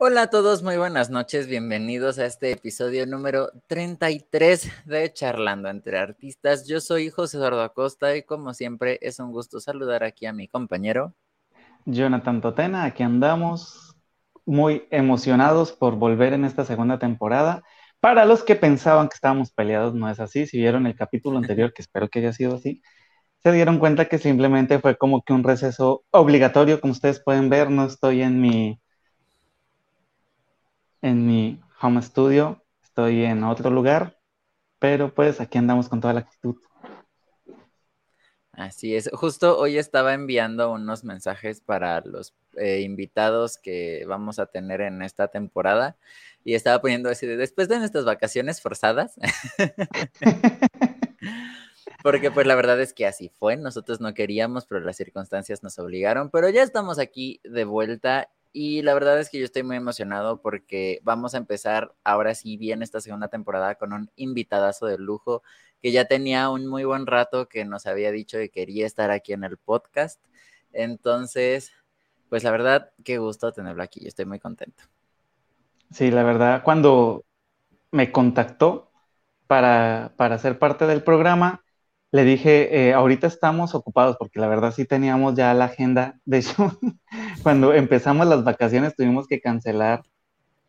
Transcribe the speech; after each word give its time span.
Hola 0.00 0.22
a 0.22 0.30
todos, 0.30 0.62
muy 0.62 0.76
buenas 0.76 1.10
noches, 1.10 1.48
bienvenidos 1.48 2.20
a 2.20 2.26
este 2.26 2.52
episodio 2.52 3.04
número 3.04 3.50
33 3.66 4.86
de 4.86 5.12
Charlando 5.12 5.68
entre 5.68 5.98
Artistas. 5.98 6.68
Yo 6.68 6.80
soy 6.80 7.10
José 7.10 7.36
Eduardo 7.36 7.62
Acosta 7.62 8.16
y 8.16 8.22
como 8.22 8.54
siempre 8.54 9.00
es 9.02 9.18
un 9.18 9.32
gusto 9.32 9.58
saludar 9.58 10.04
aquí 10.04 10.26
a 10.26 10.32
mi 10.32 10.46
compañero. 10.46 11.16
Jonathan 11.84 12.40
Totena, 12.40 12.84
aquí 12.84 13.02
andamos 13.02 13.96
muy 14.46 14.86
emocionados 14.92 15.72
por 15.72 15.96
volver 15.96 16.32
en 16.32 16.44
esta 16.44 16.64
segunda 16.64 17.00
temporada. 17.00 17.64
Para 17.98 18.24
los 18.24 18.44
que 18.44 18.54
pensaban 18.54 19.08
que 19.08 19.16
estábamos 19.16 19.50
peleados, 19.50 19.94
no 19.94 20.08
es 20.08 20.20
así. 20.20 20.46
Si 20.46 20.58
vieron 20.58 20.86
el 20.86 20.94
capítulo 20.94 21.38
anterior, 21.38 21.72
que 21.72 21.82
espero 21.82 22.08
que 22.08 22.20
haya 22.20 22.32
sido 22.32 22.54
así, 22.54 22.82
se 23.42 23.50
dieron 23.50 23.80
cuenta 23.80 24.04
que 24.04 24.18
simplemente 24.18 24.78
fue 24.78 24.96
como 24.96 25.22
que 25.22 25.32
un 25.32 25.42
receso 25.42 26.04
obligatorio. 26.12 26.80
Como 26.80 26.92
ustedes 26.92 27.18
pueden 27.20 27.50
ver, 27.50 27.68
no 27.68 27.84
estoy 27.84 28.22
en 28.22 28.40
mi 28.40 28.80
en 31.02 31.26
mi 31.26 31.60
home 31.80 32.02
studio, 32.02 32.64
estoy 32.82 33.24
en 33.24 33.44
otro 33.44 33.70
lugar, 33.70 34.18
pero 34.78 35.14
pues 35.14 35.40
aquí 35.40 35.58
andamos 35.58 35.88
con 35.88 36.00
toda 36.00 36.14
la 36.14 36.20
actitud. 36.20 36.56
Así 38.52 38.96
es, 38.96 39.08
justo 39.12 39.56
hoy 39.56 39.78
estaba 39.78 40.14
enviando 40.14 40.72
unos 40.72 41.04
mensajes 41.04 41.60
para 41.60 42.00
los 42.00 42.34
eh, 42.56 42.80
invitados 42.80 43.56
que 43.56 44.04
vamos 44.08 44.40
a 44.40 44.46
tener 44.46 44.80
en 44.80 45.00
esta 45.02 45.28
temporada 45.28 45.96
y 46.42 46.54
estaba 46.54 46.80
poniendo 46.80 47.08
así 47.08 47.24
de 47.24 47.36
después 47.36 47.68
de 47.68 47.78
nuestras 47.78 48.04
vacaciones 48.04 48.60
forzadas. 48.60 49.14
Porque 52.02 52.32
pues 52.32 52.48
la 52.48 52.56
verdad 52.56 52.80
es 52.80 52.92
que 52.92 53.06
así 53.06 53.28
fue, 53.28 53.56
nosotros 53.56 54.00
no 54.00 54.12
queríamos, 54.12 54.66
pero 54.66 54.80
las 54.80 54.96
circunstancias 54.96 55.62
nos 55.62 55.78
obligaron, 55.78 56.30
pero 56.30 56.48
ya 56.48 56.64
estamos 56.64 56.98
aquí 56.98 57.40
de 57.44 57.64
vuelta 57.64 58.28
y 58.52 58.82
la 58.82 58.94
verdad 58.94 59.18
es 59.20 59.30
que 59.30 59.38
yo 59.38 59.44
estoy 59.44 59.62
muy 59.62 59.76
emocionado 59.76 60.40
porque 60.40 61.00
vamos 61.02 61.34
a 61.34 61.38
empezar 61.38 61.94
ahora 62.04 62.34
sí 62.34 62.56
bien 62.56 62.82
esta 62.82 63.00
segunda 63.00 63.28
temporada 63.28 63.74
con 63.76 63.92
un 63.92 64.10
invitadazo 64.16 64.86
de 64.86 64.98
lujo 64.98 65.42
que 65.80 65.92
ya 65.92 66.06
tenía 66.06 66.50
un 66.50 66.66
muy 66.66 66.84
buen 66.84 67.06
rato 67.06 67.48
que 67.48 67.64
nos 67.64 67.86
había 67.86 68.10
dicho 68.10 68.38
que 68.38 68.48
quería 68.48 68.86
estar 68.86 69.10
aquí 69.10 69.32
en 69.32 69.44
el 69.44 69.56
podcast. 69.58 70.20
Entonces, 70.72 71.72
pues 72.28 72.44
la 72.44 72.50
verdad, 72.50 72.90
qué 73.04 73.18
gusto 73.18 73.52
tenerlo 73.52 73.82
aquí, 73.82 74.00
yo 74.00 74.08
estoy 74.08 74.26
muy 74.26 74.38
contento. 74.38 74.84
Sí, 75.90 76.10
la 76.10 76.22
verdad, 76.22 76.62
cuando 76.62 77.24
me 77.90 78.12
contactó 78.12 78.90
para, 79.46 80.12
para 80.16 80.38
ser 80.38 80.58
parte 80.58 80.86
del 80.86 81.02
programa, 81.02 81.64
le 82.10 82.24
dije, 82.24 82.88
eh, 82.88 82.94
ahorita 82.94 83.26
estamos 83.26 83.74
ocupados 83.74 84.16
porque 84.16 84.40
la 84.40 84.48
verdad 84.48 84.72
sí 84.72 84.84
teníamos 84.84 85.34
ya 85.34 85.52
la 85.54 85.66
agenda. 85.66 86.18
De 86.24 86.38
hecho, 86.38 86.78
cuando 87.42 87.74
empezamos 87.74 88.26
las 88.26 88.44
vacaciones 88.44 88.96
tuvimos 88.96 89.26
que 89.26 89.40
cancelar 89.40 90.02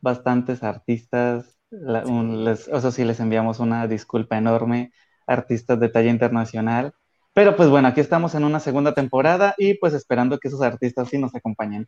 bastantes 0.02 0.64
artistas. 0.64 1.58
o 1.72 2.82
sea, 2.82 2.92
sí 2.92 3.06
les 3.06 3.20
enviamos 3.20 3.60
una 3.60 3.88
disculpa 3.88 4.38
enorme, 4.38 4.92
artistas 5.28 5.80
de 5.80 5.90
talla 5.90 6.10
internacional. 6.10 6.94
Pero 7.34 7.56
pues 7.56 7.70
bueno, 7.70 7.88
aquí 7.88 8.02
estamos 8.02 8.36
en 8.36 8.44
una 8.44 8.60
segunda 8.60 8.94
temporada 8.94 9.56
y 9.58 9.76
pues 9.76 9.94
esperando 9.94 10.40
que 10.40 10.50
esos 10.50 10.62
artistas 10.62 11.10
sí 11.10 11.18
nos 11.18 11.34
acompañen. 11.36 11.88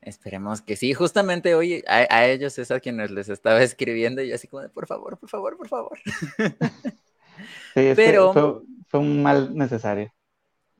Esperemos 0.00 0.60
que 0.60 0.76
sí. 0.76 0.92
Justamente 0.92 1.54
hoy 1.54 1.84
a, 1.86 2.26
ellos 2.26 2.58
es 2.58 2.70
a 2.70 2.80
quienes 2.80 3.10
les 3.10 3.28
estaba 3.28 3.62
escribiendo 3.62 4.22
y 4.22 4.28
yo 4.28 4.34
así 4.34 4.48
como 4.48 4.62
de, 4.62 4.68
por 4.68 4.86
favor, 4.86 5.18
por 5.18 5.28
favor, 5.28 5.56
por 5.56 5.68
favor. 5.68 5.98
Sí, 7.74 7.92
pero 7.96 8.64
fue, 8.88 9.00
un 9.00 9.22
mal 9.22 9.56
necesario. 9.56 10.12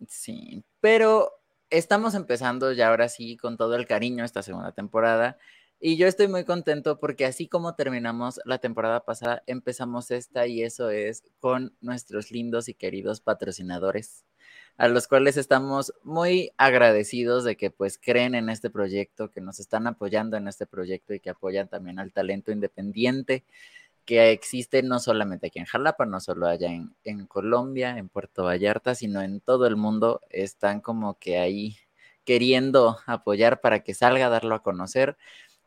Sí, 0.08 0.62
pero 0.80 1.30
estamos 1.70 2.14
empezando 2.14 2.72
ya 2.72 2.88
ahora 2.88 3.08
sí 3.08 3.36
con 3.36 3.56
todo 3.56 3.74
el 3.74 3.86
cariño 3.86 4.24
esta 4.24 4.42
segunda 4.42 4.72
temporada. 4.72 5.38
Y 5.80 5.97
yo 5.97 6.06
estoy 6.06 6.28
muy 6.28 6.44
contento 6.44 6.98
porque 6.98 7.27
así 7.27 7.47
como 7.48 7.75
terminamos 7.75 8.41
la 8.44 8.58
temporada 8.58 9.05
pasada, 9.05 9.42
empezamos 9.47 10.10
esta 10.10 10.47
y 10.47 10.62
eso 10.62 10.88
es 10.88 11.25
con 11.41 11.77
nuestros 11.80 12.30
lindos 12.30 12.69
y 12.69 12.75
queridos 12.75 13.20
patrocinadores, 13.20 14.25
a 14.78 14.88
los 14.88 15.09
cuales 15.09 15.37
estamos 15.37 15.93
muy 16.03 16.53
agradecidos 16.56 17.44
de 17.44 17.56
que 17.56 17.70
pues 17.70 17.98
creen 17.98 18.34
en 18.34 18.48
este 18.48 18.70
proyecto, 18.70 19.31
que 19.31 19.43
nos 19.43 19.60
están 19.60 19.87
apoyando 19.87 20.37
en 20.37 20.48
este 20.48 20.64
proyecto 20.64 21.12
y 21.12 21.20
que 21.20 21.31
apoyan 21.31 21.69
también 21.69 21.98
al 21.98 22.12
talento 22.12 22.50
independiente 22.50 23.44
que 24.04 24.31
existe 24.32 24.82
no 24.82 24.98
solamente 25.00 25.48
aquí 25.48 25.59
en 25.59 25.65
Jalapa, 25.66 26.06
no 26.06 26.20
solo 26.20 26.47
allá 26.47 26.69
en, 26.70 27.26
Colombia, 27.26 27.98
en 27.98 28.09
Puerto 28.09 28.44
Vallarta, 28.44 28.94
sino 28.94 29.22
en 29.22 29.41
todo 29.41 29.66
el 29.66 29.76
mundo, 29.76 30.20
están 30.31 30.81
como 30.81 31.19
que 31.19 31.38
ahí 31.38 31.76
queriendo 32.25 32.98
apoyar 33.06 33.60
para 33.60 33.81
que 33.81 33.94
salga 33.94 34.26
a 34.26 34.31
darlo 34.31 34.54
a 34.54 34.62
conocer. 34.62 35.16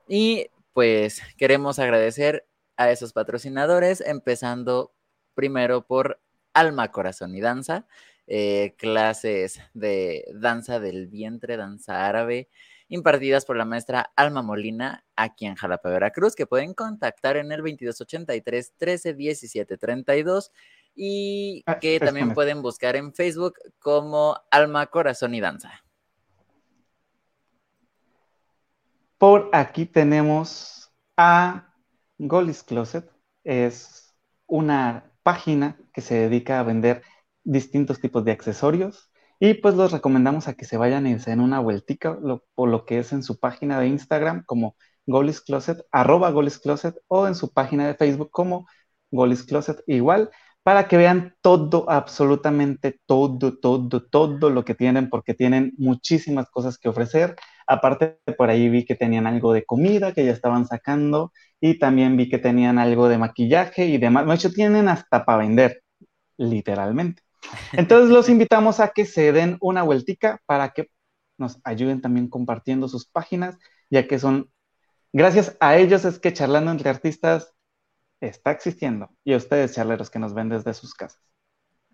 Y 0.07 0.47
pues 0.73 1.21
queremos 1.37 1.79
agradecer 1.79 2.47
a 2.77 2.91
esos 2.91 3.13
patrocinadores, 3.13 4.01
empezando 4.01 4.93
primero 5.33 5.85
por 5.85 6.21
Alma, 6.53 6.91
Corazón 6.91 7.35
y 7.35 7.41
Danza, 7.41 7.87
eh, 8.27 8.75
clases 8.77 9.61
de 9.73 10.25
danza 10.33 10.79
del 10.79 11.07
vientre, 11.07 11.57
danza 11.57 12.07
árabe, 12.07 12.49
impartidas 12.89 13.45
por 13.45 13.57
la 13.57 13.65
maestra 13.65 14.11
Alma 14.15 14.41
Molina 14.41 15.03
aquí 15.15 15.45
en 15.45 15.55
Jalapa, 15.55 15.89
Veracruz, 15.89 16.35
que 16.35 16.47
pueden 16.47 16.73
contactar 16.73 17.37
en 17.37 17.51
el 17.51 17.59
2283 17.59 18.73
13 18.77 19.13
17 19.13 19.77
32 19.77 20.51
y 20.95 21.63
ah, 21.65 21.79
que 21.79 21.99
también 21.99 22.33
pueden 22.33 22.61
buscar 22.61 22.95
en 22.95 23.13
Facebook 23.13 23.55
como 23.79 24.39
Alma, 24.51 24.87
Corazón 24.87 25.35
y 25.35 25.41
Danza. 25.41 25.83
Por 29.17 29.49
aquí 29.51 29.85
tenemos 29.85 30.91
a 31.15 31.73
Golis 32.17 32.63
Closet. 32.63 33.09
Es 33.43 34.15
una 34.45 35.11
página 35.23 35.77
que 35.93 36.01
se 36.01 36.15
dedica 36.15 36.59
a 36.59 36.63
vender 36.63 37.03
distintos 37.43 37.99
tipos 37.99 38.23
de 38.25 38.31
accesorios 38.31 39.09
y 39.39 39.55
pues 39.55 39.75
los 39.75 39.91
recomendamos 39.91 40.47
a 40.47 40.53
que 40.55 40.65
se 40.65 40.77
vayan 40.77 41.07
y 41.07 41.19
se 41.19 41.31
den 41.31 41.39
una 41.41 41.59
vueltica 41.59 42.17
por 42.55 42.69
lo 42.69 42.85
que 42.85 42.99
es 42.99 43.13
en 43.13 43.23
su 43.23 43.39
página 43.39 43.79
de 43.79 43.87
Instagram 43.87 44.43
como 44.45 44.75
Golis 45.05 45.41
Closet, 45.41 45.85
arroba 45.91 46.31
Golis 46.31 46.59
Closet, 46.59 46.95
o 47.07 47.27
en 47.27 47.35
su 47.35 47.53
página 47.53 47.87
de 47.87 47.95
Facebook 47.95 48.29
como 48.31 48.67
Golis 49.11 49.43
Closet 49.43 49.81
igual, 49.87 50.29
para 50.63 50.87
que 50.87 50.97
vean 50.97 51.35
todo, 51.41 51.89
absolutamente 51.89 52.99
todo, 53.05 53.57
todo, 53.57 54.03
todo 54.03 54.49
lo 54.49 54.65
que 54.65 54.75
tienen, 54.75 55.09
porque 55.09 55.33
tienen 55.33 55.73
muchísimas 55.77 56.49
cosas 56.49 56.77
que 56.77 56.89
ofrecer. 56.89 57.35
Aparte, 57.67 58.19
por 58.37 58.49
ahí 58.49 58.67
vi 58.69 58.83
que 58.85 58.95
tenían 58.95 59.27
algo 59.27 59.53
de 59.53 59.63
comida 59.65 60.13
que 60.13 60.25
ya 60.25 60.31
estaban 60.33 60.65
sacando 60.67 61.31
y 61.61 61.79
también 61.79 62.17
vi 62.17 62.29
que 62.29 62.37
tenían 62.37 62.79
algo 62.79 63.07
de 63.09 63.17
maquillaje 63.17 63.85
y 63.85 63.97
demás. 63.97 64.27
De 64.27 64.35
hecho, 64.35 64.51
tienen 64.51 64.89
hasta 64.89 65.23
para 65.25 65.39
vender, 65.39 65.83
literalmente. 66.37 67.23
Entonces 67.73 68.09
los 68.09 68.29
invitamos 68.29 68.79
a 68.79 68.89
que 68.89 69.05
se 69.05 69.31
den 69.31 69.57
una 69.61 69.83
vueltica 69.83 70.41
para 70.45 70.69
que 70.69 70.89
nos 71.37 71.59
ayuden 71.63 72.01
también 72.01 72.29
compartiendo 72.29 72.87
sus 72.87 73.05
páginas, 73.05 73.57
ya 73.89 74.07
que 74.07 74.19
son, 74.19 74.51
gracias 75.13 75.55
a 75.59 75.77
ellos 75.77 76.03
es 76.05 76.19
que 76.19 76.33
charlando 76.33 76.71
entre 76.71 76.89
artistas 76.89 77.53
está 78.19 78.51
existiendo 78.51 79.09
y 79.23 79.33
a 79.33 79.37
ustedes, 79.37 79.73
charleros, 79.73 80.09
que 80.09 80.19
nos 80.19 80.33
ven 80.33 80.49
desde 80.49 80.73
sus 80.73 80.93
casas. 80.93 81.21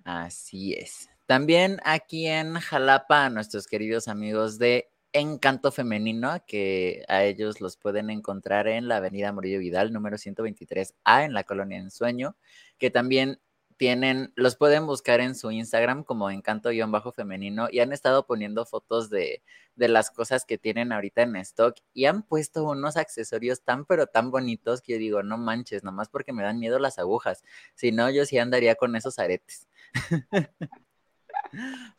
Así 0.05 0.73
es. 0.73 1.09
También 1.25 1.79
aquí 1.85 2.27
en 2.27 2.55
Jalapa, 2.55 3.25
a 3.25 3.29
nuestros 3.29 3.67
queridos 3.67 4.07
amigos 4.07 4.57
de 4.57 4.89
Encanto 5.13 5.71
Femenino, 5.71 6.43
que 6.45 7.05
a 7.07 7.23
ellos 7.23 7.61
los 7.61 7.77
pueden 7.77 8.09
encontrar 8.09 8.67
en 8.67 8.87
la 8.87 8.97
Avenida 8.97 9.31
Murillo 9.31 9.59
Vidal, 9.59 9.93
número 9.93 10.17
123A, 10.17 11.25
en 11.25 11.33
la 11.33 11.43
colonia 11.43 11.77
Ensueño, 11.77 12.35
que 12.77 12.89
también 12.89 13.39
tienen, 13.77 14.31
los 14.35 14.55
pueden 14.55 14.85
buscar 14.85 15.19
en 15.19 15.35
su 15.35 15.51
Instagram 15.51 16.03
como 16.03 16.29
encanto-femenino 16.29 17.67
y 17.71 17.79
han 17.79 17.93
estado 17.93 18.25
poniendo 18.25 18.65
fotos 18.65 19.09
de, 19.09 19.43
de, 19.75 19.87
las 19.87 20.11
cosas 20.11 20.45
que 20.45 20.57
tienen 20.57 20.91
ahorita 20.91 21.21
en 21.21 21.35
stock 21.37 21.75
y 21.93 22.05
han 22.05 22.23
puesto 22.23 22.63
unos 22.63 22.97
accesorios 22.97 23.61
tan 23.61 23.85
pero 23.85 24.07
tan 24.07 24.31
bonitos 24.31 24.81
que 24.81 24.93
yo 24.93 24.99
digo, 24.99 25.23
no 25.23 25.37
manches, 25.37 25.83
nomás 25.83 26.09
porque 26.09 26.33
me 26.33 26.43
dan 26.43 26.59
miedo 26.59 26.79
las 26.79 26.99
agujas, 26.99 27.43
si 27.75 27.91
no 27.91 28.09
yo 28.09 28.25
sí 28.25 28.37
andaría 28.37 28.75
con 28.75 28.95
esos 28.95 29.19
aretes. 29.19 29.67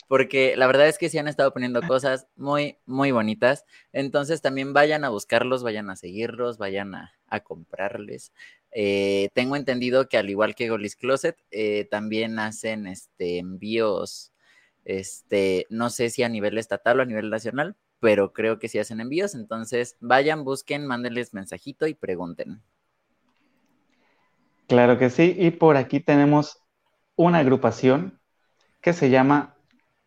porque 0.08 0.56
la 0.56 0.66
verdad 0.66 0.88
es 0.88 0.98
que 0.98 1.08
sí 1.08 1.18
han 1.18 1.28
estado 1.28 1.52
poniendo 1.52 1.82
cosas 1.82 2.26
muy, 2.36 2.78
muy 2.86 3.12
bonitas. 3.12 3.64
Entonces 3.92 4.42
también 4.42 4.72
vayan 4.72 5.04
a 5.04 5.08
buscarlos, 5.10 5.62
vayan 5.62 5.90
a 5.90 5.96
seguirlos, 5.96 6.58
vayan 6.58 6.94
a, 6.94 7.12
a 7.28 7.40
comprarles. 7.40 8.32
Eh, 8.76 9.30
tengo 9.34 9.54
entendido 9.54 10.08
que 10.08 10.18
al 10.18 10.28
igual 10.28 10.56
que 10.56 10.68
Golis 10.68 10.96
Closet, 10.96 11.38
eh, 11.52 11.86
también 11.88 12.40
hacen 12.40 12.88
este, 12.88 13.38
envíos, 13.38 14.32
este, 14.84 15.66
no 15.70 15.90
sé 15.90 16.10
si 16.10 16.24
a 16.24 16.28
nivel 16.28 16.58
estatal 16.58 16.98
o 16.98 17.02
a 17.02 17.06
nivel 17.06 17.30
nacional, 17.30 17.76
pero 18.00 18.32
creo 18.32 18.58
que 18.58 18.68
sí 18.68 18.80
hacen 18.80 19.00
envíos. 19.00 19.36
Entonces, 19.36 19.96
vayan, 20.00 20.44
busquen, 20.44 20.86
mándenles 20.86 21.32
mensajito 21.32 21.86
y 21.86 21.94
pregunten. 21.94 22.62
Claro 24.66 24.98
que 24.98 25.08
sí, 25.08 25.36
y 25.38 25.52
por 25.52 25.76
aquí 25.76 26.00
tenemos 26.00 26.60
una 27.14 27.38
agrupación 27.38 28.20
que 28.80 28.92
se 28.92 29.08
llama, 29.08 29.56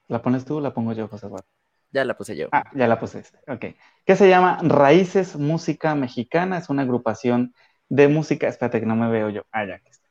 ¿la 0.08 0.22
pones 0.22 0.44
tú 0.44 0.58
o 0.58 0.62
la 0.62 0.74
pongo 0.74 0.92
yo, 0.92 1.08
José 1.08 1.28
Eduardo? 1.28 1.48
Ya 1.92 2.04
la 2.04 2.18
puse 2.18 2.36
yo. 2.36 2.50
Ah, 2.52 2.70
ya 2.76 2.88
la 2.88 3.00
puse. 3.00 3.24
Ok. 3.48 3.66
¿Qué 4.06 4.16
se 4.16 4.28
llama 4.28 4.60
Raíces 4.62 5.38
Música 5.38 5.96
Mexicana. 5.96 6.58
Es 6.58 6.70
una 6.70 6.82
agrupación 6.82 7.54
de 7.90 8.08
música. 8.08 8.48
Espérate 8.48 8.80
que 8.80 8.86
no 8.86 8.96
me 8.96 9.10
veo 9.10 9.30
yo. 9.30 9.44
Ah, 9.52 9.66
ya 9.66 9.80
que 9.80 9.90
está. 9.90 10.08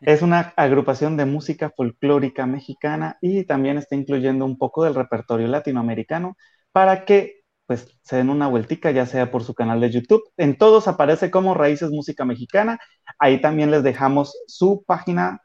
Es 0.00 0.22
una 0.22 0.52
agrupación 0.56 1.16
de 1.16 1.26
música 1.26 1.70
folclórica 1.76 2.46
mexicana 2.46 3.18
y 3.20 3.44
también 3.44 3.78
está 3.78 3.94
incluyendo 3.96 4.44
un 4.44 4.58
poco 4.58 4.84
del 4.84 4.94
repertorio 4.94 5.46
latinoamericano 5.48 6.36
para 6.72 7.04
que 7.04 7.38
pues 7.66 7.86
se 8.02 8.16
den 8.16 8.30
una 8.30 8.48
vueltica, 8.48 8.90
ya 8.92 9.04
sea 9.04 9.30
por 9.30 9.44
su 9.44 9.54
canal 9.54 9.80
de 9.80 9.90
YouTube. 9.90 10.22
En 10.38 10.56
todos 10.56 10.88
aparece 10.88 11.30
como 11.30 11.52
Raíces 11.52 11.90
Música 11.90 12.24
Mexicana. 12.24 12.78
Ahí 13.18 13.42
también 13.42 13.70
les 13.70 13.82
dejamos 13.82 14.34
su 14.46 14.84
página 14.86 15.42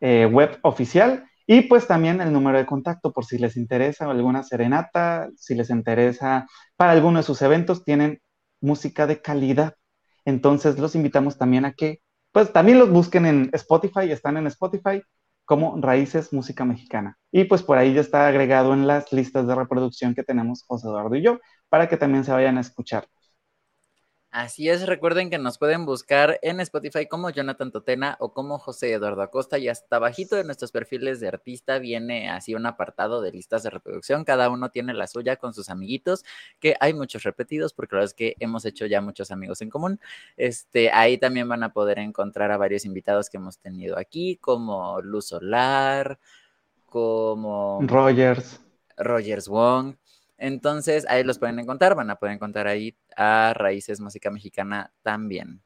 eh, 0.00 0.26
web 0.26 0.58
oficial 0.62 1.24
y 1.46 1.62
pues 1.62 1.86
también 1.86 2.20
el 2.20 2.32
número 2.32 2.58
de 2.58 2.66
contacto 2.66 3.12
por 3.12 3.24
si 3.24 3.38
les 3.38 3.56
interesa 3.56 4.10
alguna 4.10 4.42
serenata, 4.42 5.28
si 5.36 5.54
les 5.54 5.70
interesa 5.70 6.46
para 6.76 6.92
alguno 6.92 7.18
de 7.18 7.22
sus 7.22 7.40
eventos, 7.42 7.84
tienen 7.84 8.20
música 8.60 9.06
de 9.06 9.22
calidad. 9.22 9.74
Entonces 10.26 10.78
los 10.78 10.94
invitamos 10.94 11.38
también 11.38 11.64
a 11.64 11.72
que 11.72 12.02
pues 12.32 12.52
también 12.52 12.78
los 12.78 12.90
busquen 12.90 13.24
en 13.24 13.50
Spotify, 13.54 14.10
están 14.10 14.36
en 14.36 14.46
Spotify 14.48 15.02
como 15.46 15.80
Raíces 15.80 16.32
Música 16.34 16.66
Mexicana. 16.66 17.16
Y 17.32 17.44
pues 17.44 17.62
por 17.62 17.78
ahí 17.78 17.94
ya 17.94 18.02
está 18.02 18.28
agregado 18.28 18.74
en 18.74 18.86
las 18.86 19.12
listas 19.12 19.46
de 19.46 19.54
reproducción 19.54 20.14
que 20.14 20.24
tenemos 20.24 20.64
José 20.66 20.88
Eduardo 20.88 21.16
y 21.16 21.22
yo, 21.22 21.38
para 21.70 21.88
que 21.88 21.96
también 21.96 22.24
se 22.24 22.32
vayan 22.32 22.58
a 22.58 22.60
escuchar. 22.60 23.06
Así 24.36 24.68
es, 24.68 24.86
recuerden 24.86 25.30
que 25.30 25.38
nos 25.38 25.56
pueden 25.56 25.86
buscar 25.86 26.38
en 26.42 26.60
Spotify 26.60 27.06
como 27.06 27.30
Jonathan 27.30 27.72
Totena 27.72 28.18
o 28.20 28.34
como 28.34 28.58
José 28.58 28.92
Eduardo 28.92 29.22
Acosta 29.22 29.56
y 29.56 29.66
hasta 29.70 29.98
bajito 29.98 30.36
de 30.36 30.44
nuestros 30.44 30.72
perfiles 30.72 31.20
de 31.20 31.28
artista 31.28 31.78
viene 31.78 32.28
así 32.28 32.54
un 32.54 32.66
apartado 32.66 33.22
de 33.22 33.32
listas 33.32 33.62
de 33.62 33.70
reproducción, 33.70 34.24
cada 34.24 34.50
uno 34.50 34.68
tiene 34.68 34.92
la 34.92 35.06
suya 35.06 35.36
con 35.36 35.54
sus 35.54 35.70
amiguitos, 35.70 36.22
que 36.60 36.76
hay 36.80 36.92
muchos 36.92 37.22
repetidos 37.22 37.72
porque 37.72 37.94
la 37.94 38.00
verdad 38.00 38.10
es 38.10 38.14
que 38.14 38.36
hemos 38.38 38.66
hecho 38.66 38.84
ya 38.84 39.00
muchos 39.00 39.30
amigos 39.30 39.62
en 39.62 39.70
común. 39.70 40.00
Este, 40.36 40.90
ahí 40.92 41.16
también 41.16 41.48
van 41.48 41.62
a 41.62 41.72
poder 41.72 41.98
encontrar 41.98 42.50
a 42.50 42.58
varios 42.58 42.84
invitados 42.84 43.30
que 43.30 43.38
hemos 43.38 43.56
tenido 43.56 43.98
aquí, 43.98 44.36
como 44.36 45.00
Luz 45.00 45.28
Solar, 45.28 46.18
como 46.84 47.80
Rogers. 47.80 48.60
Rogers 48.98 49.48
Wong. 49.48 49.94
Entonces 50.38 51.06
ahí 51.08 51.24
los 51.24 51.38
pueden 51.38 51.58
encontrar, 51.58 51.94
van 51.94 52.10
a 52.10 52.16
poder 52.16 52.34
encontrar 52.34 52.66
ahí 52.66 52.96
a 53.16 53.54
Raíces 53.54 54.00
Música 54.00 54.30
Mexicana 54.30 54.92
también. 55.02 55.62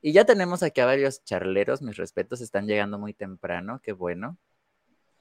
Y 0.00 0.12
ya 0.12 0.24
tenemos 0.24 0.62
aquí 0.62 0.80
a 0.80 0.86
varios 0.86 1.24
charleros, 1.24 1.82
mis 1.82 1.96
respetos, 1.96 2.40
están 2.40 2.66
llegando 2.66 2.98
muy 2.98 3.12
temprano, 3.12 3.80
qué 3.82 3.92
bueno. 3.92 4.38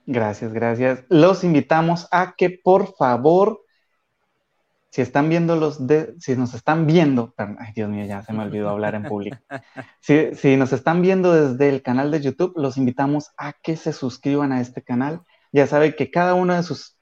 Gracias, 0.05 0.53
gracias. 0.53 1.03
Los 1.09 1.43
invitamos 1.43 2.07
a 2.11 2.35
que 2.37 2.51
por 2.51 2.95
favor, 2.95 3.61
si 4.91 5.01
están 5.01 5.27
viendo 5.29 5.55
los 5.55 5.87
de, 5.87 6.13
si 6.19 6.35
nos 6.35 6.53
están 6.53 6.85
viendo, 6.85 7.33
ay 7.37 7.73
Dios 7.73 7.89
mío, 7.89 8.05
ya 8.05 8.21
se 8.21 8.31
me 8.31 8.43
olvidó 8.43 8.69
hablar 8.69 8.95
en 8.95 9.03
público. 9.03 9.37
Si, 9.99 10.35
si 10.35 10.55
nos 10.55 10.71
están 10.71 11.01
viendo 11.01 11.33
desde 11.33 11.69
el 11.69 11.81
canal 11.81 12.11
de 12.11 12.21
YouTube, 12.21 12.53
los 12.55 12.77
invitamos 12.77 13.31
a 13.37 13.53
que 13.53 13.75
se 13.75 13.91
suscriban 13.91 14.51
a 14.51 14.61
este 14.61 14.83
canal. 14.83 15.21
Ya 15.51 15.65
saben 15.65 15.95
que 15.97 16.11
cada 16.11 16.35
uno 16.35 16.53
de 16.53 16.61
sus 16.61 16.94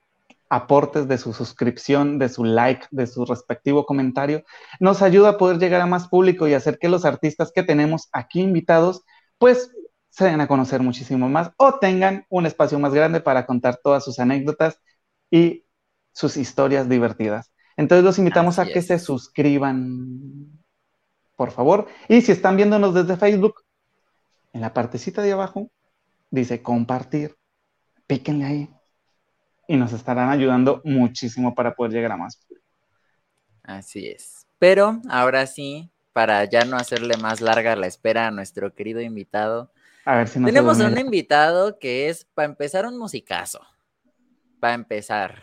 aportes, 0.48 1.08
de 1.08 1.18
su 1.18 1.32
suscripción, 1.32 2.18
de 2.18 2.28
su 2.28 2.44
like, 2.44 2.86
de 2.90 3.06
su 3.06 3.24
respectivo 3.24 3.86
comentario, 3.86 4.44
nos 4.80 5.02
ayuda 5.02 5.30
a 5.30 5.38
poder 5.38 5.58
llegar 5.58 5.80
a 5.80 5.86
más 5.86 6.08
público 6.08 6.46
y 6.46 6.54
hacer 6.54 6.78
que 6.78 6.88
los 6.88 7.04
artistas 7.04 7.52
que 7.52 7.62
tenemos 7.62 8.08
aquí 8.12 8.40
invitados, 8.40 9.02
pues 9.38 9.70
se 10.10 10.26
den 10.26 10.40
a 10.40 10.46
conocer 10.46 10.80
muchísimo 10.80 11.28
más 11.28 11.50
o 11.56 11.78
tengan 11.78 12.24
un 12.28 12.46
espacio 12.46 12.78
más 12.78 12.94
grande 12.94 13.20
para 13.20 13.46
contar 13.46 13.80
todas 13.82 14.04
sus 14.04 14.18
anécdotas 14.20 14.78
y 15.30 15.64
sus 16.12 16.36
historias 16.36 16.88
divertidas. 16.88 17.50
Entonces 17.76 18.04
los 18.04 18.18
invitamos 18.18 18.60
a 18.60 18.66
que 18.66 18.80
se 18.80 19.00
suscriban, 19.00 20.52
por 21.34 21.50
favor. 21.50 21.88
Y 22.08 22.20
si 22.20 22.30
están 22.30 22.56
viéndonos 22.56 22.94
desde 22.94 23.16
Facebook, 23.16 23.64
en 24.52 24.60
la 24.60 24.72
partecita 24.72 25.20
de 25.22 25.32
abajo 25.32 25.68
dice 26.30 26.62
compartir. 26.62 27.34
Píquenle 28.06 28.44
ahí 28.44 28.70
y 29.68 29.76
nos 29.76 29.92
estarán 29.92 30.30
ayudando 30.30 30.80
muchísimo 30.84 31.54
para 31.54 31.74
poder 31.74 31.92
llegar 31.92 32.12
a 32.12 32.16
más 32.16 32.40
Así 33.62 34.08
es. 34.08 34.46
Pero 34.58 35.00
ahora 35.08 35.46
sí, 35.46 35.90
para 36.12 36.44
ya 36.44 36.64
no 36.64 36.76
hacerle 36.76 37.16
más 37.16 37.40
larga 37.40 37.76
la 37.76 37.86
espera 37.86 38.26
a 38.26 38.30
nuestro 38.30 38.74
querido 38.74 39.00
invitado, 39.00 39.70
a 40.06 40.16
ver 40.16 40.28
si 40.28 40.42
tenemos 40.42 40.80
un 40.80 40.98
invitado 40.98 41.78
que 41.78 42.10
es, 42.10 42.26
para 42.34 42.46
empezar, 42.46 42.86
un 42.86 42.98
musicazo. 42.98 43.60
Para 44.60 44.74
empezar. 44.74 45.42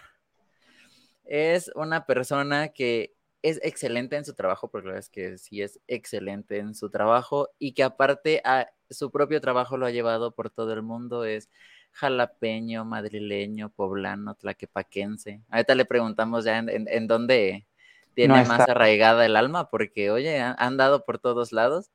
Es 1.26 1.72
una 1.74 2.06
persona 2.06 2.70
que 2.70 3.16
es 3.42 3.60
excelente 3.64 4.18
en 4.18 4.26
su 4.26 4.36
trabajo, 4.36 4.70
porque 4.70 4.88
la 4.88 4.94
verdad 4.94 5.06
es 5.06 5.10
que 5.10 5.38
sí 5.40 5.64
es 5.64 5.80
excelente 5.88 6.60
en 6.60 6.76
su 6.76 6.92
trabajo 6.92 7.50
y 7.58 7.74
que 7.74 7.84
aparte 7.84 8.42
a 8.46 8.68
su 8.92 9.10
propio 9.10 9.42
trabajo 9.42 9.78
lo 9.78 9.88
ha 9.88 9.92
llevado 9.92 10.36
por 10.36 10.52
todo 10.52 10.74
el 10.74 10.84
mundo. 10.84 11.26
Es 11.26 11.50
jalapeño, 11.92 12.86
madrileño, 12.86 13.70
poblano, 13.70 14.36
tlaquepaquense. 14.36 15.42
Ahorita 15.50 15.76
le 15.76 15.86
preguntamos 15.86 16.46
ya 16.46 16.60
en, 16.60 17.08
dónde 17.08 17.66
tiene 18.14 18.44
más 18.46 18.68
arraigada 18.68 19.26
el 19.26 19.36
alma, 19.36 19.70
porque 19.70 20.12
oye, 20.12 20.40
han 20.40 20.56
andado 20.58 21.06
por 21.06 21.20
todos 21.20 21.52
lados. 21.52 21.92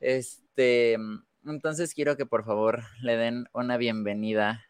Este, 0.00 0.96
entonces 1.44 1.94
quiero 1.94 2.16
que 2.16 2.26
por 2.26 2.44
favor 2.44 2.82
le 3.02 3.16
den 3.16 3.48
una 3.52 3.76
bienvenida 3.76 4.64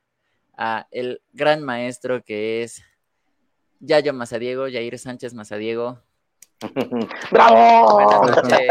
a 0.56 0.86
el 0.90 1.22
gran 1.32 1.62
maestro 1.62 2.22
que 2.24 2.62
es 2.62 2.82
Yayo 3.80 4.12
Mazadiego, 4.12 4.68
Yair 4.68 4.98
Sánchez 4.98 5.34
Mazadiego. 5.34 6.02
¡Bravo! 7.30 7.94
Buenas 7.94 8.36
noches. 8.36 8.68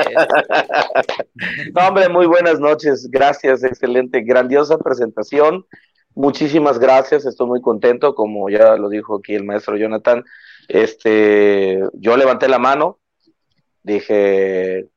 hombre, 1.76 2.10
muy 2.10 2.26
buenas 2.26 2.60
noches. 2.60 3.08
Gracias, 3.10 3.64
excelente, 3.64 4.22
grandiosa 4.22 4.78
presentación. 4.78 5.66
Muchísimas 6.14 6.80
gracias, 6.80 7.26
estoy 7.26 7.48
muy 7.48 7.62
contento, 7.62 8.16
como 8.16 8.50
ya 8.50 8.76
lo 8.76 8.90
dijo 8.90 9.18
aquí 9.18 9.36
el 9.36 9.46
maestro 9.46 9.78
Jonathan. 9.78 10.26
Este, 10.68 11.80
yo 11.94 12.18
levanté 12.18 12.50
la 12.50 12.60
mano, 12.60 13.00
dije, 13.84 14.90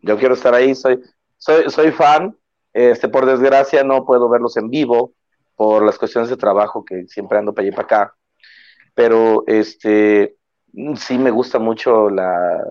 yo 0.00 0.18
quiero 0.18 0.34
estar 0.34 0.54
ahí, 0.54 0.74
soy, 0.74 1.00
soy, 1.36 1.68
soy 1.68 1.90
fan. 1.90 2.36
Este, 2.72 3.08
por 3.08 3.26
desgracia 3.26 3.84
no 3.84 4.06
puedo 4.06 4.30
verlos 4.30 4.56
en 4.56 4.70
vivo 4.70 5.12
por 5.54 5.84
las 5.84 5.98
cuestiones 5.98 6.30
de 6.30 6.38
trabajo 6.38 6.82
que 6.82 7.06
siempre 7.08 7.36
ando 7.36 7.52
para 7.52 7.66
allá 7.66 7.72
y 7.72 7.76
para 7.76 7.84
acá. 7.84 8.16
Pero 8.94 9.44
este, 9.46 10.36
sí 10.96 11.18
me 11.18 11.30
gusta 11.30 11.58
mucho 11.58 12.10
la, 12.10 12.64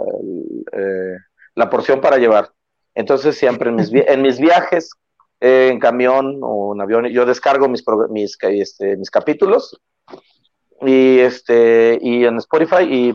eh, 0.71 1.15
la 1.55 1.69
porción 1.69 2.01
para 2.01 2.17
llevar. 2.17 2.51
Entonces 2.95 3.37
siempre 3.37 3.69
en 3.69 3.75
mis, 3.75 3.91
en 3.93 4.21
mis 4.21 4.39
viajes 4.39 4.91
eh, 5.39 5.69
en 5.71 5.79
camión 5.79 6.39
o 6.41 6.73
en 6.73 6.81
avión, 6.81 7.05
yo 7.07 7.25
descargo 7.25 7.67
mis, 7.67 7.83
mis, 8.09 8.37
este, 8.41 8.97
mis 8.97 9.09
capítulos 9.09 9.79
y, 10.81 11.19
este, 11.19 11.99
y 12.01 12.25
en 12.25 12.37
Spotify 12.37 12.83
y 12.83 13.13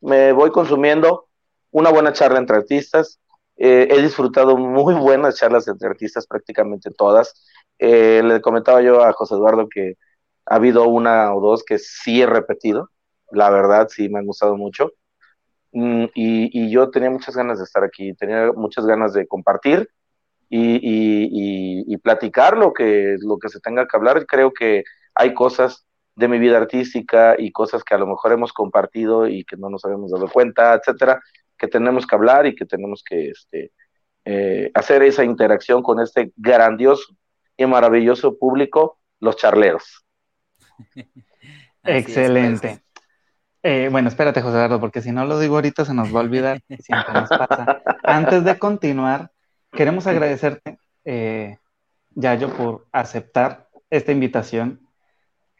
me 0.00 0.32
voy 0.32 0.50
consumiendo 0.50 1.26
una 1.70 1.90
buena 1.90 2.12
charla 2.12 2.38
entre 2.38 2.56
artistas. 2.56 3.20
Eh, 3.58 3.88
he 3.90 4.02
disfrutado 4.02 4.56
muy 4.56 4.94
buenas 4.94 5.36
charlas 5.36 5.66
entre 5.66 5.88
artistas, 5.88 6.26
prácticamente 6.26 6.90
todas. 6.90 7.44
le 7.78 8.40
comentaba 8.40 8.82
yo 8.82 9.02
a 9.02 9.12
José 9.12 9.34
Eduardo 9.34 9.68
que 9.68 9.94
ha 10.46 10.54
habido 10.56 10.84
una 10.84 11.34
o 11.34 11.40
dos 11.40 11.64
que 11.64 11.78
sí 11.78 12.22
he 12.22 12.26
repetido 12.26 12.90
la 13.30 13.50
verdad 13.50 13.88
sí 13.88 14.08
me 14.08 14.18
han 14.18 14.26
gustado 14.26 14.56
mucho. 14.56 14.92
Mm, 15.72 16.06
y, 16.14 16.70
yo 16.70 16.90
tenía 16.90 17.10
muchas 17.10 17.36
ganas 17.36 17.58
de 17.58 17.64
estar 17.64 17.84
aquí, 17.84 18.14
tenía 18.14 18.52
muchas 18.52 18.86
ganas 18.86 19.12
de 19.12 19.26
compartir 19.26 19.90
y, 20.48 21.96
platicar 21.98 22.56
lo 22.56 22.72
que, 22.72 23.16
lo 23.20 23.38
que 23.38 23.48
se 23.48 23.60
tenga 23.60 23.86
que 23.86 23.96
hablar. 23.96 24.26
Creo 24.26 24.52
que 24.52 24.84
hay 25.14 25.34
cosas 25.34 25.86
de 26.14 26.28
mi 26.28 26.38
vida 26.38 26.56
artística 26.56 27.34
y 27.38 27.52
cosas 27.52 27.84
que 27.84 27.94
a 27.94 27.98
lo 27.98 28.06
mejor 28.06 28.32
hemos 28.32 28.52
compartido 28.52 29.26
y 29.28 29.44
que 29.44 29.56
no 29.56 29.68
nos 29.68 29.84
habíamos 29.84 30.12
dado 30.12 30.28
cuenta, 30.28 30.74
etcétera, 30.74 31.20
que 31.58 31.68
tenemos 31.68 32.06
que 32.06 32.14
hablar 32.14 32.46
y 32.46 32.54
que 32.54 32.64
tenemos 32.64 33.02
que 33.04 33.30
este, 33.30 33.72
eh, 34.24 34.70
hacer 34.74 35.02
esa 35.02 35.24
interacción 35.24 35.82
con 35.82 36.00
este 36.00 36.32
grandioso 36.36 37.14
y 37.56 37.66
maravilloso 37.66 38.38
público, 38.38 38.98
los 39.20 39.36
charleros. 39.36 40.06
Excelente. 41.84 42.85
Eh, 43.68 43.88
bueno, 43.90 44.08
espérate, 44.08 44.42
José 44.42 44.54
Eduardo, 44.54 44.78
porque 44.78 45.02
si 45.02 45.10
no 45.10 45.24
lo 45.24 45.40
digo 45.40 45.56
ahorita 45.56 45.84
se 45.84 45.92
nos 45.92 46.14
va 46.14 46.20
a 46.20 46.22
olvidar. 46.22 46.60
Siempre 46.68 47.12
nos 47.12 47.28
pasa. 47.28 47.82
Antes 48.04 48.44
de 48.44 48.56
continuar, 48.60 49.32
queremos 49.72 50.06
agradecerte, 50.06 50.78
eh, 51.04 51.58
Yayo, 52.10 52.56
por 52.56 52.86
aceptar 52.92 53.66
esta 53.90 54.12
invitación, 54.12 54.86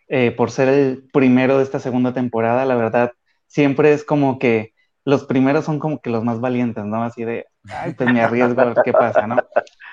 eh, 0.06 0.30
por 0.30 0.52
ser 0.52 0.68
el 0.68 1.08
primero 1.12 1.56
de 1.58 1.64
esta 1.64 1.80
segunda 1.80 2.12
temporada. 2.12 2.64
La 2.64 2.76
verdad, 2.76 3.10
siempre 3.48 3.92
es 3.92 4.04
como 4.04 4.38
que 4.38 4.72
los 5.04 5.24
primeros 5.24 5.64
son 5.64 5.80
como 5.80 6.00
que 6.00 6.10
los 6.10 6.22
más 6.22 6.38
valientes, 6.38 6.84
¿no? 6.84 7.02
Así 7.02 7.24
de, 7.24 7.46
ay, 7.68 7.94
pues 7.94 8.12
me 8.12 8.20
arriesgo 8.20 8.60
a 8.60 8.66
ver 8.66 8.82
qué 8.84 8.92
pasa, 8.92 9.26
¿no? 9.26 9.38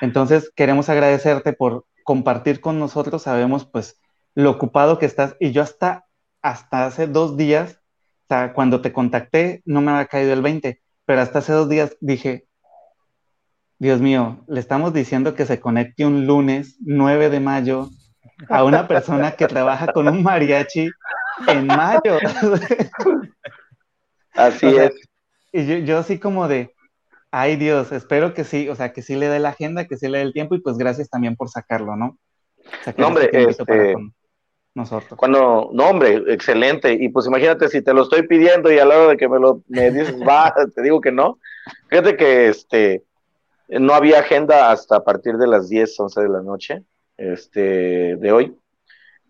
Entonces, 0.01 0.51
queremos 0.55 0.87
agradecerte 0.87 1.53
por 1.53 1.87
compartir 2.03 2.61
con 2.61 2.77
nosotros. 2.77 3.23
Sabemos, 3.23 3.65
pues, 3.65 3.99
lo 4.35 4.51
ocupado 4.51 4.99
que 4.99 5.07
estás 5.07 5.35
y 5.39 5.51
yo 5.51 5.63
hasta 5.63 6.05
hasta 6.43 6.85
hace 6.85 7.07
dos 7.07 7.37
días, 7.37 7.79
o 8.23 8.25
sea, 8.27 8.53
cuando 8.53 8.81
te 8.81 8.93
contacté 8.93 9.61
no 9.65 9.81
me 9.81 9.91
había 9.91 10.05
caído 10.07 10.33
el 10.33 10.41
20, 10.41 10.81
pero 11.05 11.21
hasta 11.21 11.39
hace 11.39 11.53
dos 11.53 11.69
días 11.69 11.97
dije, 11.99 12.45
Dios 13.79 13.99
mío, 13.99 14.45
le 14.47 14.59
estamos 14.59 14.93
diciendo 14.93 15.35
que 15.35 15.45
se 15.45 15.59
conecte 15.59 16.05
un 16.05 16.25
lunes 16.25 16.77
9 16.79 17.29
de 17.29 17.39
mayo 17.41 17.89
a 18.49 18.63
una 18.63 18.87
persona 18.87 19.33
que 19.33 19.47
trabaja 19.47 19.91
con 19.91 20.07
un 20.07 20.23
mariachi 20.23 20.89
en 21.47 21.67
mayo. 21.67 22.17
Así 24.33 24.67
es. 24.67 24.93
Y 25.51 25.65
yo, 25.67 25.77
yo 25.79 25.99
así 25.99 26.17
como 26.17 26.47
de, 26.47 26.73
ay 27.29 27.57
Dios, 27.57 27.91
espero 27.91 28.33
que 28.33 28.43
sí, 28.43 28.67
o 28.69 28.75
sea, 28.75 28.91
que 28.91 29.03
sí 29.03 29.15
le 29.15 29.27
dé 29.27 29.39
la 29.39 29.49
agenda, 29.49 29.85
que 29.85 29.97
sí 29.97 30.07
le 30.07 30.17
dé 30.17 30.23
el 30.23 30.33
tiempo 30.33 30.55
y 30.55 30.61
pues 30.61 30.77
gracias 30.77 31.09
también 31.09 31.35
por 31.35 31.49
sacarlo, 31.49 31.95
¿no? 31.95 32.17
no, 32.97 33.07
hombre, 33.07 33.29
este, 33.31 33.95
nosotros. 34.75 35.17
Cuando, 35.17 35.69
no, 35.73 35.89
hombre, 35.89 36.23
excelente. 36.27 36.93
Y 36.93 37.09
pues 37.09 37.27
imagínate 37.27 37.69
si 37.69 37.81
te 37.81 37.93
lo 37.93 38.03
estoy 38.03 38.27
pidiendo 38.27 38.71
y 38.71 38.79
a 38.79 38.85
la 38.85 38.97
hora 38.97 39.07
de 39.09 39.17
que 39.17 39.29
me 39.29 39.39
lo 39.39 39.61
me 39.67 39.91
dices, 39.91 40.15
va, 40.27 40.53
te 40.73 40.81
digo 40.81 40.99
que 41.01 41.11
no. 41.11 41.39
Fíjate 41.89 42.17
que 42.17 42.47
este 42.49 43.03
no 43.69 43.93
había 43.93 44.19
agenda 44.19 44.71
hasta 44.71 44.97
a 44.97 45.03
partir 45.03 45.37
de 45.37 45.47
las 45.47 45.69
10, 45.69 45.99
11 45.99 46.21
de 46.21 46.29
la 46.29 46.41
noche 46.41 46.83
este, 47.17 48.15
de 48.17 48.31
hoy. 48.31 48.57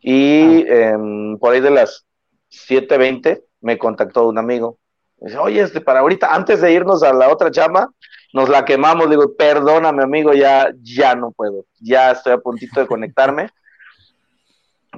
Y 0.01 0.65
ah. 0.67 0.93
em, 0.93 1.38
por 1.38 1.53
ahí 1.53 1.62
de 1.62 1.71
las 1.71 2.05
7.20 2.51 3.43
me 3.62 3.77
contactó 3.77 4.27
un 4.27 4.38
amigo. 4.38 4.77
dice, 5.17 5.38
oye, 5.38 5.62
este, 5.62 5.81
para 5.81 6.00
ahorita, 6.00 6.33
antes 6.33 6.62
de 6.62 6.73
irnos 6.73 7.03
a 7.03 7.13
la 7.13 7.29
otra 7.29 7.51
chama, 7.51 7.89
nos 8.33 8.50
la 8.50 8.65
quemamos. 8.65 9.09
Digo, 9.09 9.35
perdóname, 9.35 10.03
amigo, 10.03 10.33
ya, 10.33 10.73
ya 10.81 11.15
no 11.15 11.31
puedo. 11.31 11.65
Ya 11.79 12.12
estoy 12.12 12.33
a 12.33 12.38
puntito 12.38 12.79
de 12.79 12.88
conectarme. 12.88 13.50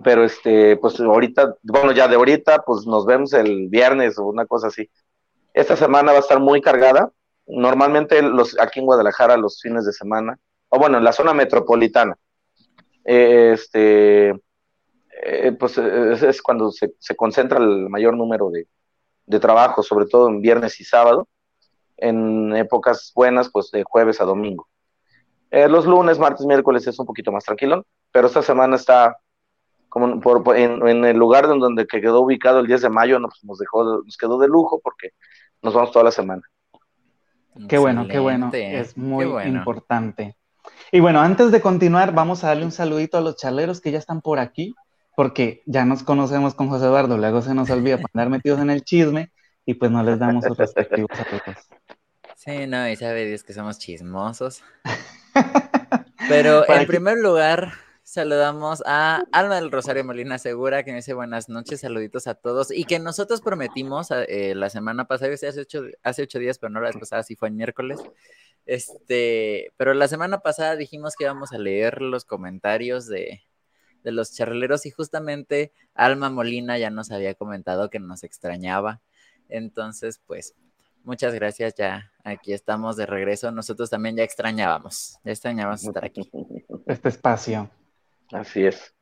Pero 0.04 0.24
este, 0.24 0.78
pues 0.78 1.00
ahorita, 1.00 1.56
bueno, 1.64 1.92
ya 1.92 2.08
de 2.08 2.16
ahorita, 2.16 2.64
pues 2.66 2.86
nos 2.86 3.06
vemos 3.06 3.34
el 3.34 3.70
viernes 3.70 4.18
o 4.18 4.26
una 4.26 4.46
cosa 4.46 4.68
así. 4.68 4.90
Esta 5.54 5.76
semana 5.76 6.12
va 6.12 6.18
a 6.18 6.22
estar 6.22 6.40
muy 6.40 6.62
cargada 6.62 7.12
normalmente 7.48 8.22
los, 8.22 8.60
aquí 8.60 8.80
en 8.80 8.86
Guadalajara 8.86 9.38
los 9.38 9.62
fines 9.62 9.86
de 9.86 9.94
semana, 9.94 10.38
o 10.70 10.80
bueno, 10.80 10.98
en 10.98 11.04
la 11.04 11.14
zona 11.14 11.34
metropolitana, 11.34 12.16
eh, 13.04 13.52
este, 13.54 14.30
eh, 14.30 15.52
pues 15.60 15.78
es, 15.78 16.42
cuando 16.42 16.72
se, 16.72 16.94
concentra 17.16 17.60
el 17.60 17.90
mayor 17.90 18.16
número 18.16 18.50
de, 18.50 18.68
de 19.26 19.40
trabajo, 19.40 19.84
sobre 19.84 20.06
todo 20.06 20.28
en 20.28 20.42
viernes 20.42 20.80
y 20.82 20.84
sábado, 20.84 21.28
en 21.98 22.56
épocas 22.56 23.12
buenas, 23.16 23.50
pues 23.50 23.72
de 23.72 23.84
jueves 23.84 24.20
a 24.22 24.26
domingo. 24.26 24.68
Eh, 25.52 25.70
los 25.70 25.86
lunes, 25.86 26.20
martes, 26.20 26.46
miércoles 26.46 26.86
es 26.88 27.00
un 27.00 27.06
poquito 27.06 27.32
más 27.32 27.46
tranquilo, 27.46 27.86
pero 28.12 28.28
esta 28.28 28.42
semana 28.42 28.76
está 28.76 29.18
como 29.96 30.20
por, 30.20 30.58
en, 30.58 31.06
el 31.06 31.16
lugar 31.16 31.48
donde 31.48 31.88
quedó 31.88 32.20
ubicado 32.20 32.60
el 32.60 32.68
10 32.68 32.82
de 32.82 32.90
mayo, 32.90 33.18
pues 33.22 33.42
nos, 33.46 33.58
dejó, 33.58 34.02
nos 34.04 34.18
quedó 34.18 34.38
de 34.38 34.50
lujo 34.50 34.82
porque 34.84 35.12
nos 35.62 35.74
vamos 35.74 35.94
toda 35.94 36.04
la 36.04 36.12
semana. 36.12 36.42
Qué 37.70 37.78
bueno, 37.78 38.06
qué 38.06 38.20
bueno. 38.20 38.52
Es 38.54 38.98
muy 38.98 39.24
importante. 39.46 40.36
Y 40.92 41.00
bueno, 41.00 41.22
antes 41.22 41.50
de 41.50 41.62
continuar, 41.62 42.14
vamos 42.14 42.44
a 42.44 42.48
darle 42.48 42.66
un 42.66 42.74
saludito 42.74 43.18
a 43.18 43.22
los 43.22 43.38
charleros 43.38 43.80
que 43.80 43.94
ya 43.94 43.98
están 43.98 44.20
por 44.20 44.38
aquí, 44.38 44.76
porque 45.16 45.64
ya 45.66 45.86
nos 45.86 46.04
conocemos 46.04 46.56
con 46.56 46.68
José 46.68 46.88
Eduardo, 46.88 47.18
luego 47.18 47.42
se 47.42 47.54
nos 47.54 47.70
olvida 47.70 47.98
andar 48.14 48.30
metidos 48.30 48.60
en 48.60 48.72
el 48.72 48.84
chisme 48.84 49.32
y 49.66 49.76
pues 49.76 49.92
no 49.92 50.04
les 50.04 50.20
damos 50.20 50.44
sus 50.44 50.58
respectivos 50.58 51.10
saludos. 51.16 51.70
Sí, 52.36 52.68
no, 52.68 52.90
y 52.90 52.98
sabe 52.98 53.26
Dios 53.28 53.46
que 53.46 53.54
somos 53.54 53.80
chismosos. 53.80 54.62
Pero 56.28 56.70
en 56.70 56.86
primer 56.86 57.18
lugar, 57.18 57.72
Saludamos 58.16 58.82
a 58.86 59.26
Alma 59.34 59.56
del 59.56 59.70
Rosario 59.70 60.06
Molina 60.06 60.38
Segura, 60.38 60.84
que 60.86 60.92
me 60.92 61.00
dice 61.00 61.14
buenas 61.14 61.50
noches, 61.50 61.82
saluditos 61.82 62.28
a 62.28 62.36
todos. 62.36 62.72
Y 62.72 62.86
que 62.86 62.98
nosotros 62.98 63.42
prometimos 63.42 64.08
eh, 64.10 64.56
la 64.56 64.70
semana 64.70 65.04
pasada, 65.04 65.34
hace 65.34 65.60
ocho, 65.60 65.84
hace 66.02 66.22
ocho 66.22 66.40
días, 66.40 66.58
pero 66.58 66.70
no 66.70 66.80
la 66.80 66.88
vez 66.88 66.96
pasada, 66.96 67.24
sí 67.24 67.36
fue 67.36 67.50
el 67.50 67.56
miércoles. 67.56 68.00
Este, 68.66 69.74
pero 69.76 69.94
la 69.94 70.08
semana 70.08 70.40
pasada 70.40 70.78
dijimos 70.78 71.18
que 71.18 71.26
íbamos 71.26 71.52
a 71.52 71.58
leer 71.58 72.02
los 72.02 72.24
comentarios 72.24 73.06
de, 73.08 73.44
de 74.06 74.12
los 74.14 74.34
charleros 74.34 74.86
y 74.86 74.92
justamente 74.92 75.74
Alma 75.94 76.30
Molina 76.30 76.78
ya 76.78 76.92
nos 76.92 77.12
había 77.12 77.34
comentado 77.34 77.90
que 77.90 78.00
nos 78.00 78.24
extrañaba. 78.24 79.02
Entonces, 79.50 80.22
pues, 80.26 80.56
muchas 81.04 81.34
gracias, 81.34 81.76
ya 81.76 82.14
aquí 82.24 82.54
estamos 82.54 82.96
de 82.96 83.08
regreso. 83.08 83.52
Nosotros 83.52 83.90
también 83.90 84.16
ya 84.16 84.24
extrañábamos, 84.24 85.20
ya 85.26 85.34
extrañábamos 85.34 85.84
estar 85.84 86.06
aquí. 86.06 86.32
Este 86.88 87.10
espacio. 87.10 87.70
Así 88.32 88.66
es. 88.66 88.94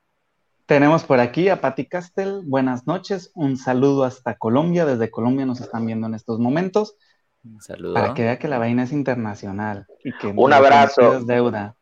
Tenemos 0.65 1.03
por 1.03 1.19
aquí 1.19 1.49
a 1.49 1.61
Patti 1.61 1.87
Castel. 1.87 2.41
Buenas 2.45 2.87
noches. 2.87 3.31
Un 3.35 3.57
saludo 3.57 4.05
hasta 4.05 4.37
Colombia. 4.37 4.85
Desde 4.85 5.11
Colombia 5.11 5.45
nos 5.45 5.61
están 5.61 5.85
viendo 5.85 6.07
en 6.07 6.15
estos 6.15 6.39
momentos. 6.39 6.95
Un 7.43 7.61
saludo. 7.61 7.93
Para 7.93 8.13
que 8.13 8.23
vea 8.23 8.39
que 8.39 8.47
la 8.47 8.57
vaina 8.57 8.83
es 8.83 8.93
internacional. 8.93 9.85
Y 10.03 10.17
que 10.17 10.27
un 10.27 10.53
abrazo. 10.53 11.23
deuda. 11.25 11.75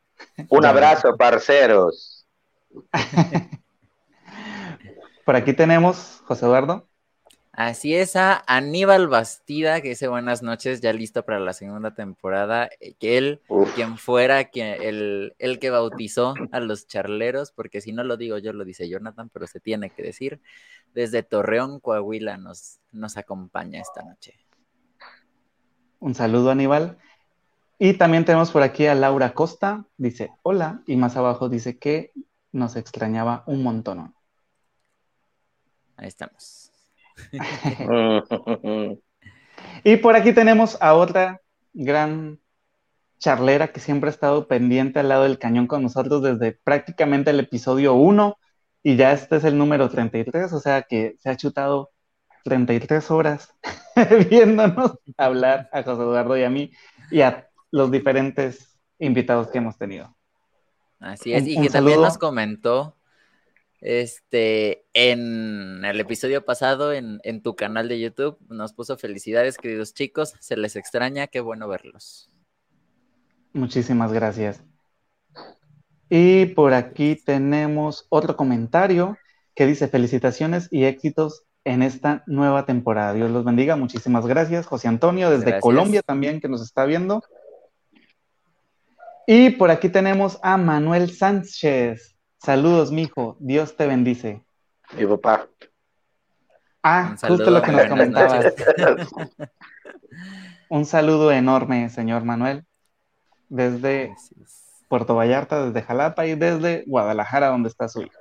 Un 0.49 0.65
abrazo, 0.65 1.15
parceros. 1.15 2.25
por 5.25 5.35
aquí 5.35 5.53
tenemos, 5.53 6.21
José 6.25 6.45
Eduardo. 6.45 6.87
Así 7.67 7.93
es, 7.93 8.15
a 8.15 8.43
Aníbal 8.47 9.07
Bastida, 9.07 9.81
que 9.81 9.89
dice 9.89 10.07
buenas 10.07 10.41
noches, 10.41 10.81
ya 10.81 10.91
listo 10.93 11.23
para 11.23 11.39
la 11.39 11.53
segunda 11.53 11.93
temporada. 11.93 12.67
Eh, 12.79 12.95
que 12.95 13.19
él, 13.19 13.39
quien 13.75 13.99
fuera 13.99 14.45
quien, 14.45 14.81
el, 14.81 15.35
el, 15.37 15.59
que 15.59 15.69
bautizó 15.69 16.33
a 16.51 16.59
los 16.59 16.87
charleros, 16.87 17.51
porque 17.51 17.79
si 17.79 17.93
no 17.93 18.03
lo 18.03 18.17
digo 18.17 18.39
yo, 18.39 18.51
lo 18.51 18.65
dice 18.65 18.89
Jonathan, 18.89 19.29
pero 19.31 19.45
se 19.45 19.59
tiene 19.59 19.91
que 19.91 20.01
decir, 20.01 20.41
desde 20.95 21.21
Torreón, 21.21 21.79
Coahuila, 21.79 22.37
nos, 22.37 22.79
nos 22.91 23.15
acompaña 23.15 23.79
esta 23.79 24.01
noche. 24.01 24.33
Un 25.99 26.15
saludo, 26.15 26.49
Aníbal. 26.49 26.97
Y 27.77 27.93
también 27.93 28.25
tenemos 28.25 28.49
por 28.49 28.63
aquí 28.63 28.87
a 28.87 28.95
Laura 28.95 29.35
Costa, 29.35 29.85
dice 29.97 30.31
hola, 30.41 30.81
y 30.87 30.95
más 30.95 31.15
abajo 31.15 31.47
dice 31.47 31.77
que 31.77 32.11
nos 32.51 32.75
extrañaba 32.75 33.43
un 33.45 33.61
montón. 33.61 34.15
Ahí 35.95 36.07
estamos. 36.07 36.60
y 39.83 39.97
por 39.97 40.15
aquí 40.15 40.33
tenemos 40.33 40.77
a 40.81 40.93
otra 40.93 41.41
gran 41.73 42.39
charlera 43.19 43.71
que 43.71 43.79
siempre 43.79 44.09
ha 44.09 44.11
estado 44.11 44.47
pendiente 44.47 44.99
al 44.99 45.09
lado 45.09 45.23
del 45.23 45.39
cañón 45.39 45.67
con 45.67 45.83
nosotros 45.83 46.23
desde 46.23 46.53
prácticamente 46.63 47.29
el 47.29 47.39
episodio 47.39 47.93
1 47.93 48.37
y 48.83 48.95
ya 48.95 49.11
este 49.11 49.35
es 49.35 49.43
el 49.43 49.57
número 49.57 49.89
33, 49.89 50.51
o 50.53 50.59
sea 50.59 50.81
que 50.81 51.15
se 51.19 51.29
ha 51.29 51.37
chutado 51.37 51.91
33 52.43 53.11
horas 53.11 53.53
viéndonos 54.29 54.97
hablar 55.17 55.69
a 55.71 55.83
José 55.83 56.01
Eduardo 56.01 56.37
y 56.37 56.43
a 56.43 56.49
mí 56.49 56.71
y 57.11 57.21
a 57.21 57.47
los 57.69 57.91
diferentes 57.91 58.79
invitados 58.97 59.49
que 59.49 59.59
hemos 59.59 59.77
tenido. 59.77 60.15
Así 60.99 61.33
es, 61.33 61.47
y 61.47 61.59
que 61.59 61.69
también 61.69 62.01
nos 62.01 62.17
comentó 62.17 62.95
este, 63.81 64.85
en 64.93 65.83
el 65.83 65.99
episodio 65.99 66.45
pasado, 66.45 66.93
en, 66.93 67.19
tu 67.41 67.55
canal 67.55 67.89
de 67.89 67.99
YouTube, 67.99 68.37
nos 68.47 68.73
puso 68.73 68.95
felicidades, 68.97 69.57
queridos 69.57 69.93
chicos. 69.93 70.35
Se 70.39 70.55
les 70.55 70.75
extraña, 70.75 71.27
qué 71.27 71.39
bueno 71.41 71.67
verlos. 71.67 72.31
Muchísimas 73.53 74.13
gracias. 74.13 74.63
Y 76.09 76.45
por 76.47 76.73
aquí 76.73 77.15
tenemos 77.15 78.05
otro 78.09 78.37
comentario 78.37 79.17
que 79.55 79.65
dice 79.65 79.87
felicitaciones 79.87 80.67
y 80.71 80.83
éxitos 80.83 81.43
en 81.63 81.81
esta 81.81 82.23
nueva 82.27 82.65
temporada. 82.65 83.13
Dios 83.13 83.31
los 83.31 83.43
bendiga. 83.43 83.75
Muchísimas 83.75 84.27
gracias, 84.27 84.67
José 84.67 84.87
Antonio, 84.87 85.29
desde 85.31 85.59
Colombia 85.59 86.01
también 86.01 86.39
que 86.39 86.49
nos 86.49 86.61
está 86.61 86.85
viendo. 86.85 87.23
Y 89.25 89.51
por 89.51 89.71
aquí 89.71 89.89
tenemos 89.89 90.39
a 90.43 90.57
Manuel 90.57 91.11
Sánchez. 91.11 92.15
Saludos, 92.41 92.91
mijo. 92.91 93.37
Dios 93.39 93.75
te 93.77 93.85
bendice. 93.85 94.43
Mi 94.97 95.05
papá. 95.05 95.47
Ah, 96.81 97.15
justo 97.27 97.51
lo 97.51 97.61
que 97.61 97.71
nos 97.71 97.85
comentabas. 97.85 98.55
Un 100.69 100.85
saludo 100.85 101.31
enorme, 101.31 101.89
señor 101.89 102.23
Manuel, 102.23 102.65
desde 103.47 104.15
Puerto 104.87 105.13
Vallarta, 105.15 105.67
desde 105.67 105.83
Jalapa 105.83 106.25
y 106.25 106.33
desde 106.33 106.83
Guadalajara, 106.87 107.49
donde 107.49 107.69
está 107.69 107.87
su 107.87 108.01
hijo. 108.01 108.19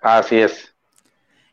Así 0.00 0.38
es. 0.38 0.75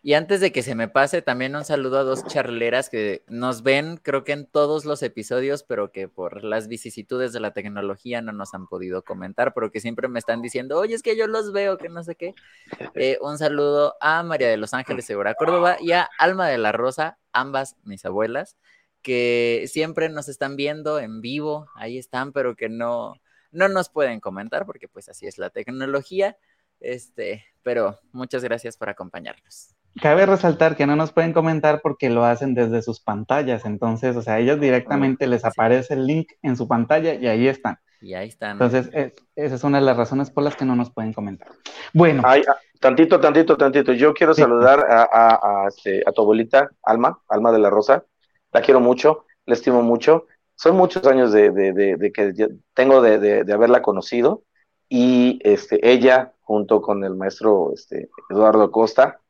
Y 0.05 0.15
antes 0.15 0.41
de 0.41 0.51
que 0.51 0.63
se 0.63 0.75
me 0.75 0.89
pase, 0.89 1.21
también 1.21 1.55
un 1.55 1.63
saludo 1.63 1.97
a 1.97 2.03
dos 2.03 2.27
charleras 2.27 2.89
que 2.89 3.23
nos 3.29 3.63
ven, 3.63 3.95
creo 3.95 4.25
que 4.25 4.33
en 4.33 4.45
todos 4.45 4.83
los 4.83 5.01
episodios, 5.01 5.63
pero 5.63 5.93
que 5.93 6.09
por 6.09 6.43
las 6.43 6.67
vicisitudes 6.67 7.31
de 7.31 7.39
la 7.39 7.53
tecnología 7.53 8.21
no 8.21 8.33
nos 8.33 8.53
han 8.53 8.67
podido 8.67 9.05
comentar, 9.05 9.53
pero 9.53 9.71
que 9.71 9.79
siempre 9.79 10.09
me 10.09 10.19
están 10.19 10.41
diciendo, 10.41 10.77
oye, 10.77 10.93
es 10.93 11.03
que 11.03 11.15
yo 11.15 11.27
los 11.27 11.53
veo, 11.53 11.77
que 11.77 11.87
no 11.87 12.03
sé 12.03 12.15
qué. 12.15 12.35
Eh, 12.95 13.17
un 13.21 13.37
saludo 13.37 13.95
a 14.01 14.23
María 14.23 14.49
de 14.49 14.57
los 14.57 14.73
Ángeles 14.73 15.05
Segura 15.05 15.35
Córdoba 15.35 15.77
y 15.79 15.93
a 15.93 16.09
Alma 16.19 16.47
de 16.49 16.57
la 16.57 16.73
Rosa, 16.73 17.17
ambas 17.31 17.77
mis 17.83 18.03
abuelas, 18.05 18.57
que 19.01 19.65
siempre 19.67 20.09
nos 20.09 20.27
están 20.27 20.57
viendo 20.57 20.99
en 20.99 21.21
vivo, 21.21 21.67
ahí 21.75 21.97
están, 21.97 22.33
pero 22.33 22.55
que 22.57 22.67
no, 22.67 23.15
no 23.51 23.69
nos 23.69 23.89
pueden 23.89 24.19
comentar, 24.19 24.65
porque 24.65 24.89
pues 24.89 25.07
así 25.07 25.27
es 25.27 25.37
la 25.37 25.49
tecnología. 25.49 26.37
Este, 26.81 27.45
pero 27.63 27.99
muchas 28.11 28.43
gracias 28.43 28.77
por 28.77 28.89
acompañarnos. 28.89 29.75
Cabe 30.01 30.25
resaltar 30.25 30.75
que 30.75 30.87
no 30.87 30.95
nos 30.95 31.11
pueden 31.11 31.33
comentar 31.33 31.81
porque 31.81 32.09
lo 32.09 32.25
hacen 32.25 32.53
desde 32.53 32.81
sus 32.81 32.99
pantallas. 32.99 33.65
Entonces, 33.65 34.15
o 34.15 34.21
sea, 34.21 34.39
ellos 34.39 34.59
directamente 34.59 35.27
les 35.27 35.45
aparece 35.45 35.93
el 35.93 36.05
link 36.05 36.31
en 36.41 36.55
su 36.55 36.67
pantalla 36.67 37.13
y 37.13 37.27
ahí 37.27 37.47
están. 37.47 37.79
Y 38.01 38.15
ahí 38.15 38.27
están. 38.27 38.53
Entonces, 38.53 38.89
esa 39.35 39.55
es 39.55 39.63
una 39.63 39.79
de 39.79 39.85
las 39.85 39.95
razones 39.95 40.29
por 40.29 40.43
las 40.43 40.55
que 40.55 40.65
no 40.65 40.75
nos 40.75 40.91
pueden 40.91 41.13
comentar. 41.13 41.47
Bueno. 41.93 42.23
Ay, 42.25 42.43
ah, 42.49 42.57
tantito, 42.79 43.19
tantito, 43.19 43.55
tantito. 43.55 43.93
Yo 43.93 44.13
quiero 44.13 44.33
saludar 44.33 44.85
a, 44.89 45.65
este, 45.67 46.03
a, 46.05 46.11
tu 46.11 46.21
abuelita, 46.21 46.69
Alma, 46.83 47.19
Alma 47.29 47.51
de 47.51 47.59
la 47.59 47.69
Rosa. 47.69 48.03
La 48.51 48.61
quiero 48.61 48.79
mucho, 48.79 49.25
la 49.45 49.53
estimo 49.53 49.81
mucho. 49.81 50.25
Son 50.55 50.75
muchos 50.75 51.05
años 51.07 51.31
de, 51.31 51.51
de 51.51 52.11
que 52.11 52.33
tengo 52.73 53.01
de, 53.01 53.51
haberla 53.51 53.81
conocido 53.81 54.43
y 54.89 55.39
este, 55.43 55.79
ella, 55.89 56.33
junto 56.41 56.81
con 56.81 57.03
el 57.03 57.15
maestro 57.15 57.71
este, 57.73 58.09
Eduardo 58.29 58.69
Costa, 58.69 59.21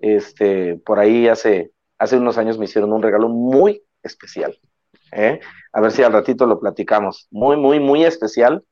este, 0.00 0.76
por 0.84 0.98
ahí 0.98 1.28
hace, 1.28 1.72
hace 1.98 2.16
unos 2.16 2.38
años 2.38 2.58
me 2.58 2.64
hicieron 2.64 2.92
un 2.92 3.02
regalo 3.02 3.28
muy 3.28 3.82
especial. 4.02 4.58
¿eh? 5.12 5.40
A 5.72 5.80
ver 5.80 5.92
si 5.92 6.02
al 6.02 6.12
ratito 6.12 6.46
lo 6.46 6.58
platicamos. 6.60 7.28
Muy, 7.30 7.56
muy, 7.56 7.80
muy 7.80 8.04
especial, 8.04 8.64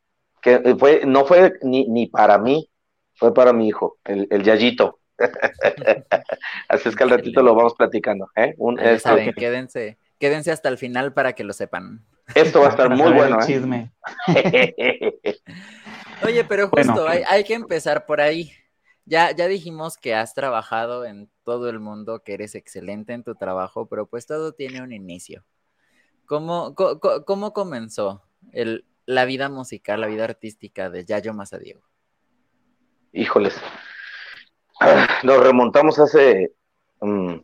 que 0.42 0.76
fue, 0.78 1.02
no 1.06 1.24
fue 1.24 1.54
ni, 1.62 1.86
ni 1.88 2.06
para 2.06 2.38
mí, 2.38 2.70
fue 3.14 3.34
para 3.34 3.52
mi 3.52 3.68
hijo, 3.68 3.98
el, 4.04 4.26
el 4.30 4.42
Yayito. 4.42 5.00
Así 6.68 6.88
es 6.88 6.96
que 6.96 7.02
al 7.02 7.10
ratito 7.10 7.42
lo 7.42 7.54
vamos 7.54 7.74
platicando. 7.74 8.30
¿eh? 8.36 8.54
Un, 8.56 8.76
quédense, 9.36 9.98
quédense 10.18 10.52
hasta 10.52 10.68
el 10.68 10.78
final 10.78 11.12
para 11.12 11.32
que 11.32 11.44
lo 11.44 11.52
sepan. 11.52 12.04
Esto 12.34 12.60
va 12.60 12.66
a 12.66 12.70
estar 12.70 12.90
muy 12.90 13.12
bueno. 13.12 13.38
¿eh? 13.40 13.46
Chisme. 13.46 13.92
Oye, 16.24 16.44
pero 16.44 16.68
justo 16.68 17.08
hay, 17.08 17.22
hay, 17.28 17.44
que 17.44 17.54
empezar 17.54 18.06
por 18.06 18.20
ahí. 18.20 18.52
Ya, 19.08 19.34
ya 19.34 19.48
dijimos 19.48 19.96
que 19.96 20.14
has 20.14 20.34
trabajado 20.34 21.06
en 21.06 21.30
todo 21.42 21.70
el 21.70 21.80
mundo, 21.80 22.22
que 22.22 22.34
eres 22.34 22.54
excelente 22.54 23.14
en 23.14 23.24
tu 23.24 23.34
trabajo, 23.34 23.86
pero 23.86 24.04
pues 24.06 24.26
todo 24.26 24.52
tiene 24.52 24.82
un 24.82 24.92
inicio. 24.92 25.46
¿Cómo, 26.26 26.74
cómo, 26.74 27.54
comenzó 27.54 28.22
la 29.06 29.24
vida 29.24 29.48
musical, 29.48 30.02
la 30.02 30.08
vida 30.08 30.24
artística 30.24 30.90
de 30.90 31.06
Yayo 31.06 31.32
Mazadiego? 31.32 31.80
Híjoles, 33.12 33.58
nos 35.22 35.42
remontamos 35.42 35.98
hace... 35.98 36.52
Mm, 37.00 37.36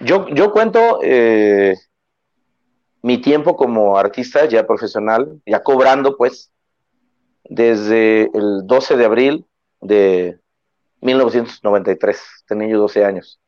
yo, 0.00 0.28
yo 0.30 0.50
cuento 0.50 1.00
eh, 1.02 1.76
mi 3.02 3.18
tiempo 3.18 3.54
como 3.54 3.98
artista 3.98 4.46
ya 4.46 4.66
profesional, 4.66 5.42
ya 5.44 5.62
cobrando 5.62 6.16
pues, 6.16 6.50
desde 7.44 8.30
el 8.32 8.66
12 8.66 8.96
de 8.96 9.04
abril 9.04 9.46
de 9.80 10.38
1993, 11.00 12.44
tenía 12.46 12.68
yo 12.68 12.78
12 12.78 13.04
años, 13.04 13.40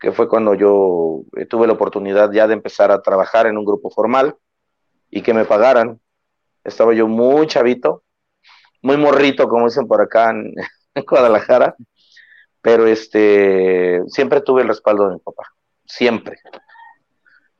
que 0.00 0.12
fue 0.12 0.28
cuando 0.28 0.54
yo 0.54 1.22
eh, 1.36 1.46
tuve 1.46 1.66
la 1.66 1.74
oportunidad 1.74 2.32
ya 2.32 2.46
de 2.46 2.54
empezar 2.54 2.90
a 2.90 3.02
trabajar 3.02 3.46
en 3.46 3.58
un 3.58 3.64
grupo 3.64 3.90
formal 3.90 4.36
y 5.10 5.22
que 5.22 5.34
me 5.34 5.44
pagaran. 5.44 6.00
Estaba 6.64 6.94
yo 6.94 7.08
muy 7.08 7.46
chavito, 7.46 8.02
muy 8.82 8.96
morrito, 8.96 9.48
como 9.48 9.66
dicen 9.66 9.86
por 9.86 10.00
acá 10.00 10.30
en, 10.30 10.54
Guadalajara, 11.06 11.76
pero 12.60 12.86
este, 12.86 14.02
siempre 14.08 14.40
tuve 14.40 14.62
el 14.62 14.68
respaldo 14.68 15.08
de 15.08 15.14
mi 15.14 15.20
papá, 15.20 15.44
siempre. 15.84 16.38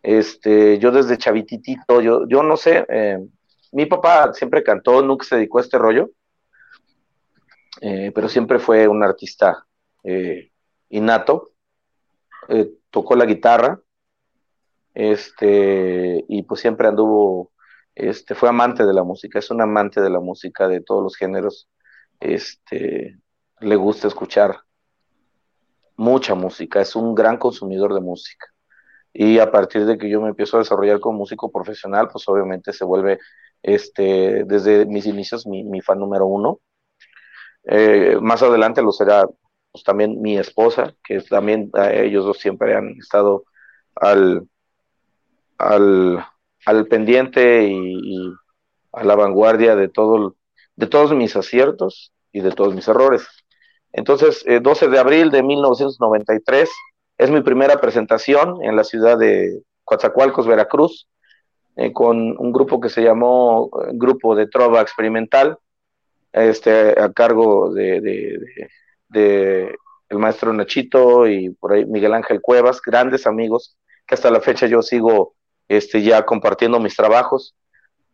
Este, 0.03 0.79
yo 0.79 0.91
desde 0.91 1.19
chavititito, 1.19 2.01
yo, 2.01 2.27
yo 2.29 2.43
no 2.43 2.57
sé, 2.57 2.85
eh, 2.89 3.19
mi 3.73 3.87
papá 3.87 4.33
siempre 4.33 4.63
cantó, 4.63 5.03
nunca 5.03 5.25
se 5.25 5.37
dedicó 5.37 5.59
a 5.59 5.63
este 5.63 5.79
rollo, 5.79 6.11
eh, 7.81 8.13
pero 8.15 8.29
siempre 8.29 8.59
fue 8.59 8.89
un 8.89 9.03
artista 9.03 9.67
eh, 10.03 10.51
innato, 10.89 11.53
eh, 12.49 12.73
tocó 12.91 13.15
la 13.15 13.27
guitarra, 13.27 13.81
este, 14.95 16.25
y 16.29 16.43
pues 16.43 16.61
siempre 16.61 16.89
anduvo, 16.89 17.53
este, 17.95 18.35
fue 18.35 18.49
amante 18.49 18.85
de 18.85 18.95
la 18.95 19.05
música, 19.05 19.39
es 19.39 19.51
un 19.51 19.61
amante 19.61 20.01
de 20.01 20.11
la 20.11 20.21
música 20.21 20.67
de 20.67 20.81
todos 20.81 21.03
los 21.03 21.17
géneros, 21.17 21.69
este, 22.21 23.19
le 23.61 23.77
gusta 23.77 24.09
escuchar 24.09 24.57
mucha 25.97 26.35
música, 26.35 26.81
es 26.81 26.97
un 26.97 27.15
gran 27.15 27.37
consumidor 27.37 27.95
de 27.95 28.01
música. 28.01 28.47
Y 29.13 29.39
a 29.39 29.51
partir 29.51 29.85
de 29.87 29.99
que 29.99 30.09
yo 30.09 30.21
me 30.21 30.29
empiezo 30.29 30.57
a 30.57 30.61
desarrollar 30.61 31.01
como 31.01 31.19
músico 31.19 31.51
profesional, 31.51 32.09
pues 32.13 32.29
obviamente 32.29 32.73
se 32.73 32.85
vuelve, 32.85 33.19
este, 33.63 34.45
desde 34.45 34.87
mis 34.87 35.07
inicios, 35.07 35.47
mi 35.47 35.81
fan 35.81 35.99
número 35.99 36.27
uno. 36.27 36.61
Eh, 37.71 38.17
más 38.21 38.43
adelante 38.43 38.81
lo 38.81 38.93
será 38.93 39.29
pues, 39.71 39.85
también 39.85 40.21
mi 40.23 40.39
esposa, 40.39 40.95
que 41.05 41.21
también 41.21 41.71
ellos 41.93 42.25
dos 42.25 42.39
siempre 42.39 42.75
han 42.75 42.97
estado 42.99 43.45
al, 43.95 44.49
al, 45.59 46.25
al 46.65 46.87
pendiente 46.87 47.69
y, 47.69 48.33
a 48.93 49.05
la 49.05 49.15
vanguardia 49.17 49.77
de, 49.77 49.89
todo, 49.89 50.35
de 50.77 50.87
todos 50.87 51.13
mis 51.15 51.37
aciertos 51.37 52.13
y 52.33 52.41
de 52.41 52.53
todos 52.53 52.75
mis 52.75 52.89
errores. 52.89 53.27
Entonces, 53.93 54.45
12 54.45 54.85
eh, 54.85 54.89
de 54.89 54.99
abril 54.99 55.31
de 55.31 55.43
1993 55.43 56.71
es 57.19 57.31
mi 57.31 57.43
primera 57.43 57.81
presentación 57.81 58.65
en 58.65 58.77
la 58.77 58.85
ciudad 58.85 59.19
de 59.19 59.63
Coatzacoalcos, 59.85 60.47
Veracruz, 60.47 61.07
eh, 61.77 61.93
con 61.93 62.17
un 62.39 62.53
grupo 62.53 62.81
que 62.81 62.89
se 62.89 63.03
llamó 63.03 63.71
Grupo 63.93 64.35
de 64.35 64.47
Trova 64.47 64.81
Experimental, 64.81 65.59
este, 66.33 67.01
a 67.01 67.13
cargo 67.13 67.73
de, 67.73 68.41
el 69.11 70.19
maestro 70.19 70.53
Nachito 70.53 71.27
y 71.27 71.51
por 71.51 71.73
ahí 71.73 71.85
Miguel 71.85 72.15
Ángel 72.15 72.41
Cuevas, 72.41 72.81
grandes 72.85 73.27
amigos, 73.27 73.77
que 74.07 74.15
hasta 74.15 74.31
la 74.31 74.41
fecha 74.41 74.67
yo 74.67 74.83
sigo 74.83 75.35
este, 75.69 76.03
ya 76.03 76.25
compartiendo 76.25 76.81
mis 76.81 76.97
trabajos. 76.97 77.55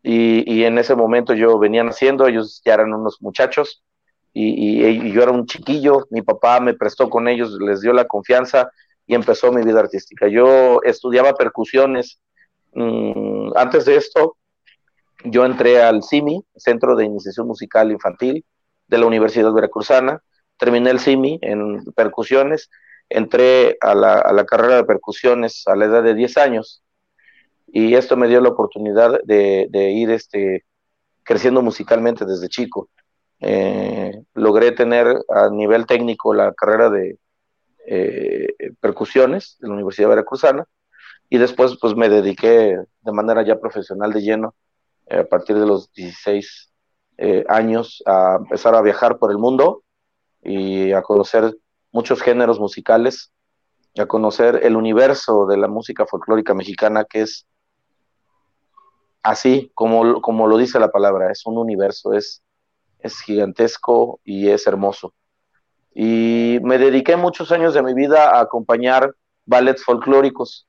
Y, 0.02 0.64
en 0.64 0.76
ese 0.76 0.94
momento 0.94 1.32
yo 1.32 1.58
venían 1.58 1.88
haciendo, 1.88 2.26
ellos 2.26 2.60
ya 2.62 2.74
eran 2.74 2.92
unos 2.92 3.22
muchachos 3.22 3.82
y, 4.34 5.10
yo 5.12 5.22
era 5.22 5.30
un 5.32 5.46
chiquillo, 5.46 6.06
mi 6.10 6.20
papá 6.20 6.60
me 6.60 6.74
prestó 6.74 7.08
con 7.08 7.26
ellos, 7.26 7.56
les 7.58 7.80
dio 7.80 7.92
la 7.94 8.04
confianza 8.06 8.70
y 9.06 9.14
empezó 9.14 9.50
mi 9.50 9.62
vida 9.62 9.80
artística. 9.80 10.28
Yo 10.28 10.80
estudiaba 10.82 11.34
percusiones. 11.34 12.20
Mm, 12.72 13.56
antes 13.56 13.86
de 13.86 13.96
esto, 13.96 14.36
yo 15.24 15.44
entré 15.44 15.82
al 15.82 16.02
CIMI, 16.02 16.44
Centro 16.56 16.94
de 16.96 17.06
Iniciación 17.06 17.46
Musical 17.46 17.90
Infantil 17.90 18.44
de 18.86 18.98
la 18.98 19.06
Universidad 19.06 19.52
Veracruzana, 19.52 20.22
terminé 20.58 20.90
el 20.90 21.00
CIMI 21.00 21.38
en 21.42 21.84
percusiones, 21.94 22.70
entré 23.08 23.76
a 23.80 23.94
la, 23.94 24.44
carrera 24.46 24.76
de 24.76 24.84
percusiones 24.84 25.64
a 25.66 25.76
la 25.76 25.86
edad 25.86 26.02
de 26.02 26.14
10 26.14 26.36
años. 26.36 26.82
Y 27.66 27.94
esto 27.94 28.16
me 28.16 28.28
dio 28.28 28.40
la 28.40 28.50
oportunidad 28.50 29.20
de, 29.24 29.68
ir 29.92 30.10
este, 30.10 30.64
creciendo 31.22 31.62
musicalmente 31.62 32.24
desde 32.24 32.48
chico. 32.48 32.90
Eh, 33.40 34.12
logré 34.34 34.72
tener 34.72 35.06
a 35.28 35.48
nivel 35.50 35.86
técnico 35.86 36.34
la 36.34 36.52
carrera 36.52 36.88
de 36.90 37.18
eh, 37.86 38.54
percusiones 38.80 39.56
de 39.60 39.68
la 39.68 39.74
Universidad 39.74 40.10
Veracruzana. 40.10 40.66
Y 41.30 41.38
después 41.38 41.76
pues 41.80 41.96
me 41.96 42.08
dediqué 42.10 42.78
de 43.00 43.12
manera 43.12 43.42
ya 43.42 43.58
profesional 43.58 44.12
de 44.12 44.20
lleno 44.20 44.54
eh, 45.06 45.18
a 45.18 45.24
partir 45.24 45.58
de 45.58 45.66
los 45.66 45.92
16 45.92 46.72
eh, 47.18 47.44
años 47.48 48.02
a 48.06 48.36
empezar 48.40 48.74
a 48.74 48.82
viajar 48.82 49.18
por 49.18 49.30
el 49.30 49.38
mundo 49.38 49.82
y 50.42 50.92
a 50.92 51.02
conocer 51.02 51.56
muchos 51.92 52.20
géneros 52.22 52.58
musicales, 52.58 53.32
a 53.96 54.06
conocer 54.06 54.60
el 54.64 54.76
universo 54.76 55.46
de 55.46 55.56
la 55.56 55.68
música 55.68 56.06
folclórica 56.06 56.54
mexicana 56.54 57.04
que 57.04 57.22
es 57.22 57.46
así 59.22 59.70
como, 59.74 60.20
como 60.20 60.46
lo 60.46 60.58
dice 60.58 60.78
la 60.78 60.90
palabra, 60.90 61.30
es 61.30 61.46
un 61.46 61.56
universo, 61.56 62.12
es, 62.12 62.42
es 62.98 63.20
gigantesco 63.20 64.20
y 64.24 64.48
es 64.48 64.66
hermoso. 64.66 65.14
Y 65.94 66.58
me 66.62 66.78
dediqué 66.78 67.16
muchos 67.16 67.52
años 67.52 67.72
de 67.74 67.82
mi 67.82 67.94
vida 67.94 68.36
a 68.36 68.40
acompañar 68.40 69.14
ballets 69.46 69.84
folclóricos, 69.84 70.66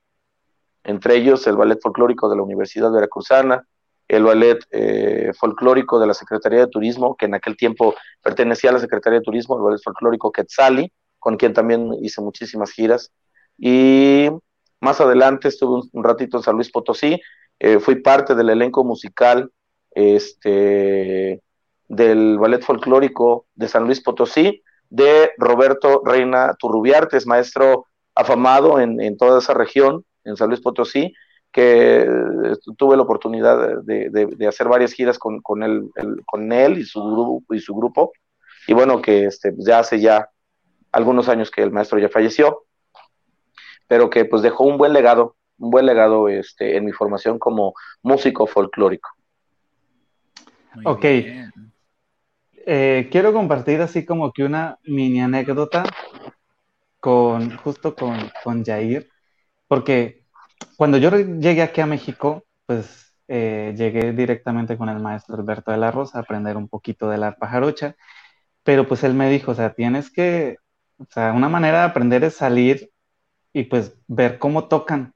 entre 0.83 1.15
ellos 1.15 1.45
el 1.47 1.57
ballet 1.57 1.81
folclórico 1.81 2.29
de 2.29 2.35
la 2.35 2.43
Universidad 2.43 2.91
Veracruzana, 2.91 3.67
el 4.07 4.23
ballet 4.23 4.59
eh, 4.71 5.31
folclórico 5.37 5.99
de 5.99 6.07
la 6.07 6.13
Secretaría 6.13 6.59
de 6.59 6.67
Turismo, 6.67 7.15
que 7.15 7.25
en 7.25 7.35
aquel 7.35 7.57
tiempo 7.57 7.95
pertenecía 8.21 8.69
a 8.69 8.73
la 8.73 8.79
Secretaría 8.79 9.19
de 9.19 9.25
Turismo, 9.25 9.57
el 9.57 9.63
ballet 9.63 9.81
folclórico 9.83 10.31
Quetzali, 10.31 10.91
con 11.19 11.37
quien 11.37 11.53
también 11.53 11.91
hice 12.01 12.21
muchísimas 12.21 12.71
giras. 12.71 13.11
Y 13.57 14.29
más 14.79 15.01
adelante 15.01 15.47
estuve 15.47 15.87
un, 15.91 16.03
ratito 16.03 16.37
en 16.37 16.43
San 16.43 16.55
Luis 16.55 16.71
Potosí, 16.71 17.19
eh, 17.59 17.79
fui 17.79 17.95
parte 17.95 18.35
del 18.35 18.49
elenco 18.49 18.83
musical 18.83 19.49
este, 19.91 21.41
del 21.87 22.37
ballet 22.37 22.61
folclórico 22.61 23.47
de 23.55 23.67
San 23.67 23.85
Luis 23.85 24.01
Potosí, 24.01 24.61
de 24.89 25.31
Roberto 25.37 26.01
Reina 26.05 26.53
Turrubiartes, 26.59 27.25
maestro 27.25 27.87
afamado 28.13 28.79
en, 28.79 29.01
en 29.01 29.17
toda 29.17 29.39
esa 29.39 29.53
región, 29.53 30.05
en 30.25 30.37
San 30.37 30.49
Luis 30.49 30.61
Potosí, 30.61 31.13
que 31.55 32.01
eh, 32.01 32.57
tuve 32.77 32.97
la 32.97 33.03
oportunidad 33.03 33.81
de, 33.83 34.45
hacer 34.45 34.67
varias 34.67 34.91
giras 34.91 35.17
con, 35.17 35.41
con, 35.41 35.63
él, 35.63 35.89
con 36.25 36.51
él 36.51 36.79
y 36.79 36.83
su, 36.83 37.01
grupo, 37.01 37.55
y 37.55 37.59
su 37.61 37.73
grupo. 37.73 38.11
Y 38.67 38.73
bueno, 38.73 39.01
que 39.01 39.23
este, 39.23 39.53
ya 39.59 39.79
hace 39.79 40.01
ya 40.01 40.29
algunos 40.91 41.29
años 41.29 41.49
que 41.49 41.63
el 41.63 41.71
maestro 41.71 41.97
ya 41.97 42.09
falleció, 42.09 42.65
pero 43.87 44.09
que 44.09 44.25
pues 44.25 44.41
dejó 44.41 44.65
un 44.65 44.77
buen 44.77 44.91
legado, 44.91 45.37
un 45.57 45.69
buen 45.71 45.85
legado 45.85 46.27
este, 46.27 46.75
en 46.75 46.83
mi 46.83 46.91
formación 46.91 47.39
como 47.39 47.73
músico 48.03 48.47
folclórico. 48.47 49.09
ok. 50.83 51.05
Eh, 52.67 53.07
quiero 53.09 53.31
compartir 53.31 53.79
así 53.79 54.03
como 54.05 54.33
que 54.33 54.43
una 54.43 54.77
mini 54.83 55.21
anécdota 55.21 55.83
con 56.99 57.55
justo 57.57 57.95
con, 57.95 58.17
con 58.43 58.65
Jair, 58.65 59.07
porque 59.69 60.24
cuando 60.77 60.97
yo 60.97 61.11
llegué 61.11 61.61
aquí 61.61 61.81
a 61.81 61.85
México, 61.85 62.43
pues 62.65 63.13
eh, 63.27 63.73
llegué 63.77 64.13
directamente 64.13 64.77
con 64.77 64.89
el 64.89 64.99
maestro 64.99 65.35
Alberto 65.35 65.71
de 65.71 65.77
la 65.77 65.91
Rosa 65.91 66.19
a 66.19 66.21
aprender 66.21 66.57
un 66.57 66.67
poquito 66.67 67.09
de 67.09 67.17
la 67.17 67.27
arpa 67.27 67.49
pero 68.63 68.87
pues 68.87 69.03
él 69.03 69.13
me 69.13 69.29
dijo, 69.29 69.51
o 69.51 69.55
sea, 69.55 69.73
tienes 69.73 70.11
que, 70.11 70.57
o 70.97 71.05
sea, 71.11 71.33
una 71.33 71.49
manera 71.49 71.79
de 71.79 71.85
aprender 71.85 72.23
es 72.23 72.35
salir 72.35 72.89
y 73.53 73.63
pues 73.63 73.95
ver 74.07 74.39
cómo 74.39 74.67
tocan 74.67 75.13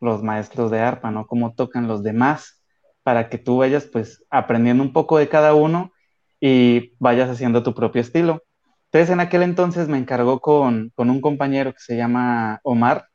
los 0.00 0.22
maestros 0.22 0.70
de 0.70 0.80
arpa, 0.80 1.10
¿no? 1.10 1.26
Cómo 1.26 1.54
tocan 1.54 1.88
los 1.88 2.02
demás, 2.02 2.64
para 3.04 3.28
que 3.28 3.38
tú 3.38 3.58
vayas 3.58 3.84
pues 3.86 4.24
aprendiendo 4.30 4.82
un 4.82 4.92
poco 4.92 5.18
de 5.18 5.28
cada 5.28 5.54
uno 5.54 5.92
y 6.40 6.94
vayas 6.98 7.30
haciendo 7.30 7.62
tu 7.62 7.74
propio 7.74 8.00
estilo. 8.00 8.42
Entonces 8.86 9.10
en 9.10 9.20
aquel 9.20 9.42
entonces 9.42 9.88
me 9.88 9.98
encargó 9.98 10.40
con, 10.40 10.92
un 10.96 11.20
compañero 11.20 11.72
que 11.72 11.80
se 11.80 11.96
llama 11.96 12.60
Omar 12.64 13.08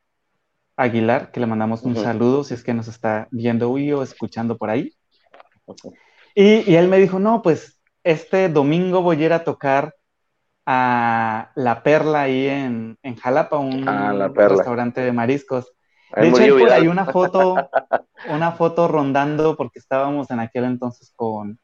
Aguilar, 0.80 1.30
que 1.30 1.40
le 1.40 1.46
mandamos 1.46 1.82
un 1.82 1.96
saludo 1.96 2.44
si 2.44 2.54
es 2.54 2.62
que 2.62 2.74
nos 2.74 2.88
está 2.88 3.28
viendo 3.30 3.70
o 3.70 4.02
escuchando 4.02 4.56
por 4.56 4.70
ahí. 4.70 4.92
Y, 6.34 6.74
él 6.74 6.88
me 6.88 6.98
dijo, 6.98 7.18
no, 7.18 7.42
pues 7.42 7.80
este 8.02 8.48
domingo 8.48 9.02
voy 9.02 9.22
a 9.22 9.26
ir 9.26 9.32
a 9.32 9.44
tocar 9.44 9.94
a 10.66 11.50
La 11.54 11.82
Perla 11.82 12.22
ahí 12.22 12.46
en, 12.46 12.96
Jalapa, 13.20 13.58
un 13.58 13.88
ah, 13.88 14.28
restaurante 14.34 15.00
de 15.00 15.12
mariscos. 15.12 15.72
De 16.16 16.28
hecho, 16.28 16.42
hay 16.42 16.50
por 16.50 16.70
ahí 16.70 16.88
una 16.88 17.06
foto, 17.06 17.54
una 18.30 18.52
foto 18.52 18.88
rondando 18.88 19.56
porque 19.56 19.78
estábamos 19.78 20.30
en 20.30 20.40
aquel 20.40 20.64
entonces 20.64 21.12
con, 21.14 21.60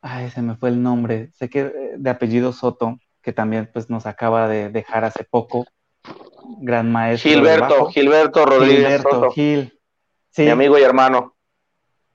Ay, 0.00 0.30
se 0.30 0.42
me 0.42 0.56
fue 0.56 0.68
el 0.68 0.82
nombre. 0.82 1.30
Sé 1.32 1.48
que 1.48 1.60
eh, 1.60 1.94
de 1.96 2.10
apellido 2.10 2.52
Soto, 2.52 2.98
que 3.22 3.32
también 3.32 3.68
pues 3.72 3.90
nos 3.90 4.06
acaba 4.06 4.48
de 4.48 4.70
dejar 4.70 5.04
hace 5.04 5.24
poco. 5.24 5.66
Gran 6.60 6.90
maestro. 6.90 7.30
Gilberto, 7.30 7.86
Gilberto 7.86 8.46
Rodríguez. 8.46 8.98
Gilberto, 8.98 9.30
Gil. 9.30 9.78
Sí. 10.30 10.42
Mi 10.42 10.50
amigo 10.50 10.78
y 10.78 10.82
hermano. 10.82 11.36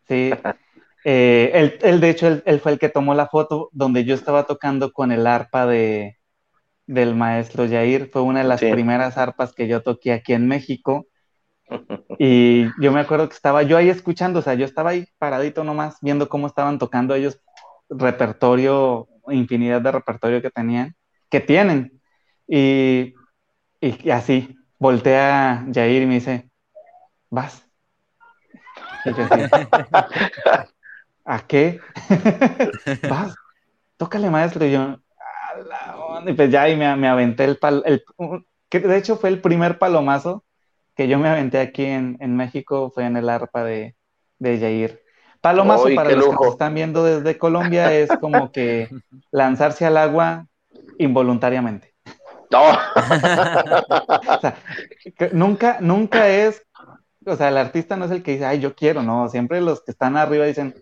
Sí. 0.07 0.31
Eh, 1.05 1.77
él, 1.81 1.99
de 1.99 2.09
hecho, 2.09 2.41
él, 2.45 2.59
fue 2.61 2.71
el 2.71 2.79
que 2.79 2.87
tomó 2.87 3.13
la 3.13 3.27
foto 3.27 3.67
donde 3.73 4.05
yo 4.05 4.15
estaba 4.15 4.45
tocando 4.45 4.93
con 4.93 5.11
el 5.11 5.27
arpa 5.27 5.65
de, 5.65 6.17
del 6.87 7.13
maestro 7.13 7.67
Jair. 7.67 8.09
Fue 8.09 8.21
una 8.21 8.39
de 8.39 8.47
las 8.47 8.61
primeras 8.61 9.17
arpas 9.17 9.51
que 9.53 9.67
yo 9.67 9.83
toqué 9.83 10.13
aquí 10.13 10.31
en 10.31 10.47
México. 10.47 11.07
Y 12.19 12.65
yo 12.79 12.91
me 12.91 12.99
acuerdo 12.99 13.27
que 13.27 13.35
estaba 13.35 13.63
yo 13.63 13.75
ahí 13.75 13.89
escuchando, 13.89 14.39
o 14.39 14.41
sea, 14.41 14.53
yo 14.53 14.63
estaba 14.63 14.91
ahí 14.91 15.07
paradito 15.17 15.63
nomás, 15.63 15.97
viendo 16.01 16.29
cómo 16.29 16.47
estaban 16.47 16.77
tocando 16.77 17.15
ellos 17.15 17.41
repertorio, 17.89 19.07
infinidad 19.29 19.81
de 19.81 19.91
repertorio 19.91 20.41
que 20.41 20.51
tenían, 20.51 20.95
que 21.29 21.39
tienen. 21.41 21.99
Y, 22.47 23.15
y, 23.83 24.09
así, 24.11 24.57
voltea 24.79 25.65
Jair 25.73 26.03
y 26.03 26.05
me 26.05 26.13
dice, 26.15 26.49
vas. 27.29 27.67
¿A 31.25 31.39
qué? 31.45 31.79
vas, 33.09 33.35
tócale 33.97 34.29
maestro. 34.29 34.65
Y 34.65 34.71
yo, 34.71 34.99
y 36.25 36.33
pues 36.33 36.49
ya 36.49 36.69
y 36.69 36.77
me, 36.77 36.95
me 36.95 37.07
aventé 37.07 37.43
el, 37.43 37.57
palo 37.57 37.83
el, 37.85 38.03
que 38.69 38.79
de 38.79 38.97
hecho 38.97 39.17
fue 39.17 39.29
el 39.29 39.41
primer 39.41 39.77
palomazo 39.77 40.45
que 40.95 41.07
yo 41.07 41.19
me 41.19 41.27
aventé 41.27 41.59
aquí 41.59 41.85
en, 41.85 42.17
en 42.19 42.35
México, 42.35 42.91
fue 42.93 43.05
en 43.05 43.17
el 43.17 43.29
arpa 43.29 43.63
de, 43.63 43.95
de 44.39 44.59
Jair. 44.59 45.01
Palomazo 45.41 45.93
para 45.93 46.11
los 46.11 46.37
que 46.37 46.47
están 46.47 46.73
viendo 46.73 47.03
desde 47.03 47.37
Colombia 47.37 47.93
es 47.93 48.09
como 48.21 48.51
que 48.51 48.89
lanzarse 49.31 49.85
al 49.85 49.97
agua 49.97 50.47
involuntariamente. 50.99 51.92
No. 52.53 52.69
o 54.37 54.39
sea, 54.39 54.57
nunca, 55.33 55.77
nunca 55.81 56.29
es, 56.29 56.61
o 57.25 57.35
sea, 57.35 57.49
el 57.49 57.57
artista 57.57 57.97
no 57.97 58.05
es 58.05 58.11
el 58.11 58.21
que 58.21 58.33
dice, 58.33 58.45
ay, 58.45 58.59
yo 58.59 58.75
quiero, 58.75 59.01
no, 59.01 59.27
siempre 59.27 59.59
los 59.59 59.83
que 59.83 59.91
están 59.91 60.15
arriba 60.15 60.45
dicen, 60.45 60.75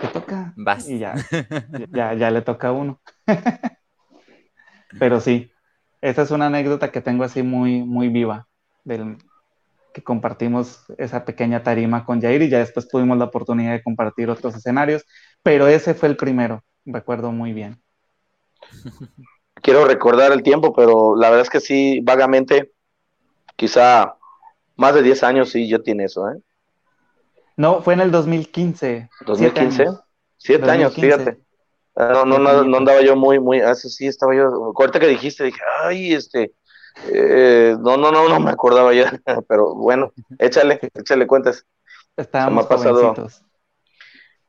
te 0.00 0.06
toca. 0.08 0.52
Vas. 0.56 0.88
Y 0.88 0.98
ya, 0.98 1.14
ya, 1.90 2.14
ya 2.14 2.30
le 2.30 2.42
toca 2.42 2.68
a 2.68 2.72
uno. 2.72 3.00
Pero 4.98 5.20
sí, 5.20 5.50
esa 6.00 6.22
es 6.22 6.30
una 6.30 6.46
anécdota 6.46 6.92
que 6.92 7.00
tengo 7.00 7.24
así 7.24 7.42
muy, 7.42 7.82
muy 7.82 8.08
viva 8.08 8.46
del, 8.84 9.18
compartimos 10.02 10.84
esa 10.98 11.24
pequeña 11.24 11.62
tarima 11.62 12.04
con 12.04 12.20
Jair 12.20 12.42
y 12.42 12.48
ya 12.48 12.58
después 12.58 12.88
tuvimos 12.88 13.18
la 13.18 13.24
oportunidad 13.24 13.72
de 13.72 13.82
compartir 13.82 14.30
otros 14.30 14.54
escenarios, 14.54 15.04
pero 15.42 15.66
ese 15.66 15.94
fue 15.94 16.08
el 16.08 16.16
primero, 16.16 16.64
recuerdo 16.84 17.32
muy 17.32 17.52
bien. 17.52 17.82
Quiero 19.62 19.84
recordar 19.86 20.32
el 20.32 20.42
tiempo, 20.42 20.72
pero 20.72 21.16
la 21.16 21.30
verdad 21.30 21.42
es 21.42 21.50
que 21.50 21.60
sí, 21.60 22.00
vagamente, 22.02 22.72
quizá 23.56 24.16
más 24.76 24.94
de 24.94 25.02
10 25.02 25.22
años 25.22 25.50
sí 25.50 25.68
yo 25.68 25.82
tiene 25.82 26.04
eso, 26.04 26.28
¿eh? 26.30 26.38
No, 27.56 27.82
fue 27.82 27.94
en 27.94 28.00
el 28.00 28.12
2015. 28.12 29.10
¿2015? 29.26 30.00
Siete 30.36 30.70
años, 30.70 30.94
fíjate. 30.94 31.38
Ah, 31.96 32.22
no, 32.24 32.38
no, 32.38 32.62
no, 32.62 32.76
andaba 32.76 33.00
yo 33.02 33.16
muy, 33.16 33.40
muy, 33.40 33.60
así 33.60 33.90
sí 33.90 34.06
estaba 34.06 34.32
yo, 34.32 34.72
ahorita 34.76 35.00
que 35.00 35.08
dijiste, 35.08 35.42
dije, 35.42 35.58
ay, 35.82 36.14
este, 36.14 36.52
eh, 37.12 37.76
no, 37.80 37.96
no, 37.96 38.12
no, 38.12 38.28
no 38.28 38.38
me 38.38 38.52
acordaba 38.52 38.94
ya, 38.94 39.20
pero 39.48 39.74
bueno, 39.74 40.12
échale, 40.38 40.78
échale 40.94 41.26
cuentas. 41.26 41.66
Estábamos 42.16 42.66
pasado. 42.66 43.14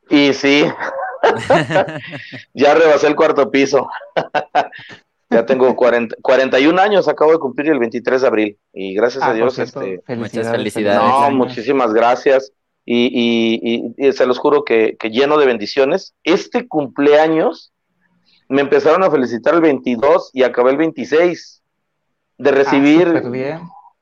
Y 0.08 0.32
sí, 0.32 0.64
ya 2.54 2.74
rebasé 2.74 3.06
el 3.06 3.16
cuarto 3.16 3.50
piso. 3.50 3.88
ya 5.30 5.46
tengo 5.46 5.74
40, 5.76 6.16
41 6.22 6.80
años, 6.80 7.08
acabo 7.08 7.32
de 7.32 7.38
cumplir 7.38 7.70
el 7.70 7.78
23 7.78 8.20
de 8.20 8.26
abril. 8.26 8.58
Y 8.72 8.94
gracias 8.94 9.22
a 9.22 9.30
ah, 9.30 9.34
Dios, 9.34 9.58
este, 9.58 10.02
muchas 10.08 10.50
felicidades. 10.50 11.00
No, 11.00 11.30
muchísimas 11.30 11.92
gracias. 11.92 12.52
Y, 12.84 13.94
y, 13.96 14.12
se 14.12 14.26
los 14.26 14.38
juro 14.38 14.64
que, 14.64 14.96
que 14.98 15.10
lleno 15.10 15.38
de 15.38 15.46
bendiciones. 15.46 16.14
Este 16.24 16.66
cumpleaños 16.66 17.72
me 18.48 18.62
empezaron 18.62 19.04
a 19.04 19.10
felicitar 19.10 19.54
el 19.54 19.60
22 19.60 20.30
y 20.32 20.42
acabé 20.42 20.72
el 20.72 20.76
26 20.76 21.62
de 22.38 22.50
ah, 22.50 22.52
recibir. 22.52 23.22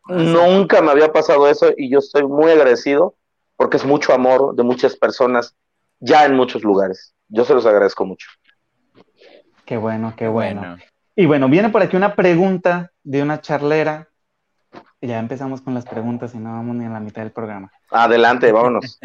Nunca 0.09 0.81
me 0.81 0.91
había 0.91 1.13
pasado 1.13 1.49
eso 1.49 1.67
y 1.77 1.91
yo 1.91 1.99
estoy 1.99 2.23
muy 2.23 2.51
agradecido 2.51 3.15
porque 3.57 3.77
es 3.77 3.85
mucho 3.85 4.15
amor 4.15 4.55
de 4.55 4.63
muchas 4.63 4.97
personas 4.97 5.55
ya 6.01 6.25
en 6.25 6.35
muchos 6.35 6.63
lugares. 6.63 7.15
Yo 7.29 7.45
se 7.45 7.55
los 7.55 7.67
agradezco 7.67 8.05
mucho. 8.05 8.29
Qué 9.65 9.77
bueno, 9.77 10.15
qué 10.17 10.29
bueno. 10.29 10.79
Y 11.15 11.27
bueno, 11.27 11.49
viene 11.49 11.69
por 11.69 11.83
aquí 11.83 11.97
una 11.97 12.15
pregunta 12.15 12.93
de 13.03 13.23
una 13.23 13.41
charlera. 13.41 14.09
Ya 15.01 15.19
empezamos 15.19 15.61
con 15.61 15.75
las 15.75 15.85
preguntas 15.85 16.35
y 16.35 16.39
no 16.39 16.53
vamos 16.53 16.77
ni 16.77 16.87
a 16.87 16.91
la 16.91 17.01
mitad 17.01 17.23
del 17.23 17.33
programa. 17.33 17.71
Adelante, 17.91 18.51
vámonos. 18.53 18.99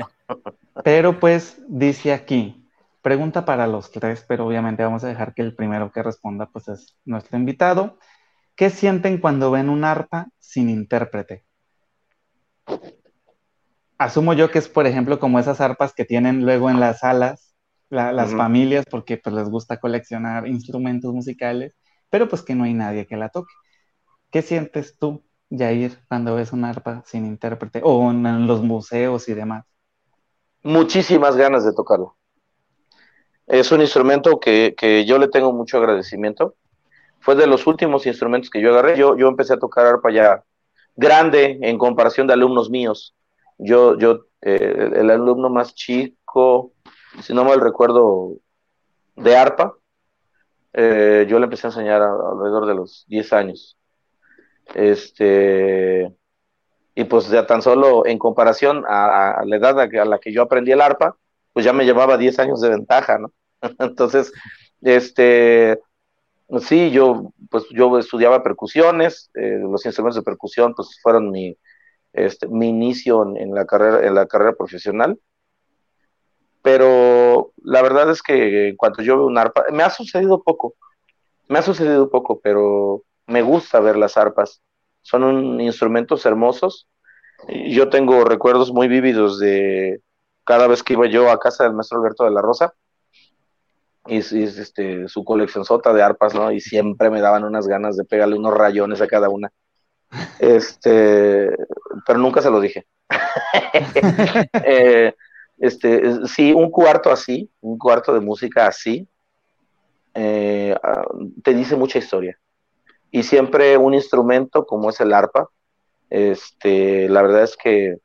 pero 0.84 1.20
pues 1.20 1.62
dice 1.68 2.14
aquí, 2.14 2.70
pregunta 3.02 3.46
para 3.46 3.68
los 3.68 3.92
tres, 3.92 4.26
pero 4.28 4.48
obviamente 4.48 4.84
vamos 4.84 5.04
a 5.04 5.08
dejar 5.08 5.34
que 5.34 5.42
el 5.42 5.56
primero 5.56 5.92
que 5.92 6.02
responda 6.02 6.48
pues 6.48 6.68
es 6.70 6.96
nuestro 7.04 7.38
invitado. 7.38 7.98
¿Qué 8.56 8.70
sienten 8.70 9.18
cuando 9.18 9.52
ven 9.52 9.70
un 9.70 9.84
arpa 9.84 10.28
sin 10.40 10.70
intérprete? 10.70 11.46
Asumo 13.98 14.34
yo 14.34 14.52
que 14.52 14.60
es, 14.60 14.68
por 14.68 14.88
ejemplo, 14.88 15.20
como 15.20 15.40
esas 15.40 15.62
arpas 15.62 15.94
que 15.94 16.06
tienen 16.06 16.46
luego 16.46 16.70
en 16.70 16.80
las 16.80 17.00
salas 17.00 17.54
las 17.94 18.34
familias 18.34 18.86
porque 18.90 19.18
pues, 19.18 19.36
les 19.36 19.50
gusta 19.50 19.80
coleccionar 19.80 20.48
instrumentos 20.48 21.14
musicales, 21.14 21.76
pero 22.10 22.28
pues 22.28 22.42
que 22.42 22.56
no 22.56 22.64
hay 22.64 22.74
nadie 22.74 23.06
que 23.06 23.18
la 23.18 23.30
toque. 23.30 23.54
¿Qué 24.32 24.42
sientes 24.42 24.98
tú, 24.98 25.24
Jair, 25.52 26.00
cuando 26.08 26.36
ves 26.36 26.54
un 26.54 26.66
arpa 26.66 27.04
sin 27.06 27.26
intérprete 27.26 27.82
o 27.84 28.10
en, 28.10 28.48
los 28.48 28.64
museos 28.64 29.30
y 29.30 29.34
demás? 29.34 29.66
Muchísimas 30.64 31.36
ganas 31.36 31.66
de 31.66 31.74
tocarlo. 31.74 32.18
Es 33.46 33.72
un 33.72 33.82
instrumento 33.82 34.40
que, 34.40 34.74
que 34.76 35.06
yo 35.06 35.20
le 35.20 35.28
tengo 35.28 35.52
mucho 35.52 35.78
agradecimiento 35.78 36.56
fue 37.20 37.36
de 37.36 37.48
los 37.48 37.68
últimos 37.68 38.06
instrumentos 38.06 38.50
que 38.50 38.62
yo 38.62 38.72
agarré. 38.72 38.98
Yo, 38.98 39.18
yo 39.18 39.30
empecé 39.30 39.54
a 39.54 39.60
tocar 39.60 39.86
arpa 39.86 40.12
ya 40.12 40.44
grande 40.96 41.58
en 41.62 41.78
comparación 41.78 42.28
de 42.28 42.34
alumnos 42.34 42.70
míos. 42.70 43.16
Yo, 43.58 43.98
yo, 43.98 44.26
eh, 44.42 44.92
el, 44.96 45.10
alumno 45.10 45.50
más 45.50 45.74
chico, 45.76 46.74
si 47.22 47.34
no 47.34 47.44
mal 47.44 47.62
recuerdo, 47.62 48.38
de 49.16 49.36
arpa, 49.36 49.76
eh, 50.74 51.26
yo 51.30 51.40
le 51.40 51.46
empecé 51.46 51.68
a 51.68 51.70
enseñar 51.70 52.02
alrededor 52.02 52.66
de 52.66 52.76
los 52.76 53.06
10 53.08 53.34
años. 53.34 53.78
Este, 54.74 56.12
y 56.96 57.04
pues 57.06 57.30
ya 57.30 57.46
tan 57.46 57.62
solo 57.62 58.06
en 58.06 58.18
comparación 58.18 58.84
a, 58.88 59.32
a 59.32 59.46
la 59.46 59.56
edad 59.58 59.80
a, 59.80 59.84
a, 59.84 60.06
la 60.06 60.20
que 60.20 60.34
yo 60.34 60.42
aprendí 60.42 60.72
el 60.72 60.82
arpa, 60.82 61.18
pues 61.52 61.66
ya 61.66 61.74
me 61.74 61.86
llevaba 61.86 62.18
10 62.18 62.40
años 62.40 62.62
de 62.62 62.70
ventaja, 62.70 63.20
¿no? 63.20 63.32
Entonces, 63.80 64.32
este, 64.82 65.80
Sí, 66.62 66.92
yo, 66.92 67.34
pues 67.50 67.66
yo 67.72 67.98
estudiaba 67.98 68.44
percusiones, 68.44 69.32
eh, 69.34 69.58
los 69.60 69.86
instrumentos 69.86 70.18
de 70.18 70.24
percusión, 70.24 70.74
pues 70.76 71.00
fueron 71.02 71.32
mi, 71.32 71.58
este, 72.14 72.48
mi 72.48 72.70
inicio 72.70 73.36
en, 73.36 73.54
la 73.54 73.66
carrera, 73.66 74.08
en 74.08 74.16
la 74.16 74.26
carrera 74.28 74.54
profesional. 74.54 75.20
Pero 76.62 77.52
la 77.58 77.82
verdad 77.82 78.10
es 78.10 78.22
que 78.22 78.70
en 78.70 78.78
cuanto 78.78 79.02
yo 79.02 79.18
veo 79.18 79.26
un 79.26 79.38
arpa, 79.38 79.66
me 79.72 79.84
ha 79.84 79.90
sucedido 79.90 80.42
poco, 80.42 80.76
me 81.50 81.60
ha 81.60 81.62
sucedido 81.62 82.10
poco, 82.10 82.40
pero 82.42 83.04
me 83.28 83.42
gusta 83.42 83.80
ver 83.80 83.98
las 83.98 84.16
arpas. 84.16 84.62
Son 85.02 85.60
instrumentos 85.60 86.26
hermosos. 86.26 86.88
Yo 87.50 87.90
tengo 87.90 88.24
recuerdos 88.24 88.72
muy 88.72 88.88
vívidos 88.88 89.40
de 89.40 90.02
cada 90.46 90.68
vez 90.68 90.84
que 90.84 90.94
iba 90.94 91.08
yo 91.08 91.30
a 91.30 91.40
casa 91.40 91.66
del 91.66 91.74
maestro 91.74 92.00
Alberto 92.00 92.24
de 92.24 92.32
la 92.32 92.42
Rosa 92.42 92.74
y, 94.08 94.18
este, 94.18 95.08
su 95.08 95.24
colección 95.24 95.66
sota 95.66 95.94
de 95.94 96.02
arpas, 96.02 96.34
¿no? 96.34 96.52
Y 96.52 96.60
siempre 96.60 97.10
me 97.10 97.22
daban 97.22 97.44
unas 97.44 97.68
ganas 97.68 97.96
de 97.98 98.06
pegarle 98.06 98.38
unos 98.38 98.54
rayones 98.54 99.02
a 99.02 99.08
cada 99.08 99.30
una. 99.30 99.52
Este, 100.40 101.50
pero 102.06 102.20
nunca 102.20 102.42
se 102.42 102.50
lo 102.50 102.60
dije. 102.60 102.86
Eh, 104.66 105.14
este, 105.58 106.28
sí, 106.28 106.54
un 106.54 106.70
cuarto 106.70 107.12
así, 107.12 107.50
un 107.62 107.78
cuarto 107.78 108.14
de 108.14 108.20
música 108.20 108.68
así, 108.68 109.08
eh, 110.14 110.76
ah, 110.84 111.06
te 111.44 111.54
dice 111.54 111.76
mucha 111.76 112.00
historia. 112.00 112.38
Y 113.12 113.24
siempre 113.24 113.78
un 113.78 113.94
instrumento 113.94 114.66
como 114.66 114.90
es 114.90 115.00
el 115.00 115.14
arpa, 115.14 115.50
este, 116.10 117.08
la 117.10 117.22
verdad 117.22 117.44
es 117.44 117.56
que 117.58 117.98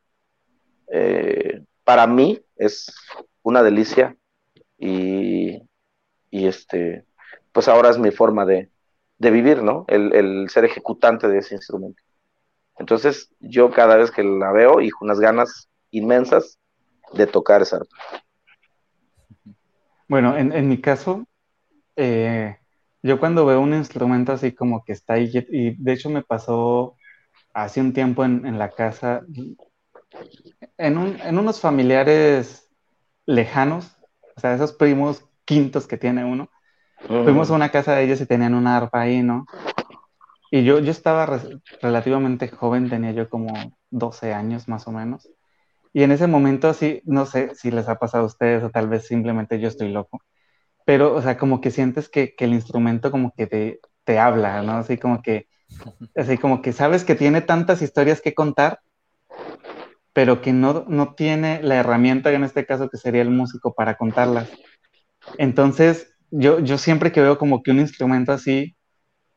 eh, 0.93 1.63
para 1.85 2.07
mí 2.07 2.41
es 2.57 2.95
una 3.43 3.63
delicia 3.63 4.17
y, 4.79 5.63
y 6.31 6.47
este, 6.47 7.05
pues 7.53 7.69
ahora 7.69 7.91
es 7.91 7.99
mi 7.99 8.11
forma 8.11 8.45
de, 8.45 8.71
vivir, 9.19 9.63
¿no? 9.63 9.85
El, 9.89 10.49
ser 10.49 10.65
ejecutante 10.65 11.29
de 11.29 11.39
ese 11.39 11.55
instrumento. 11.55 12.03
Entonces, 12.79 13.31
yo 13.41 13.71
cada 13.71 13.97
vez 13.97 14.11
que 14.11 14.23
la 14.23 14.53
veo, 14.53 14.81
y 14.81 14.91
unas 15.01 15.19
ganas 15.19 15.69
inmensas 15.91 16.59
de 17.13 17.27
tocar 17.27 17.63
esa 17.63 17.77
arpa. 17.77 17.97
Bueno, 20.07 20.37
en, 20.37 20.69
mi 20.69 20.81
caso, 20.81 21.27
eh, 21.97 22.57
yo 23.03 23.19
cuando 23.19 23.45
veo 23.45 23.61
un 23.61 23.75
instrumento 23.75 24.33
así 24.33 24.53
como 24.53 24.85
que 24.85 24.93
está 24.93 25.15
ahí, 25.15 25.31
y 25.51 25.83
de 25.83 25.93
hecho 25.93 26.09
me 26.09 26.23
pasó 26.23 26.97
hace 27.53 27.81
un 27.81 27.93
tiempo 27.93 28.25
en, 28.25 28.59
la 28.59 28.71
casa, 28.71 29.23
en, 30.79 31.21
en 31.21 31.39
unos 31.39 31.61
familiares 31.61 32.71
lejanos, 33.27 33.97
o 34.37 34.41
sea, 34.41 34.55
esos 34.55 34.73
primos 34.73 35.25
quintos 35.45 35.87
que 35.87 35.97
tiene 35.97 36.25
uno. 36.25 36.49
Fuimos 37.07 37.51
a 37.51 37.55
una 37.55 37.71
casa 37.71 37.95
de 37.95 38.05
ellos 38.05 38.21
y 38.21 38.27
tenían 38.27 38.55
una 38.55 38.77
arpa 38.77 39.03
ahí, 39.03 39.23
¿no? 39.23 39.47
Y 40.51 40.65
yo, 40.65 40.79
yo 40.81 40.91
estaba 40.91 41.41
relativamente 41.81 42.49
joven, 42.49 42.89
tenía 42.89 43.13
yo 43.13 43.29
como 43.29 43.53
12 43.91 44.33
años 44.33 44.69
más 44.69 44.87
o 44.89 44.93
menos. 44.93 45.29
Y 45.93 46.03
en 46.03 46.13
ese 46.13 46.27
momento 46.27 46.73
sí, 46.75 47.03
no 47.05 47.27
sé 47.27 47.55
si 47.55 47.71
les 47.71 47.89
ha 47.89 47.99
pasado 47.99 48.25
a 48.25 48.27
ustedes 48.27 48.63
o 48.63 48.71
tal 48.71 48.89
vez 48.89 49.07
simplemente 49.07 49.61
yo 49.61 49.69
estoy 49.69 49.91
loco, 49.91 50.21
pero, 50.85 51.15
o 51.15 51.23
sea, 51.23 51.37
como 51.37 51.61
que 51.61 51.71
sientes 51.71 52.09
que, 52.09 52.35
que 52.35 52.47
el 52.47 52.55
instrumento 52.55 53.11
como 53.11 53.33
que 53.37 53.47
te, 53.47 53.81
te 54.05 54.19
habla, 54.19 54.63
¿no? 54.63 54.73
Así 54.73 54.97
como 54.97 55.23
que, 55.23 55.49
así 56.17 56.39
como 56.39 56.63
que 56.63 56.73
sabes 56.73 57.05
que 57.05 57.15
tiene 57.15 57.43
tantas 57.43 57.83
historias 57.83 58.21
que 58.21 58.35
contar, 58.35 58.81
pero 60.15 60.41
que 60.41 60.53
no, 60.53 60.85
no 60.89 61.15
tiene 61.15 61.63
la 61.63 61.77
herramienta, 61.77 62.33
en 62.33 62.43
este 62.43 62.65
caso 62.65 62.89
que 62.89 62.97
sería 62.97 63.23
el 63.23 63.31
músico, 63.31 63.75
para 63.75 63.97
contarlas. 63.97 64.51
Entonces, 65.37 66.15
yo, 66.31 66.61
yo 66.61 66.79
siempre 66.79 67.13
que 67.13 67.21
veo 67.21 67.39
como 67.39 67.63
que 67.63 67.71
un 67.71 67.81
instrumento 67.81 68.33
así, 68.33 68.77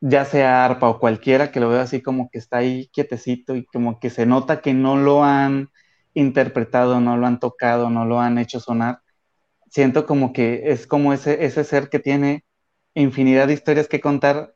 ya 0.00 0.24
sea 0.24 0.64
arpa 0.64 0.88
o 0.88 0.98
cualquiera, 1.00 1.52
que 1.52 1.60
lo 1.60 1.68
veo 1.70 1.80
así 1.80 2.02
como 2.02 2.28
que 2.30 2.38
está 2.38 2.58
ahí 2.58 2.88
quietecito 2.92 3.56
y 3.56 3.64
como 3.66 4.00
que 4.00 4.10
se 4.10 4.26
nota 4.26 4.60
que 4.60 4.74
no 4.74 4.96
lo 4.96 5.24
han 5.24 5.70
interpretado, 6.14 7.00
no 7.00 7.16
lo 7.16 7.26
han 7.26 7.40
tocado, 7.40 7.90
no 7.90 8.04
lo 8.04 8.20
han 8.20 8.38
hecho 8.38 8.60
sonar, 8.60 9.00
siento 9.70 10.06
como 10.06 10.32
que 10.32 10.72
es 10.72 10.86
como 10.86 11.12
ese, 11.12 11.44
ese 11.44 11.64
ser 11.64 11.88
que 11.88 11.98
tiene 11.98 12.44
infinidad 12.94 13.46
de 13.48 13.54
historias 13.54 13.88
que 13.88 14.00
contar, 14.00 14.54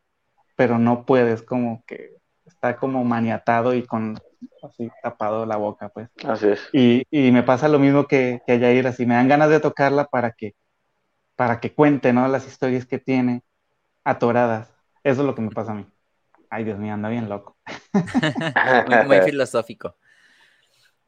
pero 0.57 0.79
no 0.79 1.07
puedes, 1.07 1.43
como 1.43 1.85
que 1.87 2.11
está 2.45 2.77
como 2.77 3.05
maniatado 3.05 3.75
y 3.75 3.85
con 3.85 4.19
así 4.63 4.91
tapado 5.03 5.47
la 5.47 5.57
boca, 5.57 5.89
pues. 5.89 6.09
Así 6.25 6.49
es. 6.49 6.69
Y, 6.73 7.05
y 7.11 7.33
me 7.33 7.43
pasa 7.43 7.69
lo 7.69 7.79
mismo 7.79 8.07
que, 8.07 8.41
que 8.47 8.53
a 8.53 8.57
Yair, 8.57 8.87
así 8.87 9.07
me 9.07 9.15
dan 9.15 9.29
ganas 9.29 9.51
de 9.51 9.61
tocarla 9.61 10.07
para 10.07 10.33
que 10.33 10.55
para 11.37 11.61
que 11.61 11.73
cuente, 11.73 12.13
¿no? 12.13 12.27
Las 12.29 12.47
historias 12.47 12.87
que 12.87 12.99
tiene 12.99 13.43
atoradas. 14.05 14.75
Eso 15.05 15.21
es 15.21 15.27
lo 15.27 15.35
que 15.35 15.43
me 15.43 15.51
pasa 15.51 15.73
a 15.73 15.75
mí. 15.75 15.87
Ay, 16.51 16.65
Dios 16.65 16.79
mío, 16.79 16.95
anda 16.95 17.09
bien 17.09 17.29
loco. 17.29 17.57
muy, 19.07 19.21
filosófico. 19.21 19.97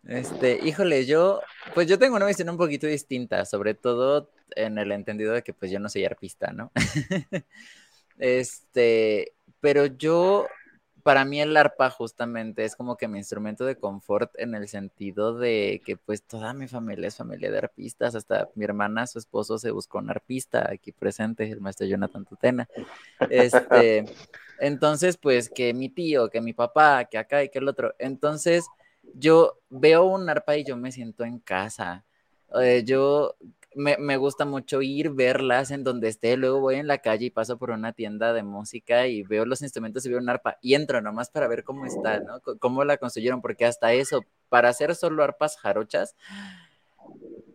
Este, 0.04 0.58
híjole, 0.62 1.06
yo, 1.06 1.40
pues 1.74 1.86
yo 1.86 1.98
tengo 1.98 2.16
una 2.16 2.26
visión 2.26 2.48
un 2.48 2.56
poquito 2.56 2.86
distinta, 2.86 3.44
sobre 3.44 3.74
todo 3.74 4.30
en 4.56 4.78
el 4.78 4.92
entendido 4.92 5.32
de 5.32 5.42
que 5.42 5.52
pues 5.52 5.70
yo 5.70 5.80
no 5.80 5.88
soy 5.88 6.04
arpista, 6.04 6.52
¿no? 6.52 6.70
este, 8.18 9.34
pero 9.60 9.86
yo 9.86 10.46
para 11.09 11.25
mí 11.25 11.40
el 11.40 11.57
arpa 11.57 11.88
justamente 11.88 12.66
es 12.66 12.77
como 12.77 12.99
que 12.99 13.09
mi 13.09 13.16
instrumento 13.16 13.64
de 13.64 13.79
confort 13.79 14.31
en 14.38 14.55
el 14.55 14.68
sentido 14.68 15.38
de 15.38 15.81
que 15.83 15.97
pues 15.97 16.23
toda 16.23 16.53
mi 16.53 16.68
familia 16.68 17.09
es 17.09 17.16
familia 17.16 17.51
de 17.51 17.57
arpistas, 17.57 18.14
hasta 18.14 18.51
mi 18.55 18.66
hermana, 18.66 19.07
su 19.07 19.18
esposo 19.18 19.57
se 19.57 19.71
buscó 19.71 20.01
un 20.01 20.11
arpista 20.11 20.68
aquí 20.71 20.92
presente, 20.92 21.51
el 21.51 21.62
maestro 21.62 21.87
Jonathan 21.87 22.27
Tutena. 22.27 22.68
Este, 23.31 24.05
entonces 24.61 25.16
pues 25.16 25.49
que 25.49 25.73
mi 25.73 25.88
tío, 25.88 26.29
que 26.29 26.42
mi 26.42 26.53
papá, 26.53 27.07
que 27.07 27.16
acá 27.16 27.42
y 27.42 27.49
que 27.49 27.61
el 27.61 27.68
otro. 27.68 27.94
Entonces 27.99 28.66
yo 29.14 29.61
veo 29.71 30.05
un 30.05 30.29
arpa 30.29 30.59
y 30.59 30.64
yo 30.64 30.77
me 30.77 30.92
siento 30.92 31.25
en 31.25 31.38
casa. 31.38 32.05
Eh, 32.61 32.83
yo 32.85 33.35
me, 33.74 34.16
gusta 34.16 34.44
mucho 34.44 34.83
ir, 34.83 35.11
verlas 35.11 35.70
en 35.70 35.85
donde 35.85 36.09
esté, 36.09 36.37
luego 36.37 36.61
voy 36.61 36.76
en 36.76 36.87
la 36.87 36.98
calle 36.98 37.26
y 37.26 37.31
paso 37.31 37.59
por 37.59 37.70
una 37.70 37.92
tienda 37.92 38.33
de 38.33 38.42
música 38.42 39.07
y 39.07 39.22
veo 39.22 39.44
los 39.44 39.62
instrumentos 39.62 40.04
y 40.04 40.09
veo 40.09 40.18
un 40.18 40.28
arpa 40.28 40.59
y 40.61 40.74
entro 40.74 41.00
nomás 41.00 41.31
para 41.31 41.48
ver 41.48 41.64
cómo 41.64 41.87
está, 41.87 42.20
¿no? 42.20 42.40
cómo 42.59 42.85
la 42.85 42.96
construyeron, 42.96 43.42
porque 43.42 43.66
hasta 43.66 43.92
eso, 43.92 44.24
para 44.48 44.70
hacer 44.70 44.94
solo 44.94 45.22
arpas 45.22 45.57
jarochas, 45.57 46.16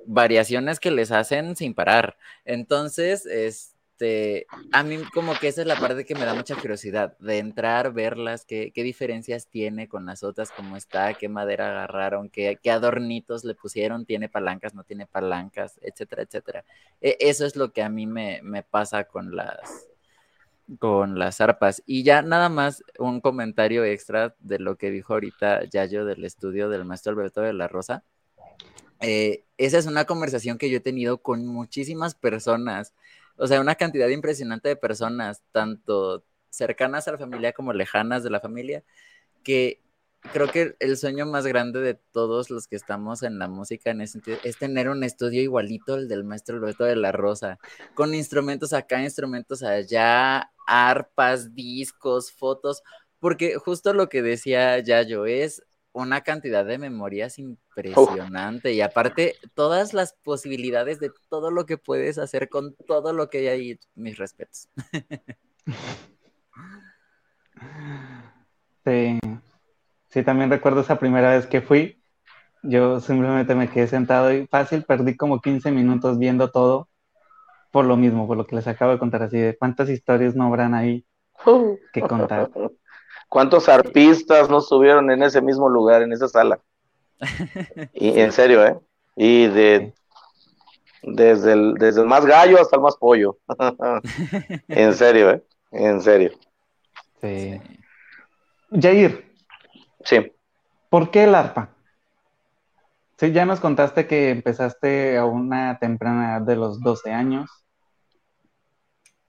variaciones 0.05 0.79
que 0.79 0.91
les 0.91 1.11
hacen 1.11 1.55
sin 1.55 1.73
parar. 1.73 2.17
Entonces, 2.45 3.25
es 3.25 3.72
este, 4.03 4.47
a 4.73 4.83
mí 4.83 4.97
como 5.13 5.33
que 5.33 5.47
esa 5.47 5.61
es 5.61 5.67
la 5.67 5.79
parte 5.79 6.03
que 6.03 6.13
me 6.13 6.25
da 6.25 6.33
mucha 6.33 6.55
curiosidad, 6.55 7.17
de 7.19 7.37
entrar, 7.37 7.93
verlas, 7.93 8.43
qué, 8.43 8.71
qué 8.75 8.83
diferencias 8.83 9.47
tiene 9.47 9.87
con 9.87 10.05
las 10.05 10.23
otras, 10.23 10.51
cómo 10.51 10.75
está, 10.75 11.13
qué 11.13 11.29
madera 11.29 11.69
agarraron, 11.69 12.29
qué, 12.29 12.59
qué, 12.61 12.69
adornitos 12.69 13.45
le 13.45 13.55
pusieron, 13.55 14.05
tiene 14.05 14.27
palancas, 14.27 14.73
no 14.73 14.83
tiene 14.83 15.07
palancas, 15.07 15.79
etcétera, 15.81 16.23
etcétera. 16.23 16.65
E, 16.99 17.15
eso 17.21 17.45
es 17.45 17.55
lo 17.55 17.71
que 17.71 17.81
a 17.81 17.87
mí 17.87 18.05
me, 18.05 18.41
me 18.43 18.61
pasa 18.61 19.05
con 19.05 19.35
las, 19.37 19.87
con 20.79 21.17
las 21.17 21.39
arpas. 21.39 21.81
Y 21.85 22.03
ya 22.03 22.21
nada 22.21 22.49
más 22.49 22.83
un 22.99 23.21
comentario 23.21 23.85
extra 23.85 24.35
de 24.39 24.59
lo 24.59 24.75
que 24.75 24.91
dijo 24.91 25.13
ahorita 25.13 25.63
Yayo 25.63 26.03
del 26.03 26.25
estudio 26.25 26.67
del 26.67 26.83
maestro 26.83 27.13
Alberto 27.13 27.39
de 27.41 27.53
la 27.53 27.69
Rosa. 27.69 28.03
Eh, 28.99 29.45
esa 29.57 29.77
es 29.77 29.85
una 29.85 30.05
conversación 30.05 30.57
que 30.57 30.69
yo 30.69 30.77
he 30.77 30.81
tenido 30.81 31.19
con 31.19 31.45
muchísimas 31.45 32.15
personas 32.15 32.93
o 33.37 33.47
sea, 33.47 33.61
una 33.61 33.75
cantidad 33.75 34.07
impresionante 34.07 34.69
de 34.69 34.75
personas, 34.75 35.41
tanto 35.51 36.25
cercanas 36.49 37.07
a 37.07 37.13
la 37.13 37.17
familia 37.17 37.53
como 37.53 37.73
lejanas 37.73 38.23
de 38.23 38.29
la 38.29 38.39
familia, 38.39 38.83
que 39.43 39.81
creo 40.31 40.49
que 40.49 40.75
el 40.79 40.97
sueño 40.97 41.25
más 41.25 41.45
grande 41.45 41.81
de 41.81 41.95
todos 41.95 42.49
los 42.49 42.67
que 42.67 42.75
estamos 42.75 43.23
en 43.23 43.39
la 43.39 43.47
música 43.47 43.91
en 43.91 44.01
ese 44.01 44.13
sentido 44.13 44.37
es 44.43 44.57
tener 44.57 44.89
un 44.89 45.03
estudio 45.03 45.41
igualito 45.41 45.95
al 45.95 46.07
del 46.07 46.23
maestro 46.23 46.57
Alberto 46.57 46.85
de 46.85 46.95
la 46.95 47.11
Rosa, 47.11 47.59
con 47.93 48.13
instrumentos 48.13 48.73
acá, 48.73 49.01
instrumentos 49.01 49.63
allá, 49.63 50.51
arpas, 50.67 51.53
discos, 51.53 52.31
fotos, 52.31 52.83
porque 53.19 53.55
justo 53.55 53.93
lo 53.93 54.09
que 54.09 54.21
decía 54.21 54.79
Yayo 54.79 55.25
es 55.25 55.63
una 55.93 56.21
cantidad 56.21 56.65
de 56.65 56.77
memorias 56.77 57.39
impresionante 57.39 58.73
y 58.73 58.81
aparte 58.81 59.35
todas 59.53 59.93
las 59.93 60.13
posibilidades 60.23 60.99
de 60.99 61.11
todo 61.29 61.51
lo 61.51 61.65
que 61.65 61.77
puedes 61.77 62.17
hacer 62.17 62.49
con 62.49 62.75
todo 62.87 63.13
lo 63.13 63.29
que 63.29 63.37
hay 63.39 63.47
ahí, 63.47 63.79
mis 63.95 64.17
respetos. 64.17 64.67
Sí, 68.85 69.17
sí, 70.09 70.23
también 70.23 70.49
recuerdo 70.49 70.81
esa 70.81 70.99
primera 70.99 71.31
vez 71.31 71.47
que 71.47 71.61
fui, 71.61 72.03
yo 72.61 72.99
simplemente 72.99 73.55
me 73.55 73.69
quedé 73.69 73.87
sentado 73.87 74.33
y 74.33 74.45
fácil, 74.47 74.83
perdí 74.83 75.15
como 75.15 75.39
15 75.39 75.71
minutos 75.71 76.19
viendo 76.19 76.51
todo 76.51 76.89
por 77.71 77.85
lo 77.85 77.97
mismo, 77.97 78.27
por 78.27 78.37
lo 78.37 78.45
que 78.45 78.55
les 78.55 78.67
acabo 78.67 78.91
de 78.91 78.99
contar 78.99 79.23
así, 79.23 79.37
de 79.37 79.57
cuántas 79.57 79.89
historias 79.89 80.35
no 80.35 80.45
habrán 80.45 80.73
ahí 80.73 81.05
que 81.93 82.01
contar. 82.01 82.51
¿Cuántos 83.33 83.67
arpistas 83.67 84.47
no 84.47 84.59
estuvieron 84.59 85.09
en 85.09 85.23
ese 85.23 85.41
mismo 85.41 85.67
lugar, 85.67 86.03
en 86.03 86.13
esa 86.13 86.27
sala? 86.27 86.59
Y 87.95 88.19
en 88.19 88.31
serio, 88.31 88.63
¿eh? 88.63 88.77
Y 89.15 89.47
de 89.47 89.91
desde 91.01 91.53
el, 91.53 91.73
desde 91.73 92.01
el 92.01 92.07
más 92.07 92.27
gallo 92.27 92.61
hasta 92.61 92.75
el 92.75 92.83
más 92.83 92.95
pollo. 92.95 93.39
en 94.67 94.93
serio, 94.93 95.31
¿eh? 95.31 95.43
en 95.71 95.99
serio. 96.01 96.29
Sí. 97.21 97.59
Jair. 98.71 99.25
Sí. 100.03 100.31
¿Por 100.91 101.09
qué 101.09 101.23
el 101.23 101.33
arpa? 101.33 101.69
Sí, 103.17 103.31
ya 103.31 103.45
nos 103.47 103.59
contaste 103.59 104.05
que 104.05 104.29
empezaste 104.29 105.17
a 105.17 105.25
una 105.25 105.79
temprana 105.79 106.37
edad 106.37 106.41
de 106.41 106.55
los 106.55 106.79
12 106.81 107.11
años. 107.11 107.62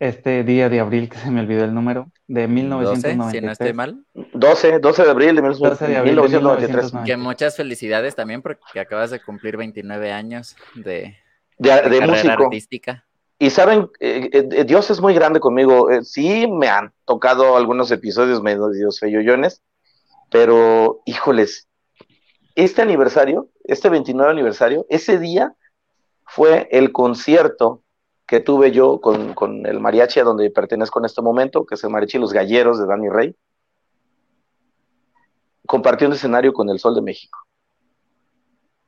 Este 0.01 0.43
día 0.43 0.69
de 0.69 0.81
abril, 0.81 1.09
que 1.09 1.19
se 1.19 1.31
me 1.31 1.41
olvidó 1.41 1.65
el 1.65 1.73
número, 1.73 2.11
de 2.27 2.49
1993. 2.49 3.17
12, 3.17 3.39
si 3.39 3.47
no 3.47 3.53
estoy 3.53 3.73
mal. 3.73 4.05
12, 4.33 4.79
12 4.81 5.05
de 5.05 5.11
abril 5.11 5.37
de, 5.37 5.43
12 5.43 5.87
de 5.87 5.97
abril 5.97 6.15
1993. 6.15 6.93
Que 7.07 7.17
muchas 7.17 7.57
felicidades 7.57 8.15
también 8.15 8.43
porque 8.43 8.81
acabas 8.81 9.11
de 9.11 9.23
cumplir 9.23 9.57
29 9.57 10.13
años 10.13 10.57
de, 10.75 11.17
de, 11.59 11.71
de, 11.89 11.99
carrera 12.01 12.33
artística. 12.35 13.05
Y 13.39 13.51
saben, 13.51 13.91
eh, 14.01 14.31
eh, 14.33 14.65
Dios 14.65 14.91
es 14.91 15.01
muy 15.01 15.15
grande 15.15 15.39
conmigo. 15.39 15.91
Eh, 15.91 16.03
sí 16.03 16.47
me 16.47 16.69
han 16.69 16.93
tocado 17.05 17.57
algunos 17.57 17.91
episodios 17.91 18.43
medios 18.43 18.99
feyoyones, 18.99 19.63
pero 20.31 21.03
híjoles, 21.05 21.69
este 22.55 22.83
aniversario, 22.83 23.51
este 23.65 23.89
29 23.89 24.31
aniversario, 24.31 24.87
ese 24.89 25.19
día 25.19 25.55
fue 26.27 26.69
el 26.71 26.91
concierto 26.91 27.84
que 28.27 28.41
tuve 28.41 28.71
yo 28.71 29.01
con, 29.01 29.35
con, 29.35 29.67
el 29.67 29.81
mariachi 29.81 30.21
a 30.21 30.25
donde 30.25 30.51
pertenezco 30.51 30.99
en 30.99 31.05
este 31.05 31.23
momento, 31.23 31.65
que 31.67 31.75
es 31.75 31.85
el 31.85 31.91
mariachi 31.91 32.19
Los 32.19 32.33
Galleros 32.33 32.79
de 32.79 32.87
Dani 32.87 33.09
Rey. 33.09 33.37
Compartí 35.67 36.05
un 36.05 36.13
escenario 36.13 36.53
con 36.53 36.69
el 36.69 36.79
Sol 36.79 36.95
de 36.95 37.03
México. 37.03 37.39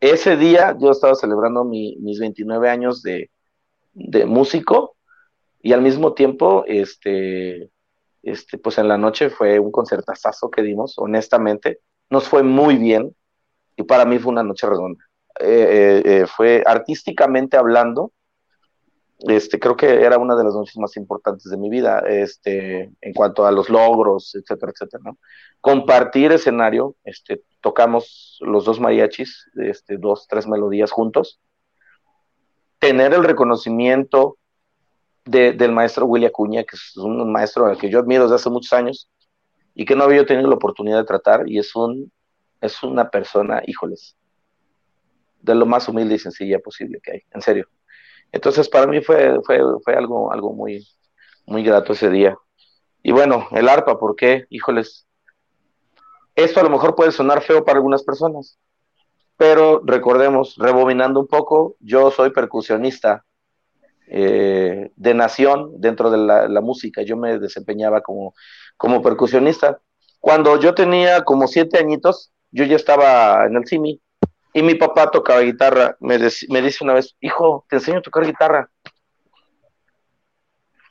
Ese 0.01 0.37
día 0.37 0.77
yo 0.79 0.91
estaba 0.91 1.15
celebrando 1.15 1.65
mis 1.65 2.19
29 2.19 2.69
años 2.69 3.03
de, 3.03 3.31
de, 3.95 4.27
músico 4.27 4.97
y 5.63 5.73
al 5.73 5.81
mismo 5.81 6.13
tiempo, 6.13 6.65
este, 6.67 7.71
este, 8.23 8.59
pues 8.59 8.79
en 8.79 8.89
la 8.89 8.99
noche 8.99 9.31
fue 9.31 9.59
un 9.59 9.73
concertazazo 9.73 10.51
que 10.51 10.63
dimos, 10.63 10.99
honestamente. 10.99 11.81
Nos 12.11 12.29
fue 12.29 12.43
muy 12.43 12.77
bien 12.77 13.17
y 13.77 13.83
para 13.83 14.05
mí 14.05 14.19
fue 14.19 14.33
una 14.33 14.43
noche 14.43 14.69
redonda. 14.69 15.03
Eh, 15.41 15.47
eh, 15.49 16.03
eh, 16.05 16.27
fue 16.27 16.63
artísticamente 16.67 17.57
hablando, 17.57 18.13
este, 19.21 19.59
creo 19.59 19.77
que 19.77 20.03
era 20.03 20.19
una 20.19 20.37
de 20.37 20.45
las 20.45 20.55
noches 20.55 20.77
más 20.77 20.97
importantes 20.97 21.51
de 21.51 21.57
mi 21.57 21.71
vida, 21.71 22.01
este, 22.07 22.91
en 23.01 23.13
cuanto 23.15 23.47
a 23.47 23.53
los 23.53 23.69
logros, 23.71 24.35
etcétera, 24.35 24.73
etcétera, 24.73 25.03
¿no? 25.05 25.19
Compartir 25.61 26.33
escenario, 26.33 26.97
este, 27.05 27.43
tocamos 27.61 28.39
los 28.41 28.65
dos 28.65 28.79
mariachis, 28.79 29.51
este, 29.57 29.97
dos, 29.97 30.27
tres 30.29 30.47
melodías 30.47 30.91
juntos, 30.91 31.41
tener 32.79 33.15
el 33.15 33.25
reconocimiento 33.25 34.37
del 35.25 35.73
maestro 35.73 36.07
Willy 36.07 36.27
Acuña, 36.27 36.63
que 36.63 36.77
es 36.77 36.97
un 36.97 37.33
maestro 37.33 37.67
al 37.67 37.79
que 37.79 37.91
yo 37.91 37.99
admiro 37.99 38.25
desde 38.25 38.37
hace 38.37 38.51
muchos 38.51 38.73
años 38.73 39.11
y 39.75 39.85
que 39.85 39.97
no 39.97 40.05
había 40.05 40.25
tenido 40.25 40.49
la 40.49 40.55
oportunidad 40.55 40.99
de 40.99 41.05
tratar, 41.05 41.49
y 41.49 41.59
es 41.59 41.75
un 41.75 42.13
es 42.61 42.83
una 42.83 43.11
persona, 43.11 43.63
híjoles, 43.67 44.17
de 45.41 45.55
lo 45.55 45.67
más 45.67 45.89
humilde 45.89 46.15
y 46.15 46.19
sencilla 46.19 46.59
posible 46.59 47.01
que 47.03 47.13
hay, 47.13 47.23
en 47.33 47.43
serio. 47.43 47.69
Entonces, 48.33 48.69
para 48.69 48.87
mí 48.87 49.01
fue, 49.01 49.41
fue, 49.45 49.61
fue 49.85 49.95
algo, 49.95 50.33
algo 50.33 50.53
muy, 50.53 50.87
muy 51.47 51.63
grato 51.63 51.93
ese 51.93 52.11
día. 52.11 52.37
Y 53.03 53.13
bueno, 53.13 53.47
el 53.53 53.69
arpa, 53.69 53.99
¿por 53.99 54.17
qué? 54.17 54.47
Híjoles, 54.51 55.07
esto 56.35 56.61
a 56.61 56.63
lo 56.63 56.71
mejor 56.71 56.95
puede 56.95 57.13
sonar 57.13 57.41
feo 57.43 57.65
para 57.65 57.79
algunas 57.79 58.03
personas, 58.03 58.59
pero 59.37 59.81
recordemos, 59.85 60.57
rebobinando 60.59 61.21
un 61.21 61.27
poco, 61.27 61.77
yo 61.81 62.11
soy 62.11 62.31
percusionista 62.31 63.25
eh, 64.09 64.91
de 64.95 65.15
nación 65.15 65.81
dentro 65.81 66.11
de 66.11 66.19
la, 66.19 66.61
música, 66.61 67.03
yo 67.03 67.17
me 67.17 67.39
desempeñaba 67.39 68.03
como, 68.03 68.35
como 68.77 69.03
percusionista. 69.03 69.81
Cuando 70.21 70.61
yo 70.61 70.75
tenía 70.75 71.23
como 71.23 71.49
siete 71.49 71.79
añitos, 71.79 72.33
yo 72.51 72.65
ya 72.65 72.77
estaba 72.77 73.47
en 73.47 73.57
el 73.57 73.67
CIMI 73.67 74.01
y 74.57 74.63
mi 74.63 74.75
papá 74.75 75.11
tocaba 75.11 75.41
guitarra. 75.41 75.99
Me, 76.01 76.19
me 76.49 76.63
dice 76.63 76.83
una 76.83 76.95
vez, 76.95 77.15
hijo, 77.21 77.67
te 77.69 77.77
enseño 77.77 77.99
a 77.99 78.03
tocar 78.03 78.25
guitarra. 78.25 78.71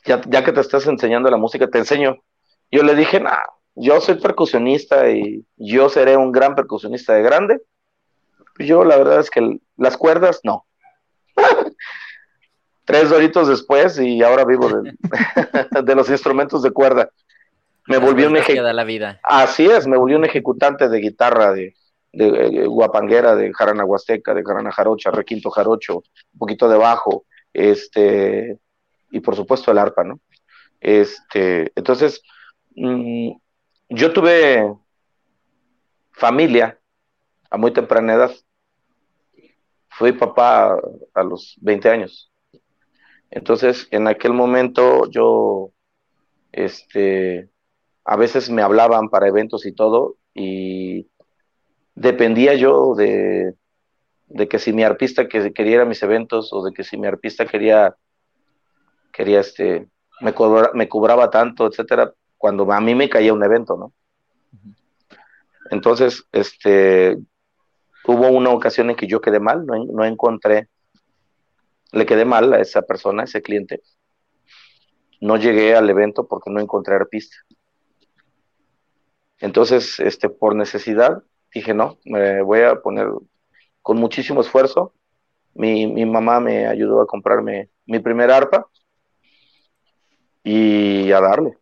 Ya, 0.05 0.21
ya, 0.27 0.43
que 0.43 0.51
te 0.51 0.61
estás 0.61 0.85
enseñando 0.85 1.31
la 1.31 1.37
música, 1.37 1.67
te 1.67 1.79
enseño. 1.79 2.15
Yo 2.69 2.83
le 2.83 2.93
dije, 2.93 3.19
nah, 3.19 3.41
yo 3.73 3.99
soy 4.01 4.21
percusionista 4.21 5.09
y 5.09 5.43
yo 5.57 5.89
seré 5.89 6.15
un 6.15 6.31
gran 6.31 6.53
percusionista 6.53 7.13
de 7.15 7.23
grande. 7.23 7.61
Yo 8.59 8.83
la 8.83 8.97
verdad 8.97 9.19
es 9.19 9.31
que 9.31 9.59
las 9.77 9.97
cuerdas, 9.97 10.41
no. 10.43 10.67
Tres 12.85 13.09
doritos 13.09 13.47
después 13.47 13.97
y 13.97 14.21
ahora 14.21 14.45
vivo 14.45 14.69
de, 14.69 14.93
de 15.83 15.95
los 15.95 16.07
instrumentos 16.11 16.61
de 16.61 16.69
cuerda 16.69 17.09
me 17.87 17.97
volvió 17.97 18.27
un 18.27 18.37
ejecutante. 18.37 19.19
Así 19.23 19.65
es, 19.65 19.87
me 19.87 19.97
volvió 19.97 20.17
un 20.17 20.25
ejecutante 20.25 20.89
de 20.89 20.99
guitarra 20.99 21.53
de, 21.53 21.75
de, 22.15 22.63
eh, 22.63 22.67
guapanguera, 22.67 23.35
de 23.35 23.53
jarana 23.53 23.85
huasteca, 23.85 24.33
de 24.33 24.43
jarana 24.43 24.71
jarocha, 24.71 25.11
requinto 25.11 25.49
jarocho, 25.49 25.97
un 25.97 26.39
poquito 26.39 26.69
de 26.69 26.77
bajo, 26.77 27.25
este, 27.53 28.59
y 29.11 29.19
por 29.19 29.35
supuesto 29.35 29.71
el 29.71 29.77
arpa, 29.77 30.03
¿no? 30.03 30.19
Este, 30.79 31.71
entonces, 31.75 32.21
mm, 32.75 33.31
yo 33.89 34.13
tuve 34.13 34.75
familia 36.11 36.79
a 37.49 37.57
muy 37.57 37.71
temprana 37.71 38.13
edad. 38.13 38.31
Fui 39.89 40.11
papá 40.13 40.77
a 41.13 41.23
los 41.23 41.55
20 41.61 41.89
años. 41.89 42.31
Entonces, 43.29 43.87
en 43.91 44.07
aquel 44.07 44.33
momento 44.33 45.09
yo, 45.09 45.71
este, 46.51 47.49
a 48.05 48.15
veces 48.15 48.49
me 48.49 48.61
hablaban 48.61 49.09
para 49.09 49.27
eventos 49.27 49.65
y 49.65 49.73
todo, 49.73 50.17
y 50.33 51.09
dependía 51.95 52.53
yo 52.55 52.93
de, 52.95 53.55
de 54.27 54.47
que 54.47 54.59
si 54.59 54.73
mi 54.73 54.83
artista 54.83 55.27
que 55.27 55.53
quería 55.53 55.85
mis 55.85 56.03
eventos 56.03 56.51
o 56.53 56.63
de 56.63 56.73
que 56.73 56.83
si 56.83 56.97
mi 56.97 57.07
artista 57.07 57.45
quería, 57.45 57.95
quería 59.11 59.39
este, 59.39 59.87
me, 60.21 60.33
me 60.73 60.89
cobraba 60.89 61.29
tanto, 61.29 61.67
etcétera, 61.67 62.13
cuando 62.37 62.71
a 62.71 62.81
mí 62.81 62.93
me 62.93 63.09
caía 63.09 63.33
un 63.33 63.43
evento, 63.43 63.77
¿no? 63.77 63.93
Entonces, 65.71 66.23
este, 66.31 67.17
hubo 68.05 68.27
una 68.29 68.51
ocasión 68.51 68.89
en 68.89 68.95
que 68.95 69.07
yo 69.07 69.19
quedé 69.19 69.39
mal, 69.39 69.65
no, 69.65 69.83
no 69.85 70.05
encontré, 70.05 70.69
le 71.91 72.05
quedé 72.05 72.25
mal 72.25 72.53
a 72.53 72.59
esa 72.59 72.83
persona, 72.83 73.23
a 73.23 73.25
ese 73.25 73.41
cliente. 73.41 73.81
No 75.21 75.37
llegué 75.37 75.75
al 75.75 75.89
evento 75.89 76.27
porque 76.27 76.51
no 76.51 76.59
encontré 76.59 76.95
artista. 76.95 77.37
Entonces, 79.39 79.99
este, 79.99 80.29
por 80.29 80.55
necesidad, 80.55 81.23
dije, 81.59 81.73
no, 81.73 81.97
me 82.05 82.41
voy 82.41 82.61
a 82.61 82.75
poner 82.81 83.07
con 83.81 83.97
muchísimo 83.97 84.41
esfuerzo. 84.41 84.93
Mi, 85.53 85.87
mi 85.87 86.05
mamá 86.05 86.39
me 86.39 86.67
ayudó 86.67 87.01
a 87.01 87.07
comprarme 87.07 87.69
mi 87.85 87.99
primer 87.99 88.31
arpa 88.31 88.67
y 90.43 91.11
a 91.11 91.21
darle. 91.21 91.57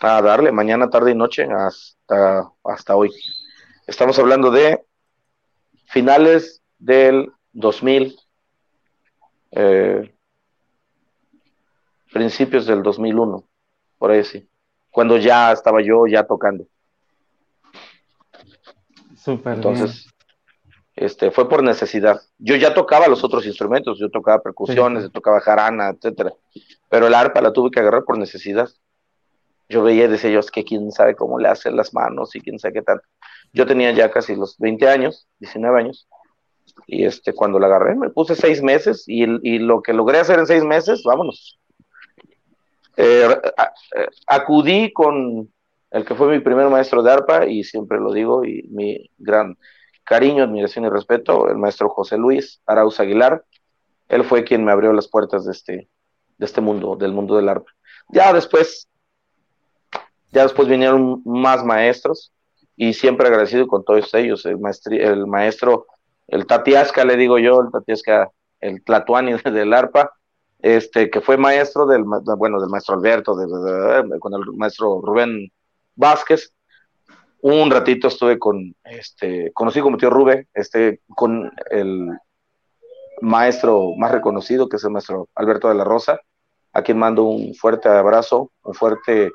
A 0.00 0.20
darle 0.20 0.52
mañana, 0.52 0.90
tarde 0.90 1.12
y 1.12 1.14
noche 1.14 1.46
hasta, 1.50 2.50
hasta 2.64 2.96
hoy. 2.96 3.12
Estamos 3.86 4.18
hablando 4.18 4.50
de 4.50 4.84
finales 5.86 6.62
del 6.78 7.32
2000, 7.52 8.16
eh, 9.52 10.14
principios 12.12 12.66
del 12.66 12.82
2001, 12.82 13.44
por 13.98 14.10
ahí 14.10 14.24
sí 14.24 14.48
cuando 14.96 15.18
ya 15.18 15.52
estaba 15.52 15.82
yo 15.82 16.06
ya 16.06 16.26
tocando. 16.26 16.66
Súper. 19.26 19.54
Entonces, 19.54 20.06
este, 20.94 21.32
fue 21.32 21.48
por 21.48 21.60
necesidad. 21.60 22.20
Yo 22.38 22.54
ya 22.54 22.74
tocaba 22.74 23.08
los 23.08 23.24
otros 23.24 23.44
instrumentos, 23.44 23.98
yo 23.98 24.08
tocaba 24.08 24.40
percusiones, 24.40 25.02
yo 25.02 25.10
tocaba 25.10 25.40
jarana, 25.40 25.88
etcétera, 25.88 26.32
pero 26.88 27.08
el 27.08 27.14
arpa 27.14 27.40
la 27.40 27.52
tuve 27.52 27.72
que 27.72 27.80
agarrar 27.80 28.04
por 28.04 28.16
necesidad. 28.18 28.68
Yo 29.68 29.82
veía 29.82 30.04
y 30.04 30.08
decía 30.08 30.30
yo, 30.30 30.38
es 30.38 30.52
que 30.52 30.62
quién 30.62 30.92
sabe 30.92 31.16
cómo 31.16 31.40
le 31.40 31.48
hacen 31.48 31.74
las 31.74 31.92
manos 31.92 32.36
y 32.36 32.40
quién 32.40 32.60
sabe 32.60 32.74
qué 32.74 32.82
tal. 32.82 33.00
Yo 33.52 33.66
tenía 33.66 33.90
ya 33.90 34.12
casi 34.12 34.36
los 34.36 34.56
20 34.58 34.88
años, 34.88 35.26
19 35.40 35.76
años, 35.76 36.06
y 36.86 37.04
este, 37.04 37.32
cuando 37.32 37.58
la 37.58 37.66
agarré, 37.66 37.96
me 37.96 38.10
puse 38.10 38.36
seis 38.36 38.62
meses 38.62 39.08
y, 39.08 39.24
y 39.42 39.58
lo 39.58 39.82
que 39.82 39.92
logré 39.92 40.20
hacer 40.20 40.38
en 40.38 40.46
seis 40.46 40.62
meses, 40.62 41.02
vámonos. 41.04 41.58
Eh, 42.96 43.26
acudí 44.28 44.92
con 44.92 45.52
el 45.96 46.04
que 46.04 46.14
fue 46.14 46.28
mi 46.28 46.40
primer 46.40 46.68
maestro 46.68 47.02
de 47.02 47.10
arpa 47.10 47.46
y 47.46 47.64
siempre 47.64 47.98
lo 47.98 48.12
digo 48.12 48.44
y 48.44 48.68
mi 48.68 49.10
gran 49.16 49.56
cariño, 50.04 50.44
admiración 50.44 50.84
y 50.84 50.90
respeto, 50.90 51.48
el 51.48 51.56
maestro 51.56 51.88
José 51.88 52.18
Luis 52.18 52.60
Arauz 52.66 53.00
Aguilar. 53.00 53.42
Él 54.08 54.22
fue 54.22 54.44
quien 54.44 54.62
me 54.62 54.72
abrió 54.72 54.92
las 54.92 55.08
puertas 55.08 55.46
de 55.46 55.52
este, 55.52 55.88
de 56.36 56.44
este 56.44 56.60
mundo, 56.60 56.96
del 56.96 57.14
mundo 57.14 57.36
del 57.36 57.48
arpa. 57.48 57.70
Ya 58.10 58.30
después, 58.34 58.88
ya 60.32 60.42
después 60.42 60.68
vinieron 60.68 61.22
más 61.24 61.64
maestros 61.64 62.30
y 62.76 62.92
siempre 62.92 63.28
agradecido 63.28 63.66
con 63.66 63.82
todos 63.82 64.12
ellos, 64.12 64.44
el, 64.44 64.58
el 65.00 65.26
maestro, 65.26 65.86
el 66.28 66.46
Tatiasca, 66.46 67.06
le 67.06 67.16
digo 67.16 67.38
yo, 67.38 67.62
el 67.62 67.70
Tatiasca, 67.72 68.30
el 68.60 68.84
Tlatuani 68.84 69.32
del 69.44 69.72
arpa, 69.72 70.12
este, 70.58 71.08
que 71.08 71.22
fue 71.22 71.38
maestro 71.38 71.86
del, 71.86 72.04
bueno, 72.04 72.60
del 72.60 72.68
maestro 72.68 72.96
Alberto, 72.96 73.34
con 74.20 74.34
el 74.34 74.52
maestro 74.56 75.00
Rubén 75.00 75.50
Vázquez. 75.96 76.52
Un 77.40 77.70
ratito 77.70 78.08
estuve 78.08 78.38
con, 78.38 78.74
este, 78.84 79.52
conocí 79.52 79.80
como 79.80 79.96
tío 79.96 80.10
Rubén, 80.10 80.48
este, 80.54 81.00
con 81.08 81.52
el 81.70 82.10
maestro 83.20 83.94
más 83.96 84.12
reconocido, 84.12 84.68
que 84.68 84.76
es 84.76 84.84
el 84.84 84.90
maestro 84.90 85.28
Alberto 85.34 85.68
de 85.68 85.74
la 85.74 85.84
Rosa, 85.84 86.20
a 86.72 86.82
quien 86.82 86.98
mando 86.98 87.24
un 87.24 87.54
fuerte 87.54 87.88
abrazo, 87.88 88.52
un 88.62 88.74
fuerte 88.74 89.32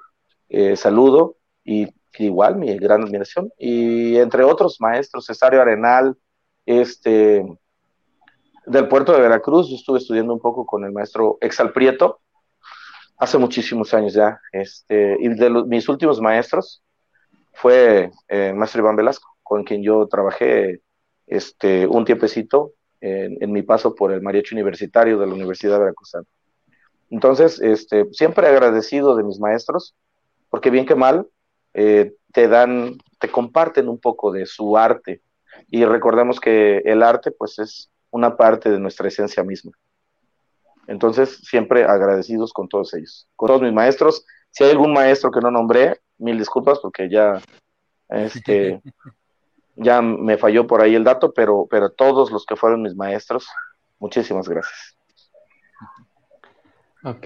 eh, 0.49 0.75
saludo 0.75 1.37
y 1.63 1.87
igual 2.17 2.57
mi 2.57 2.77
gran 2.77 3.03
admiración. 3.03 3.51
Y 3.57 4.17
entre 4.17 4.43
otros 4.43 4.77
maestros, 4.79 5.25
Cesario 5.25 5.61
Arenal, 5.61 6.17
este, 6.65 7.45
del 8.65 8.87
puerto 8.87 9.13
de 9.13 9.21
Veracruz, 9.21 9.69
yo 9.69 9.75
estuve 9.75 9.99
estudiando 9.99 10.33
un 10.33 10.39
poco 10.39 10.65
con 10.65 10.83
el 10.83 10.91
maestro 10.91 11.37
Exalprieto, 11.41 12.19
hace 13.21 13.37
muchísimos 13.37 13.93
años 13.93 14.13
ya, 14.13 14.41
este, 14.51 15.15
y 15.19 15.29
de 15.29 15.49
mis 15.67 15.87
últimos 15.87 16.19
maestros 16.19 16.81
fue 17.53 18.09
eh, 18.27 18.51
maestro 18.51 18.81
Iván 18.81 18.95
Velasco, 18.95 19.37
con 19.43 19.63
quien 19.63 19.83
yo 19.83 20.07
trabajé 20.07 20.81
este, 21.27 21.85
un 21.85 22.03
tiempecito 22.03 22.73
en, 22.99 23.51
mi 23.51 23.61
paso 23.61 23.93
por 23.93 24.11
el 24.11 24.23
mariachi 24.23 24.55
universitario 24.55 25.19
de 25.19 25.27
la 25.27 25.35
Universidad 25.35 25.73
de 25.73 25.79
Veracruz. 25.81 26.13
Entonces, 27.11 27.61
este, 27.61 28.07
siempre 28.11 28.47
agradecido 28.47 29.15
de 29.15 29.23
mis 29.23 29.39
maestros, 29.39 29.93
porque 30.49 30.71
bien 30.71 30.87
que 30.87 30.95
mal, 30.95 31.27
eh, 31.75 32.15
te 32.33 32.47
dan, 32.47 32.97
te 33.19 33.29
comparten 33.29 33.87
un 33.87 33.99
poco 33.99 34.31
de 34.31 34.47
su 34.47 34.77
arte. 34.77 35.21
Y 35.69 35.85
recordemos 35.85 36.39
que 36.39 36.77
el 36.85 37.03
arte, 37.03 37.29
pues, 37.29 37.59
es 37.59 37.91
una 38.09 38.35
parte 38.35 38.71
de 38.71 38.79
nuestra 38.79 39.07
esencia 39.07 39.43
misma. 39.43 39.73
Entonces, 40.87 41.37
siempre 41.43 41.83
agradecidos 41.83 42.53
con 42.53 42.67
todos 42.67 42.93
ellos, 42.93 43.27
con 43.35 43.47
todos 43.47 43.61
mis 43.61 43.73
maestros. 43.73 44.25
Si 44.49 44.63
hay 44.63 44.71
algún 44.71 44.93
maestro 44.93 45.31
que 45.31 45.39
no 45.39 45.51
nombré, 45.51 46.01
mil 46.17 46.37
disculpas 46.37 46.79
porque 46.79 47.09
ya, 47.09 47.41
este, 48.09 48.81
ya 49.75 50.01
me 50.01 50.37
falló 50.37 50.67
por 50.67 50.81
ahí 50.81 50.95
el 50.95 51.03
dato, 51.03 51.33
pero, 51.33 51.67
pero 51.69 51.91
todos 51.91 52.31
los 52.31 52.45
que 52.45 52.55
fueron 52.55 52.81
mis 52.81 52.95
maestros, 52.95 53.47
muchísimas 53.99 54.47
gracias. 54.47 54.97
Ok. 57.03 57.25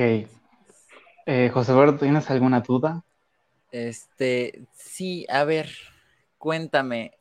Eh, 1.26 1.50
José 1.54 1.72
Eduardo, 1.72 1.98
¿tienes 1.98 2.30
alguna 2.30 2.62
duda? 2.62 3.04
Este, 3.72 4.62
sí, 4.74 5.26
a 5.28 5.44
ver, 5.44 5.70
cuéntame, 6.38 7.18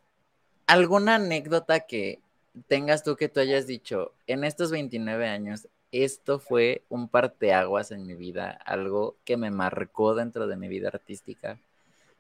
¿alguna 0.67 1.17
anécdota 1.17 1.81
que 1.81 2.21
tengas 2.69 3.03
tú 3.03 3.17
que 3.17 3.29
tú 3.29 3.41
hayas 3.41 3.67
dicho, 3.67 4.13
en 4.27 4.45
estos 4.45 4.71
29 4.71 5.27
años, 5.27 5.69
esto 6.03 6.39
fue 6.39 6.83
un 6.89 7.09
parteaguas 7.09 7.91
en 7.91 8.07
mi 8.07 8.15
vida, 8.15 8.59
algo 8.65 9.17
que 9.25 9.37
me 9.37 9.51
marcó 9.51 10.15
dentro 10.15 10.47
de 10.47 10.57
mi 10.57 10.69
vida 10.69 10.89
artística, 10.89 11.59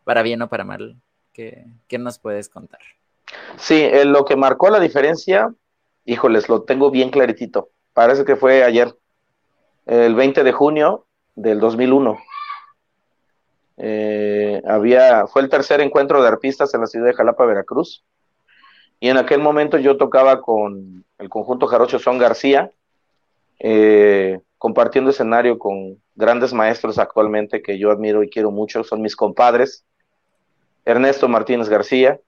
para 0.04 0.22
bien 0.22 0.42
o 0.42 0.48
para 0.48 0.64
mal? 0.64 0.96
¿Qué, 1.32 1.66
nos 1.98 2.18
puedes 2.18 2.48
contar? 2.48 2.80
Sí, 3.56 3.82
eh, 3.82 4.04
lo 4.04 4.24
que 4.24 4.36
marcó 4.36 4.70
la 4.70 4.78
diferencia, 4.78 5.52
híjoles, 6.04 6.48
lo 6.48 6.62
tengo 6.62 6.90
bien 6.90 7.10
claritito. 7.10 7.70
Parece 7.92 8.24
que 8.24 8.36
fue 8.36 8.62
ayer, 8.62 8.96
el 9.86 10.14
20 10.14 10.44
de 10.44 10.52
junio 10.52 11.06
del 11.34 11.58
2001. 11.58 12.18
Eh, 13.76 14.62
había, 14.66 15.26
fue 15.26 15.42
el 15.42 15.48
tercer 15.48 15.80
encuentro 15.80 16.22
de 16.22 16.28
artistas 16.28 16.72
en 16.74 16.82
la 16.82 16.86
ciudad 16.86 17.06
de 17.06 17.14
Jalapa, 17.14 17.44
Veracruz. 17.44 18.04
Y 19.00 19.08
en 19.08 19.16
aquel 19.16 19.40
momento 19.40 19.78
yo 19.78 19.96
tocaba 19.96 20.40
con 20.40 21.04
el 21.18 21.28
conjunto 21.28 21.66
Jarocho 21.66 21.98
Son 21.98 22.18
García, 22.18 22.70
eh, 23.59 24.40
compartiendo 24.59 25.11
escenario 25.11 25.59
con 25.59 26.02
grandes 26.14 26.52
maestros 26.52 26.98
actualmente 26.98 27.62
que 27.62 27.78
yo 27.78 27.90
admiro 27.90 28.22
y 28.22 28.30
quiero 28.30 28.50
mucho, 28.50 28.84
son 28.84 29.02
mis 29.02 29.16
compadres, 29.16 29.84
Ernesto 30.84 31.28
Martínez 31.28 31.68
García 31.68 32.20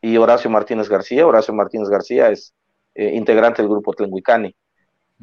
y 0.00 0.16
Horacio 0.16 0.50
Martínez 0.50 0.88
García. 0.88 1.26
Horacio 1.26 1.54
Martínez 1.54 1.88
García 1.88 2.30
es 2.30 2.54
eh, 2.94 3.12
integrante 3.14 3.62
del 3.62 3.70
grupo 3.70 3.92
Tlenguicani 3.94 4.54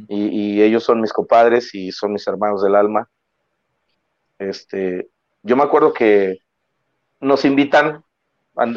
y, 0.08 0.62
ellos 0.62 0.84
son 0.84 1.02
mis 1.02 1.14
compadres 1.14 1.74
y 1.76 1.91
son 1.91 2.14
mis 2.14 2.26
hermanos 2.28 2.64
del 2.64 2.76
alma. 2.76 3.10
Este, 4.39 5.10
yo 5.44 5.56
me 5.56 5.64
acuerdo 5.64 5.94
que 5.94 6.39
nos 7.20 7.46
invitan 7.46 8.04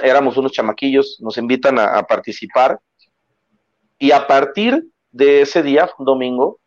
éramos 0.03 0.37
unos 0.37 0.53
chamaquillos, 0.53 1.19
nos 1.21 1.37
invitan 1.39 1.79
a, 1.79 2.03
participar 2.03 2.81
y 3.99 4.11
a 4.11 4.27
partir 4.27 4.87
de 5.13 5.43
ese 5.43 5.63
día, 5.63 5.91
domingo, 5.99 6.61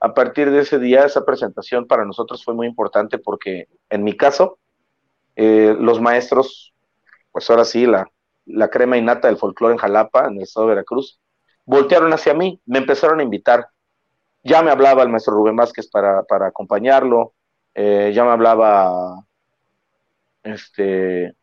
a 0.00 0.14
partir 0.14 0.50
de 0.50 0.60
ese 0.60 0.78
día, 0.78 1.04
esa 1.04 1.24
presentación 1.24 1.86
para 1.86 2.04
nosotros 2.04 2.44
fue 2.44 2.54
muy 2.54 2.66
importante 2.66 3.18
porque 3.18 3.68
en 3.88 4.02
mi 4.02 4.16
caso, 4.16 4.58
eh, 5.36 5.76
los 5.78 6.00
maestros, 6.00 6.74
pues 7.30 7.48
ahora 7.48 7.64
sí, 7.64 7.86
la, 7.86 8.10
la 8.46 8.68
crema 8.68 8.96
innata 8.96 9.28
del 9.28 9.36
folclore 9.36 9.74
en 9.74 9.78
Jalapa, 9.78 10.26
en 10.26 10.36
el 10.36 10.42
estado 10.42 10.66
de 10.66 10.74
Veracruz, 10.74 11.20
voltearon 11.64 12.12
hacia 12.12 12.34
mí, 12.34 12.60
me 12.66 12.78
empezaron 12.78 13.20
a 13.20 13.22
invitar. 13.22 13.68
Ya 14.42 14.62
me 14.62 14.70
hablaba 14.70 15.02
el 15.02 15.08
maestro 15.08 15.34
Rubén 15.34 15.56
Vázquez 15.56 15.88
para, 15.88 16.24
para 16.24 16.48
acompañarlo, 16.48 17.34
eh, 17.74 18.12
ya 18.14 18.24
me 18.24 18.32
hablaba 18.32 19.24
este, 20.42 21.34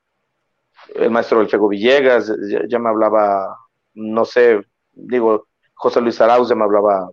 el 0.95 1.11
maestro 1.11 1.41
Elfego 1.41 1.69
Villegas, 1.69 2.31
ya, 2.67 2.79
me 2.79 2.89
hablaba, 2.89 3.57
no 3.93 4.25
sé, 4.25 4.61
digo, 4.91 5.47
José 5.79 6.01
Luis 6.01 6.19
Arauz 6.19 6.49
ya 6.49 6.55
me 6.55 6.65
hablaba, 6.65 7.09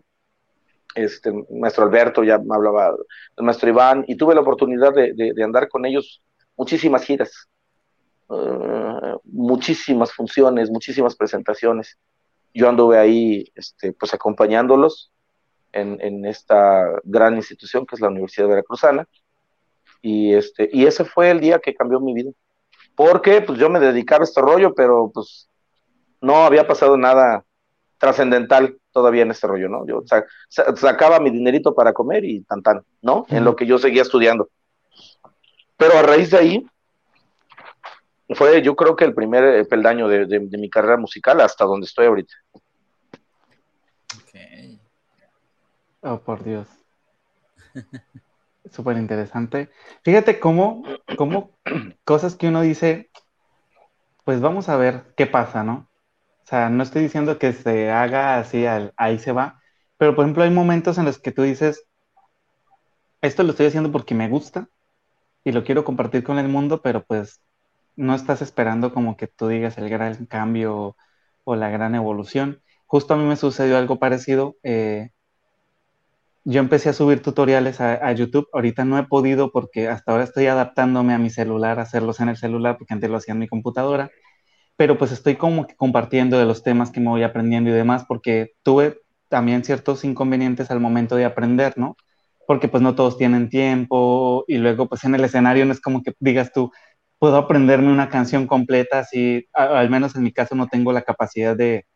este, 0.95 1.33
maestro 1.51 1.85
Alberto 1.85 2.25
ya 2.25 2.39
me 2.39 2.55
hablaba, 2.55 2.95
el 3.37 3.45
maestro 3.45 3.69
Iván, 3.69 4.05
y 4.09 4.17
tuve 4.17 4.35
la 4.35 4.41
oportunidad 4.41 4.93
de, 4.93 5.45
andar 5.45 5.69
con 5.69 5.87
ellos 5.87 6.21
muchísimas 6.57 7.05
giras, 7.05 7.49
eh, 8.29 9.15
muchísimas 9.25 10.13
funciones, 10.13 10.71
muchísimas 10.71 11.15
presentaciones. 11.15 11.97
Yo 12.53 12.69
anduve 12.69 12.99
ahí, 12.99 13.53
este, 13.55 13.93
pues 13.93 14.13
acompañándolos 14.13 15.13
en, 15.71 15.99
en 16.01 16.25
esta 16.27 17.01
gran 17.05 17.37
institución 17.37 17.87
que 17.87 17.95
es 17.95 18.01
la 18.01 18.09
Universidad 18.09 18.49
Veracruzana, 18.49 19.07
y 20.03 20.35
este, 20.35 20.69
y 20.73 20.87
ese 20.87 21.05
fue 21.05 21.31
el 21.31 21.41
día 21.41 21.61
que 21.61 21.75
cambió 21.75 22.01
mi 22.01 22.15
vida 22.15 22.33
porque 22.97 23.43
pues 23.43 23.59
yo 23.59 23.69
me 23.69 23.79
dedicaba 23.79 24.23
a 24.23 24.25
este 24.25 24.41
rollo, 24.41 24.75
pero 24.75 25.11
pues 25.13 25.49
no 26.21 26.45
había 26.45 26.67
pasado 26.67 26.97
nada 26.97 27.45
trascendental 27.99 28.79
todavía 28.93 29.23
en 29.23 29.31
este 29.31 29.47
rollo, 29.47 29.69
¿no? 29.69 29.87
Yo 29.87 30.03
sacaba 30.49 31.21
mi 31.21 31.31
dinerito 31.31 31.75
para 31.75 31.93
comer 31.93 32.25
y 32.25 32.43
tan 32.43 32.63
tan, 32.63 32.83
¿no? 33.03 33.27
En 33.29 33.45
lo 33.45 33.57
que 33.57 33.67
yo 33.67 33.79
seguía 33.79 34.03
estudiando. 34.03 34.49
Pero 35.77 35.99
a 35.99 36.03
raíz 36.03 36.31
de 36.31 36.39
ahí, 36.39 36.67
fue 38.35 38.63
yo 38.63 38.75
creo 38.75 38.97
que 38.97 39.05
el 39.05 39.15
primer 39.15 39.67
peldaño 39.69 40.09
de, 40.09 40.41
mi 40.41 40.69
carrera 40.69 40.97
musical 40.97 41.41
hasta 41.41 41.65
donde 41.65 41.87
estoy 41.87 42.07
ahorita. 42.07 42.35
Ok. 44.17 44.81
Oh, 46.03 46.21
por 46.21 46.43
Dios. 46.43 46.69
Súper 48.71 48.97
interesante. 48.97 49.71
Fíjate 50.03 50.41
cómo, 50.41 50.83
cómo 51.17 51.51
cosas 52.05 52.35
que 52.35 52.49
uno 52.49 52.63
dice, 52.63 53.11
pues 54.25 54.41
vamos 54.41 54.69
a 54.69 54.77
ver 54.77 55.05
qué 55.17 55.27
pasa, 55.27 55.63
¿no? 55.63 55.89
O 56.47 56.49
sea, 56.49 56.71
no 56.71 56.85
estoy 56.85 57.03
diciendo 57.03 57.41
que 57.41 57.53
se 57.53 57.91
haga 57.91 58.39
así, 58.39 58.65
ahí 58.97 59.19
se 59.19 59.33
va, 59.33 59.61
pero 59.97 60.15
por 60.15 60.25
ejemplo 60.25 60.45
hay 60.45 60.51
momentos 60.51 60.97
en 60.97 61.05
los 61.05 61.19
que 61.19 61.33
tú 61.33 61.43
dices, 61.43 61.85
esto 63.21 63.43
lo 63.43 63.51
estoy 63.51 63.67
haciendo 63.67 63.91
porque 63.91 64.15
me 64.15 64.29
gusta 64.29 64.69
y 65.43 65.51
lo 65.51 65.65
quiero 65.65 65.85
compartir 65.85 66.23
con 66.23 66.39
el 66.39 66.47
mundo, 66.47 66.83
pero 66.83 67.05
pues 67.05 67.43
no 67.97 68.15
estás 68.15 68.43
esperando 68.43 68.95
como 68.95 69.17
que 69.17 69.27
tú 69.27 69.49
digas 69.49 69.77
el 69.79 69.89
gran 69.89 70.27
cambio 70.27 70.97
o, 71.43 71.57
la 71.57 71.69
gran 71.69 71.97
evolución. 71.97 72.63
Justo 72.87 73.15
a 73.15 73.17
mí 73.17 73.25
me 73.25 73.35
sucedió 73.35 73.77
algo 73.77 73.99
parecido. 73.99 74.57
Eh, 74.63 75.11
yo 76.45 76.61
empecé 76.61 76.91
a 76.91 76.93
subir 76.93 77.23
tutoriales 77.23 77.81
a, 77.81 78.13
YouTube. 78.13 78.49
Ahorita 78.53 78.85
no 78.85 78.99
he 78.99 79.03
podido 79.05 79.51
porque 79.51 79.89
hasta 79.89 80.13
ahora 80.13 80.25
estoy 80.25 80.47
adaptándome 80.47 81.13
a 81.13 81.19
mi 81.19 81.31
celular, 81.31 81.81
a 81.81 81.83
hacerlos 81.83 82.21
en 82.21 82.29
el 82.29 82.37
celular, 82.37 82.79
porque 82.79 82.95
antes 82.95 83.11
lo 83.11 83.17
hacía 83.17 83.33
en 83.33 83.41
mi 83.41 83.49
computadora. 83.49 84.13
Pero 84.77 84.99
pues 84.99 85.13
estoy 85.13 85.37
como 85.37 85.67
que 85.67 85.77
compartiendo 85.77 86.39
de 86.39 86.45
los 86.45 86.63
temas 86.63 86.91
que 86.91 87.01
me 87.01 87.09
voy 87.09 87.23
aprendiendo 87.23 87.71
y 87.71 87.73
demás, 87.73 88.05
porque 88.07 88.53
tuve 88.63 89.01
también 89.29 89.65
ciertos 89.65 90.05
inconvenientes 90.05 90.71
al 90.71 90.81
momento 90.81 91.17
de 91.17 91.25
aprender, 91.25 91.75
¿no? 91.77 91.97
Porque 92.47 92.69
pues 92.69 92.83
no 92.83 92.95
todos 92.95 93.19
tienen 93.19 93.49
tiempo 93.49 94.45
y 94.47 94.59
luego 94.59 94.89
pues 94.89 95.05
en 95.05 95.15
el 95.15 95.25
escenario 95.25 95.67
no 95.67 95.73
es 95.73 95.81
como 95.81 96.03
que 96.03 96.13
digas 96.21 96.53
tú, 96.53 96.71
puedo 97.19 97.37
aprenderme 97.37 97.93
una 97.93 98.09
canción 98.11 98.47
completa, 98.47 99.01
así, 99.01 99.49
al 99.55 99.91
menos 99.91 100.15
en 100.17 100.23
mi 100.23 100.33
caso 100.33 100.55
no 100.55 100.69
tengo 100.69 100.93
la 100.93 101.03
capacidad 101.03 101.57
de, 101.57 101.87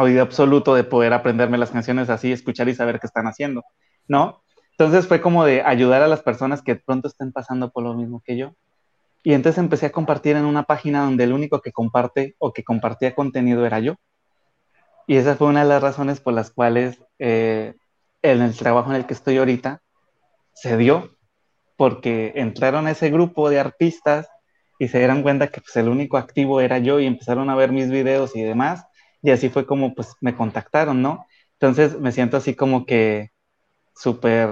oído 0.00 0.22
absoluto 0.22 0.74
de 0.74 0.84
poder 0.84 1.12
aprenderme 1.12 1.58
las 1.58 1.70
canciones 1.70 2.10
así, 2.10 2.32
escuchar 2.32 2.68
y 2.68 2.74
saber 2.74 3.00
qué 3.00 3.06
están 3.06 3.26
haciendo, 3.26 3.62
¿no? 4.08 4.42
Entonces 4.72 5.06
fue 5.06 5.20
como 5.20 5.44
de 5.44 5.62
ayudar 5.62 6.02
a 6.02 6.08
las 6.08 6.22
personas 6.22 6.62
que 6.62 6.76
pronto 6.76 7.08
estén 7.08 7.32
pasando 7.32 7.70
por 7.70 7.84
lo 7.84 7.94
mismo 7.94 8.22
que 8.24 8.36
yo. 8.36 8.54
Y 9.22 9.34
entonces 9.34 9.58
empecé 9.58 9.86
a 9.86 9.92
compartir 9.92 10.36
en 10.36 10.44
una 10.44 10.64
página 10.64 11.04
donde 11.04 11.24
el 11.24 11.32
único 11.32 11.60
que 11.60 11.72
comparte 11.72 12.34
o 12.38 12.52
que 12.52 12.64
compartía 12.64 13.14
contenido 13.14 13.66
era 13.66 13.78
yo. 13.80 13.96
Y 15.06 15.16
esa 15.16 15.36
fue 15.36 15.48
una 15.48 15.62
de 15.62 15.68
las 15.68 15.82
razones 15.82 16.20
por 16.20 16.34
las 16.34 16.50
cuales 16.50 17.02
eh, 17.18 17.74
en 18.22 18.42
el 18.42 18.56
trabajo 18.56 18.90
en 18.90 18.96
el 18.96 19.06
que 19.06 19.14
estoy 19.14 19.38
ahorita 19.38 19.82
se 20.54 20.76
dio 20.76 21.16
porque 21.76 22.32
entraron 22.36 22.86
a 22.86 22.92
ese 22.92 23.10
grupo 23.10 23.50
de 23.50 23.58
artistas 23.60 24.28
y 24.78 24.88
se 24.88 24.98
dieron 24.98 25.22
cuenta 25.22 25.48
que 25.48 25.60
pues, 25.60 25.76
el 25.76 25.88
único 25.88 26.16
activo 26.16 26.60
era 26.60 26.78
yo 26.78 27.00
y 27.00 27.06
empezaron 27.06 27.50
a 27.50 27.56
ver 27.56 27.72
mis 27.72 27.90
videos 27.90 28.36
y 28.36 28.42
demás 28.42 28.84
y 29.22 29.30
así 29.30 29.48
fue 29.48 29.66
como 29.66 29.94
pues 29.94 30.14
me 30.20 30.34
contactaron, 30.34 31.02
¿no? 31.02 31.26
Entonces 31.54 31.98
me 31.98 32.12
siento 32.12 32.36
así 32.36 32.54
como 32.54 32.86
que 32.86 33.30
súper 33.94 34.48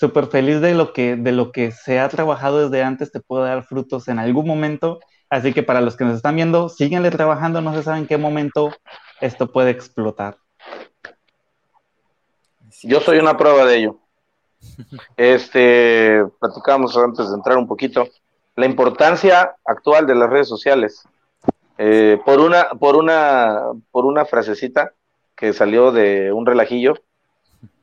súper 0.00 0.28
feliz 0.28 0.62
de 0.62 0.74
lo 0.74 0.94
que 0.94 1.14
de 1.14 1.30
lo 1.30 1.52
que 1.52 1.72
se 1.72 2.00
ha 2.00 2.08
trabajado 2.08 2.64
desde 2.64 2.82
antes 2.82 3.12
te 3.12 3.20
puede 3.20 3.44
dar 3.44 3.64
frutos 3.64 4.08
en 4.08 4.18
algún 4.18 4.46
momento. 4.46 4.98
Así 5.28 5.52
que 5.52 5.62
para 5.62 5.82
los 5.82 5.94
que 5.94 6.04
nos 6.04 6.16
están 6.16 6.36
viendo 6.36 6.70
síguenle 6.70 7.10
trabajando 7.10 7.60
no 7.60 7.74
se 7.74 7.82
sabe 7.82 7.98
en 7.98 8.06
qué 8.06 8.16
momento 8.16 8.72
esto 9.20 9.52
puede 9.52 9.70
explotar. 9.70 10.38
Yo 12.82 13.00
soy 13.00 13.18
una 13.18 13.36
prueba 13.36 13.66
de 13.66 13.76
ello. 13.76 13.98
Este 15.18 16.24
platicamos 16.40 16.96
antes 16.96 17.28
de 17.28 17.34
entrar 17.34 17.58
un 17.58 17.68
poquito 17.68 18.08
la 18.56 18.64
importancia 18.64 19.54
actual 19.66 20.06
de 20.06 20.14
las 20.14 20.30
redes 20.30 20.48
sociales. 20.48 21.04
Eh, 21.76 22.18
por 22.24 22.40
una 22.40 22.70
por 22.70 22.96
una 22.96 23.66
por 23.90 24.06
una 24.06 24.24
frasecita 24.24 24.94
que 25.36 25.52
salió 25.52 25.92
de 25.92 26.32
un 26.32 26.46
relajillo 26.46 26.94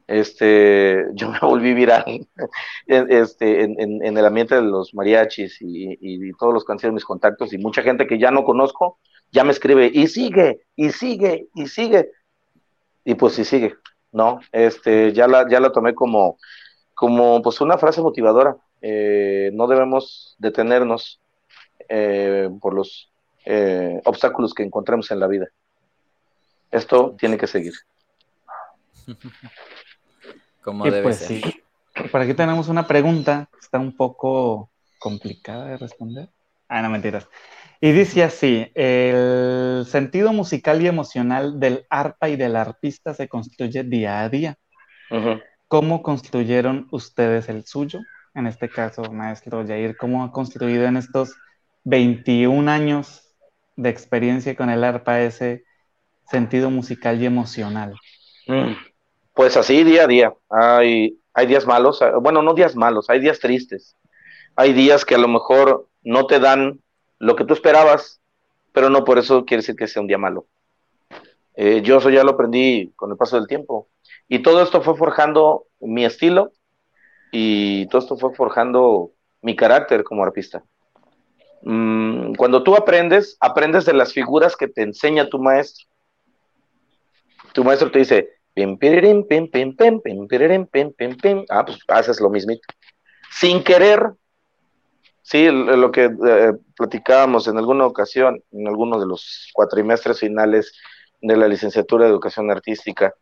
este, 0.08 1.06
yo 1.14 1.30
me 1.30 1.40
volví 1.40 1.74
viral 1.74 2.28
este, 2.88 3.64
en, 3.64 4.02
el 4.18 4.26
ambiente 4.26 4.56
de 4.56 4.62
los 4.62 4.94
mariachis 4.94 5.58
y, 5.60 6.32
todos 6.40 6.54
los 6.54 6.66
que 6.66 6.92
mis 6.92 7.06
contactos 7.06 7.54
y 7.54 7.58
mucha 7.58 7.82
gente 7.82 8.08
que 8.08 8.18
ya 8.18 8.32
no 8.32 8.44
conozco 8.44 9.00
ya 9.32 9.44
me 9.44 9.52
escribe 9.52 9.92
y 9.94 10.08
sigue, 10.08 10.66
y 10.76 10.92
sigue, 10.92 11.48
y 11.54 11.68
sigue. 11.68 12.12
Y 13.04 13.16
pues 13.16 13.34
sí 13.34 13.46
sigue, 13.46 13.76
¿no? 14.12 14.40
Este, 14.52 15.14
ya 15.14 15.28
la, 15.28 15.50
ya 15.50 15.60
la 15.60 15.72
tomé 15.72 15.94
como, 15.94 16.38
como 16.94 17.42
pues 17.42 17.62
una 17.62 17.78
frase 17.78 18.02
motivadora. 18.02 18.58
Eh, 18.82 19.52
no 19.54 19.68
debemos 19.68 20.36
detenernos 20.40 21.20
eh, 21.90 22.50
por 22.62 22.74
los 22.74 23.12
eh, 23.46 24.02
obstáculos 24.06 24.54
que 24.54 24.64
encontremos 24.64 25.10
en 25.12 25.20
la 25.20 25.28
vida. 25.28 25.48
Esto 26.72 27.16
tiene 27.18 27.38
que 27.38 27.48
seguir. 27.48 27.74
Como 30.68 30.84
debe 30.84 31.02
pues 31.02 31.20
ser. 31.20 31.42
Sí. 31.42 31.64
Por 32.12 32.20
aquí 32.20 32.34
tenemos 32.34 32.68
una 32.68 32.86
pregunta 32.86 33.48
que 33.54 33.60
está 33.62 33.80
un 33.80 33.96
poco 33.96 34.70
complicada 35.00 35.68
de 35.68 35.78
responder. 35.78 36.28
Ah, 36.68 36.82
no, 36.82 36.90
mentiras. 36.90 37.30
Y 37.80 37.94
dice 37.94 38.22
así, 38.22 38.70
el 38.76 39.86
sentido 39.88 40.34
musical 40.34 40.82
y 40.82 40.88
emocional 40.88 41.58
del 41.58 41.86
arpa 41.90 42.28
y 42.28 42.36
del 42.36 42.58
arpista 42.58 43.14
se 43.14 43.30
construye 43.30 43.86
día 43.86 44.20
a 44.20 44.28
día. 44.28 44.58
¿Cómo 45.70 46.04
construyeron 46.04 46.90
ustedes 46.92 47.48
el 47.48 47.64
suyo? 47.64 48.02
En 48.36 48.46
este 48.46 48.68
caso, 48.68 49.04
maestro 49.04 49.66
Jair, 49.66 49.96
¿cómo 49.96 50.26
ha 50.26 50.34
construido 50.34 50.86
en 50.86 50.98
estos 50.98 51.34
21 51.86 52.70
años 52.70 53.22
de 53.78 53.88
experiencia 53.88 54.54
con 54.54 54.70
el 54.70 54.84
arpa 54.84 55.22
ese 55.22 55.64
sentido 56.30 56.70
musical 56.70 57.22
y 57.22 57.26
emocional? 57.26 57.96
Mm. 58.48 58.74
Pues 59.38 59.56
así 59.56 59.84
día 59.84 60.06
a 60.06 60.08
día. 60.08 60.34
Hay, 60.50 61.20
hay 61.32 61.46
días 61.46 61.68
malos, 61.68 62.02
eh, 62.02 62.10
bueno, 62.20 62.42
no 62.42 62.56
días 62.56 62.76
malos, 62.76 63.08
hay 63.08 63.20
días 63.20 63.40
tristes. 63.40 63.96
Hay 64.56 64.74
días 64.74 65.06
que 65.06 65.14
a 65.14 65.20
lo 65.20 65.28
mejor 65.28 65.88
no 66.02 66.26
te 66.26 66.40
dan 66.40 66.82
lo 67.20 67.36
que 67.36 67.46
tú 67.46 67.54
esperabas, 67.54 68.20
pero 68.74 68.90
no 68.90 69.04
por 69.06 69.20
eso 69.20 69.46
quiere 69.46 69.62
decir 69.62 69.76
que 69.76 69.88
sea 69.88 70.02
un 70.02 70.08
día 70.08 70.18
malo. 70.18 70.48
Eh, 71.56 71.84
yo 71.84 72.00
eso 72.00 72.10
ya 72.10 72.24
lo 72.24 72.32
aprendí 72.32 72.92
con 72.96 73.12
el 73.12 73.18
paso 73.18 73.36
del 73.36 73.46
tiempo. 73.46 73.88
Y 74.28 74.40
todo 74.40 74.64
esto 74.64 74.82
fue 74.82 74.98
forjando 74.98 75.68
mi 75.82 76.04
estilo 76.04 76.52
y 77.32 77.86
todo 77.90 78.02
esto 78.02 78.18
fue 78.18 78.34
forjando 78.34 79.12
mi 79.44 79.56
carácter 79.56 80.04
como 80.04 80.24
artista. 80.24 80.64
Mm, 81.62 82.34
cuando 82.34 82.64
tú 82.64 82.76
aprendes, 82.76 83.38
aprendes 83.40 83.86
de 83.86 83.94
las 83.94 84.14
figuras 84.14 84.56
que 84.56 84.68
te 84.68 84.82
enseña 84.82 85.30
tu 85.30 85.38
maestro. 85.38 85.86
Tu 87.54 87.64
maestro 87.64 87.92
te 87.92 88.00
dice, 88.00 88.37
Pim, 88.58 88.76
pim, 88.76 89.24
pim, 89.28 89.48
pim, 89.52 89.76
pim, 89.78 90.02
pim, 90.02 90.92
pim, 90.92 91.16
pim. 91.16 91.46
Ah, 91.48 91.64
pues 91.64 91.78
haces 91.88 92.20
lo 92.20 92.28
mismito. 92.32 92.68
Sin 93.30 93.64
querer. 93.64 94.14
Sí, 95.22 95.46
eh, 95.46 95.52
lo 95.52 95.92
que 95.92 96.06
eh, 96.06 96.54
platicábamos 96.76 97.48
en 97.48 97.60
alguna 97.60 97.86
ocasión, 97.86 98.42
en 98.52 98.68
alguno 98.68 99.00
de 99.00 99.06
los 99.06 99.52
cuatrimestres 99.54 100.20
finales 100.22 100.74
de 101.22 101.38
la 101.38 101.48
licenciatura 101.48 102.06
de 102.06 102.10
educación 102.10 102.50
artística, 102.50 103.14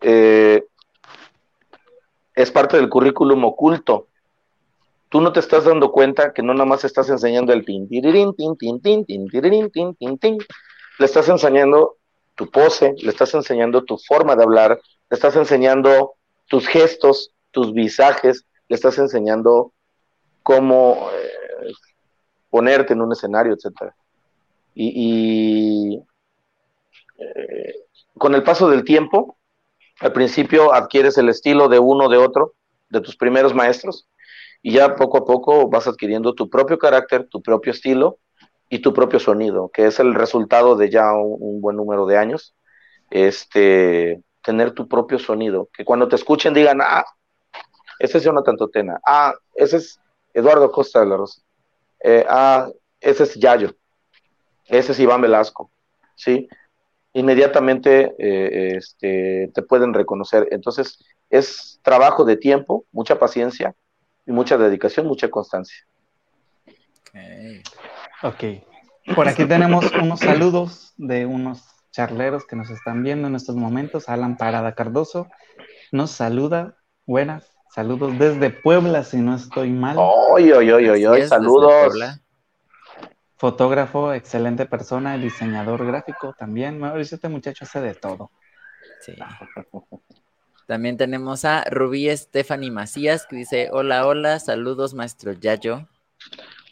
eh, 0.00 0.64
es 2.36 2.50
parte 2.52 2.76
del 2.76 2.88
currículum 2.88 3.46
oculto. 3.46 4.06
Tú 5.08 5.20
no 5.20 5.32
te 5.32 5.40
estás 5.40 5.64
dando 5.64 5.90
cuenta 5.90 6.32
que 6.32 6.44
no 6.44 6.54
nada 6.54 6.66
más 6.66 6.84
estás 6.84 7.10
enseñando 7.10 7.52
el 7.52 7.64
tin, 7.64 7.88
tirirín, 7.88 8.32
tin, 8.36 8.56
tin, 8.56 8.80
tin, 8.80 9.04
tin, 9.04 9.26
tirirín, 9.26 9.72
tin, 9.72 9.96
tin, 9.96 10.18
tin. 10.18 10.38
Le 11.00 11.04
estás 11.04 11.28
enseñando 11.28 11.97
tu 12.38 12.48
pose, 12.48 12.94
le 13.02 13.10
estás 13.10 13.34
enseñando 13.34 13.82
tu 13.82 13.98
forma 13.98 14.36
de 14.36 14.44
hablar, 14.44 14.80
le 15.10 15.14
estás 15.14 15.34
enseñando 15.34 16.14
tus 16.46 16.68
gestos, 16.68 17.32
tus 17.50 17.72
visajes, 17.72 18.46
le 18.68 18.76
estás 18.76 18.96
enseñando 18.98 19.72
cómo 20.44 21.10
eh, 21.12 21.72
ponerte 22.48 22.92
en 22.92 23.02
un 23.02 23.12
escenario, 23.12 23.54
etc. 23.54 23.92
Y, 24.76 26.00
eh, 27.18 27.74
con 28.16 28.36
el 28.36 28.44
paso 28.44 28.70
del 28.70 28.84
tiempo, 28.84 29.36
al 29.98 30.12
principio 30.12 30.72
adquieres 30.72 31.18
el 31.18 31.28
estilo 31.30 31.68
de 31.68 31.80
uno 31.80 32.08
de 32.08 32.18
otro, 32.18 32.54
de 32.88 33.00
tus 33.00 33.16
primeros 33.16 33.52
maestros, 33.52 34.06
y 34.62 34.74
ya 34.74 34.94
poco 34.94 35.18
a 35.18 35.24
poco 35.24 35.68
vas 35.68 35.88
adquiriendo 35.88 36.34
tu 36.34 36.48
propio 36.48 36.78
carácter, 36.78 37.26
tu 37.28 37.42
propio 37.42 37.72
estilo, 37.72 38.20
y 38.68 38.80
tu 38.80 38.92
propio 38.92 39.18
sonido, 39.18 39.70
que 39.70 39.86
es 39.86 39.98
el 39.98 40.14
resultado 40.14 40.76
de 40.76 40.90
ya 40.90 41.12
un, 41.12 41.60
buen 41.60 41.76
número 41.76 42.06
de 42.06 42.18
años, 42.18 42.54
este, 43.10 44.22
tener 44.42 44.72
tu 44.72 44.88
propio 44.88 45.18
sonido, 45.18 45.68
que 45.72 45.84
cuando 45.84 46.08
te 46.08 46.16
escuchen 46.16 46.54
digan, 46.54 46.80
ah, 46.82 47.04
ese 47.98 48.18
es 48.18 48.24
Jonathan 48.24 48.56
Totena, 48.56 49.00
ah, 49.06 49.34
ese 49.54 49.78
es 49.78 50.00
Eduardo 50.34 50.70
Costa 50.70 51.00
de 51.00 51.06
la 51.06 51.16
Rosa, 51.16 51.40
eh, 52.04 52.24
ah, 52.28 52.68
ese 53.00 53.24
es 53.24 53.34
Yayo, 53.34 53.74
ese 54.66 54.92
es 54.92 55.00
Iván 55.00 55.22
Velasco, 55.22 55.70
¿sí? 56.14 56.48
Inmediatamente 57.14 58.14
eh, 58.18 58.76
este, 58.76 59.50
te 59.54 59.62
pueden 59.62 59.94
reconocer. 59.94 60.46
Entonces, 60.50 61.02
es 61.30 61.80
trabajo 61.82 62.24
de 62.24 62.36
tiempo, 62.36 62.84
mucha 62.92 63.18
paciencia 63.18 63.74
y 64.26 64.32
mucha 64.32 64.58
dedicación, 64.58 65.06
mucha 65.06 65.28
constancia. 65.28 65.86
Ok. 68.22 68.44
Por 69.14 69.28
aquí 69.28 69.44
tenemos 69.46 69.90
unos 69.92 70.20
saludos 70.20 70.92
de 70.96 71.24
unos 71.24 71.64
charleros 71.92 72.46
que 72.46 72.56
nos 72.56 72.68
están 72.70 73.02
viendo 73.02 73.28
en 73.28 73.36
estos 73.36 73.56
momentos. 73.56 74.08
Alan 74.08 74.36
Parada 74.36 74.74
Cardoso 74.74 75.28
nos 75.92 76.10
saluda. 76.10 76.76
Buenas. 77.06 77.50
Saludos 77.74 78.18
desde 78.18 78.50
Puebla, 78.50 79.04
si 79.04 79.18
no 79.18 79.36
estoy 79.36 79.70
mal. 79.70 79.96
¡Oy, 79.98 80.52
oy, 80.52 80.70
oy, 80.70 81.06
oy! 81.06 81.26
Saludos. 81.28 81.94
Fotógrafo, 83.36 84.12
excelente 84.12 84.66
persona, 84.66 85.16
diseñador 85.16 85.86
gráfico 85.86 86.34
también. 86.36 86.82
Este 86.96 87.28
muchacho 87.28 87.64
hace 87.64 87.80
de 87.80 87.94
todo. 87.94 88.32
Sí. 89.00 89.14
También 90.66 90.96
tenemos 90.96 91.44
a 91.44 91.62
Rubí 91.70 92.14
Stephanie 92.16 92.70
Macías 92.70 93.26
que 93.26 93.36
dice: 93.36 93.68
Hola, 93.70 94.06
hola, 94.06 94.40
saludos, 94.40 94.92
maestro 94.92 95.32
Yayo 95.32 95.86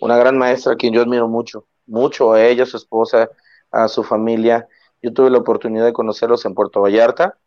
una 0.00 0.16
gran 0.16 0.38
maestra 0.38 0.72
a 0.72 0.76
quien 0.76 0.92
yo 0.92 1.02
admiro 1.02 1.28
mucho, 1.28 1.66
mucho 1.86 2.32
a 2.32 2.44
ella, 2.44 2.64
a 2.64 2.66
su 2.66 2.76
esposa, 2.76 3.30
a 3.70 3.88
su 3.88 4.02
familia. 4.02 4.68
Yo 5.02 5.12
tuve 5.12 5.30
la 5.30 5.38
oportunidad 5.38 5.84
de 5.84 5.92
conocerlos 5.92 6.44
en 6.44 6.54
Puerto 6.54 6.80
Vallarta 6.80 7.38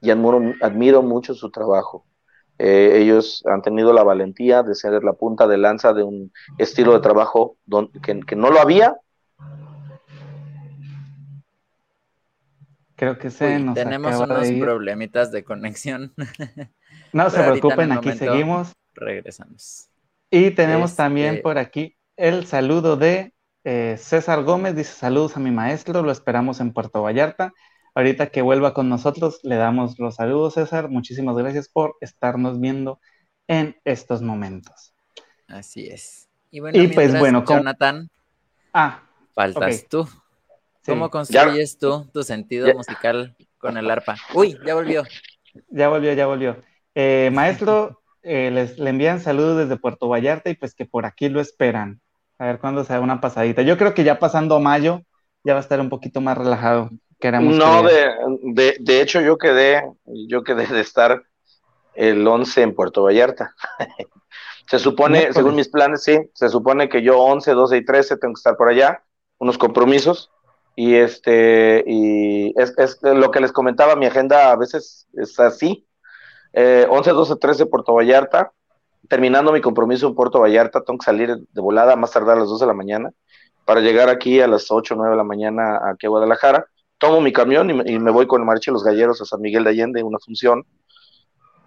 y 0.00 0.10
admiro, 0.10 1.02
mucho 1.02 1.34
su 1.34 1.50
trabajo. 1.50 2.04
Eh, 2.58 2.98
ellos 3.00 3.42
han 3.46 3.62
tenido 3.62 3.92
la 3.92 4.04
valentía 4.04 4.62
de 4.62 4.74
ser 4.74 5.02
la 5.02 5.14
punta 5.14 5.46
de 5.48 5.58
lanza 5.58 5.92
de 5.92 6.02
un 6.02 6.32
estilo 6.58 6.92
de 6.92 7.00
trabajo 7.00 7.56
que, 8.02 8.36
no 8.36 8.50
lo 8.50 8.60
había. 8.60 8.96
Creo 12.96 13.18
que 13.18 13.30
se 13.30 13.58
nos 13.58 13.74
tenemos 13.74 14.14
unos 14.20 14.48
problemitas 14.52 15.32
de 15.32 15.42
conexión. 15.42 16.14
No 17.12 17.30
se 17.30 17.42
preocupen, 17.42 17.92
aquí 17.92 18.12
seguimos. 18.12 18.72
Regresamos. 18.94 19.88
Y 20.36 20.50
tenemos 20.50 20.96
también 20.96 21.34
este 21.34 21.42
por 21.44 21.58
aquí 21.58 21.96
el 22.16 22.44
saludo 22.44 22.96
de 22.96 23.32
eh, 23.62 23.94
César 24.00 24.42
Gómez, 24.42 24.74
dice 24.74 24.92
saludos 24.92 25.36
a 25.36 25.40
mi 25.40 25.52
maestro, 25.52 26.02
lo 26.02 26.10
esperamos 26.10 26.58
en 26.58 26.72
Puerto 26.72 27.02
Vallarta. 27.02 27.52
Ahorita 27.94 28.26
que 28.26 28.42
vuelva 28.42 28.74
con 28.74 28.88
nosotros, 28.88 29.38
le 29.44 29.54
damos 29.54 29.96
los 30.00 30.16
saludos, 30.16 30.54
César. 30.54 30.88
Muchísimas 30.88 31.36
gracias 31.36 31.68
por 31.68 31.94
estarnos 32.00 32.58
viendo 32.58 32.98
en 33.46 33.76
estos 33.84 34.22
momentos. 34.22 34.92
Así 35.46 35.86
es. 35.86 36.28
Y 36.50 36.58
bueno, 36.58 36.80
pues 36.92 37.16
bueno, 37.16 37.44
Jonathan, 37.44 38.10
ah, 38.72 39.04
faltas 39.34 39.86
tú. 39.88 40.08
¿Cómo 40.84 41.10
construyes 41.10 41.78
tú 41.78 42.10
tu 42.12 42.24
sentido 42.24 42.74
musical 42.74 43.36
con 43.56 43.76
el 43.76 43.88
arpa? 43.88 44.16
Uy, 44.34 44.58
ya 44.66 44.74
volvió. 44.74 45.04
Ya 45.68 45.88
volvió, 45.88 46.12
ya 46.12 46.26
volvió. 46.26 46.60
Eh, 46.92 47.30
maestro, 47.32 48.02
eh, 48.24 48.50
les, 48.50 48.78
le 48.78 48.90
envían 48.90 49.20
saludos 49.20 49.58
desde 49.58 49.76
Puerto 49.76 50.08
Vallarta 50.08 50.50
y 50.50 50.54
pues 50.54 50.74
que 50.74 50.86
por 50.86 51.06
aquí 51.06 51.28
lo 51.28 51.40
esperan. 51.40 52.00
A 52.38 52.46
ver 52.46 52.58
cuándo 52.58 52.84
se 52.84 52.92
da 52.92 53.00
una 53.00 53.20
pasadita. 53.20 53.62
Yo 53.62 53.78
creo 53.78 53.94
que 53.94 54.04
ya 54.04 54.18
pasando 54.18 54.58
mayo 54.60 55.02
ya 55.44 55.52
va 55.52 55.60
a 55.60 55.62
estar 55.62 55.80
un 55.80 55.88
poquito 55.88 56.20
más 56.20 56.36
relajado. 56.36 56.90
Queremos 57.20 57.56
no, 57.56 57.82
de, 57.82 58.76
de, 58.80 59.00
hecho 59.00 59.20
yo 59.20 59.38
quedé, 59.38 59.82
yo 60.04 60.42
quedé 60.42 60.66
de 60.66 60.80
estar 60.80 61.22
el 61.94 62.26
11 62.26 62.62
en 62.62 62.74
Puerto 62.74 63.04
Vallarta. 63.04 63.54
se 64.66 64.78
supone, 64.78 65.32
según 65.32 65.54
mis 65.54 65.68
planes, 65.68 66.02
sí, 66.02 66.18
se 66.34 66.48
supone 66.48 66.88
que 66.88 67.02
yo 67.02 67.20
11, 67.20 67.52
12 67.52 67.76
y 67.76 67.84
13 67.84 68.16
tengo 68.16 68.34
que 68.34 68.38
estar 68.38 68.56
por 68.56 68.68
allá, 68.68 69.04
unos 69.38 69.58
compromisos. 69.58 70.30
Y 70.76 70.96
este, 70.96 71.84
y 71.86 72.52
es, 72.60 72.74
es 72.78 72.98
lo 73.02 73.30
que 73.30 73.40
les 73.40 73.52
comentaba, 73.52 73.94
mi 73.94 74.06
agenda 74.06 74.50
a 74.50 74.56
veces 74.56 75.06
es 75.12 75.38
así. 75.38 75.86
Eh, 76.54 76.86
11, 76.88 77.10
12, 77.10 77.36
13 77.36 77.66
Puerto 77.66 77.94
Vallarta. 77.94 78.52
Terminando 79.08 79.52
mi 79.52 79.60
compromiso 79.60 80.06
en 80.06 80.14
Puerto 80.14 80.40
Vallarta, 80.40 80.82
tengo 80.82 80.98
que 80.98 81.04
salir 81.04 81.36
de 81.36 81.60
volada, 81.60 81.94
más 81.96 82.12
tardar 82.12 82.36
a 82.36 82.40
las 82.40 82.48
12 82.48 82.64
de 82.64 82.68
la 82.68 82.74
mañana, 82.74 83.10
para 83.66 83.80
llegar 83.80 84.08
aquí 84.08 84.40
a 84.40 84.46
las 84.46 84.70
8 84.70 84.94
o 84.94 84.96
9 84.96 85.10
de 85.10 85.16
la 85.16 85.24
mañana 85.24 85.90
aquí 85.90 86.06
a 86.06 86.08
Guadalajara. 86.08 86.66
Tomo 86.96 87.20
mi 87.20 87.32
camión 87.32 87.68
y 87.70 87.98
me, 87.98 88.10
voy 88.10 88.26
con 88.26 88.40
el 88.40 88.46
Marche 88.46 88.70
Los 88.70 88.82
Galleros 88.82 89.20
a 89.20 89.26
San 89.26 89.42
Miguel 89.42 89.64
de 89.64 89.70
Allende, 89.70 90.02
una 90.02 90.18
función 90.18 90.64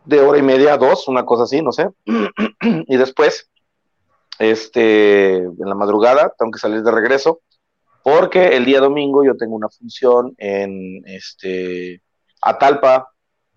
de 0.06 0.20
hora 0.22 0.40
y 0.40 0.42
media, 0.42 0.78
dos, 0.78 1.08
una 1.08 1.26
cosa 1.26 1.44
así, 1.44 1.62
no 1.62 1.72
sé. 1.72 1.90
y 2.62 2.98
después, 2.98 3.52
este, 4.40 5.36
en 5.36 5.60
la 5.60 5.76
madrugada, 5.76 6.34
tengo 6.40 6.52
que 6.52 6.60
salir 6.60 6.82
de 6.82 6.92
regreso 6.92 7.42
porque 8.08 8.56
el 8.56 8.64
día 8.64 8.80
domingo 8.80 9.26
yo 9.26 9.36
tengo 9.36 9.54
una 9.54 9.68
función 9.68 10.34
en 10.38 11.04
este 11.06 12.02
Atalpa, 12.42 13.12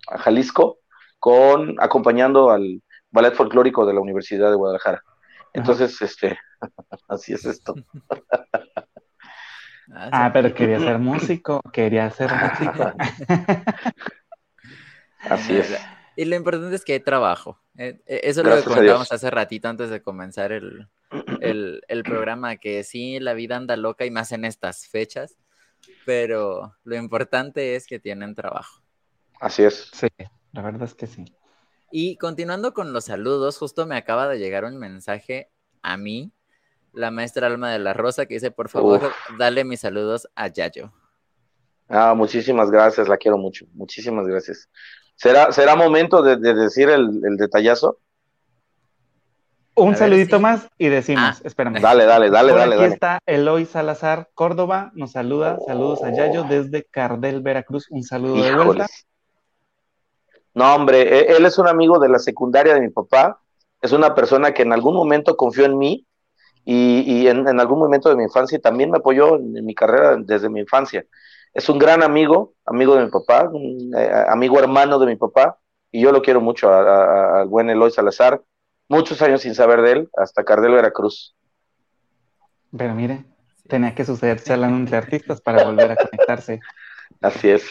Jalisco, 0.05 0.80
con 1.21 1.75
acompañando 1.79 2.49
al 2.49 2.81
ballet 3.11 3.35
folclórico 3.35 3.85
de 3.85 3.93
la 3.93 4.01
Universidad 4.01 4.49
de 4.49 4.55
Guadalajara. 4.55 5.03
Entonces, 5.53 6.01
este, 6.01 6.37
así 7.07 7.33
es 7.33 7.45
esto. 7.45 7.75
Ah, 9.93 10.09
ah 10.13 10.31
pero 10.31 10.53
quería 10.53 10.79
ser 10.79 10.99
músico, 10.99 11.59
quería 11.73 12.09
ser 12.11 12.31
músico. 12.31 12.93
así 15.19 15.57
es. 15.57 15.77
Y 16.15 16.23
lo 16.23 16.37
importante 16.37 16.73
es 16.73 16.85
que 16.85 16.93
hay 16.93 17.01
trabajo. 17.01 17.59
Eh, 17.77 17.99
eh, 18.05 18.21
eso 18.23 18.39
es 18.39 18.47
lo 18.47 18.55
que 18.55 18.63
comentábamos 18.63 19.11
hace 19.11 19.29
ratito 19.29 19.67
antes 19.67 19.89
de 19.89 20.01
comenzar 20.01 20.53
el, 20.53 20.87
el, 21.41 22.03
programa, 22.03 22.55
que 22.55 22.85
sí, 22.85 23.19
la 23.19 23.33
vida 23.33 23.57
anda 23.57 23.75
loca 23.75 24.05
y 24.05 24.11
más 24.11 24.31
en 24.31 24.45
estas 24.45 24.87
fechas, 24.87 25.35
pero 26.05 26.77
lo 26.85 26.95
importante 26.95 27.75
es 27.75 27.85
que 27.85 27.99
tienen 27.99 28.33
trabajo. 28.33 28.81
Así 29.41 29.63
es. 29.63 29.89
Sí, 29.91 30.07
la 30.53 30.61
verdad 30.61 30.83
es 30.83 30.93
que 30.93 31.07
sí. 31.07 31.25
Y 31.91 32.17
continuando 32.17 32.73
con 32.73 32.93
los 32.93 33.05
saludos, 33.05 33.57
justo 33.57 33.85
me 33.85 33.97
acaba 33.97 34.27
de 34.27 34.39
llegar 34.39 34.63
un 34.63 34.77
mensaje 34.77 35.49
a 35.81 35.97
mí, 35.97 36.31
la 36.93 37.11
maestra 37.11 37.47
Alma 37.47 37.71
de 37.71 37.79
la 37.79 37.93
Rosa, 37.93 38.25
que 38.25 38.35
dice, 38.35 38.51
por 38.51 38.69
favor, 38.69 39.11
dale 39.37 39.63
mis 39.63 39.81
saludos 39.81 40.27
a 40.35 40.47
Yayo. 40.47 40.93
Ah, 41.89 42.13
muchísimas 42.15 42.71
gracias, 42.71 43.09
la 43.09 43.17
quiero 43.17 43.37
mucho, 43.37 43.65
muchísimas 43.73 44.25
gracias. 44.25 44.69
¿Será, 45.15 45.51
será 45.51 45.75
momento 45.75 46.23
de, 46.23 46.37
decir 46.37 46.89
el, 46.89 47.21
detallazo? 47.37 47.99
Un 49.75 49.95
saludito 49.95 50.39
más 50.39 50.67
y 50.77 50.87
decimos, 50.87 51.23
ah. 51.23 51.41
espérame. 51.43 51.81
Dale, 51.81 52.05
dale, 52.05 52.29
dale, 52.29 52.53
dale. 52.53 52.75
Aquí 52.75 52.93
está 52.93 53.19
Eloy 53.25 53.65
Salazar 53.65 54.29
Córdoba, 54.33 54.91
nos 54.95 55.11
saluda, 55.11 55.57
saludos 55.65 56.03
a 56.03 56.13
Yayo 56.13 56.43
desde 56.43 56.83
Cardel, 56.83 57.41
Veracruz, 57.41 57.87
un 57.89 58.03
saludo 58.03 58.41
de 58.41 58.55
vuelta. 58.55 58.87
No, 60.53 60.75
hombre, 60.75 61.01
e, 61.01 61.35
él 61.37 61.45
es 61.45 61.57
un 61.57 61.67
amigo 61.67 61.99
de 61.99 62.09
la 62.09 62.19
secundaria 62.19 62.73
de 62.73 62.81
mi 62.81 62.89
papá, 62.89 63.39
es 63.81 63.91
una 63.91 64.13
persona 64.13 64.53
que 64.53 64.63
en 64.63 64.73
algún 64.73 64.95
momento 64.95 65.35
confió 65.35 65.65
en 65.65 65.77
mí 65.77 66.05
y, 66.63 67.27
en, 67.27 67.59
algún 67.59 67.79
momento 67.79 68.09
de 68.09 68.15
mi 68.15 68.23
infancia 68.23 68.59
también 68.59 68.91
me 68.91 68.97
apoyó 68.99 69.35
en 69.37 69.65
mi 69.65 69.73
carrera 69.73 70.17
desde 70.17 70.49
mi 70.49 70.59
infancia 70.59 71.05
es 71.53 71.67
un 71.69 71.77
gran 71.77 72.03
amigo, 72.03 72.53
amigo 72.65 72.95
de 72.95 73.05
mi 73.05 73.11
papá, 73.11 73.49
un, 73.51 73.93
eh, 73.95 74.25
amigo 74.29 74.59
hermano 74.59 74.99
de 74.99 75.07
mi 75.07 75.15
papá, 75.15 75.57
y 75.91 76.01
yo 76.01 76.11
lo 76.11 76.21
quiero 76.21 76.39
mucho 76.39 76.71
al 76.73 77.47
buen 77.47 77.69
Eloy 77.69 77.91
Salazar, 77.91 78.41
muchos 78.87 79.21
años 79.21 79.41
sin 79.41 79.55
saber 79.55 79.81
de 79.81 79.91
él, 79.91 80.09
hasta 80.15 80.45
Cardel 80.45 80.71
Veracruz. 80.71 81.35
Pero 82.75 82.95
mire, 82.95 83.25
tenía 83.67 83.93
que 83.93 84.05
suceder 84.05 84.41
charlando 84.41 84.77
entre 84.77 84.95
artistas 84.95 85.41
para 85.41 85.65
volver 85.65 85.91
a 85.91 85.95
conectarse. 85.97 86.61
Así 87.21 87.49
es. 87.49 87.69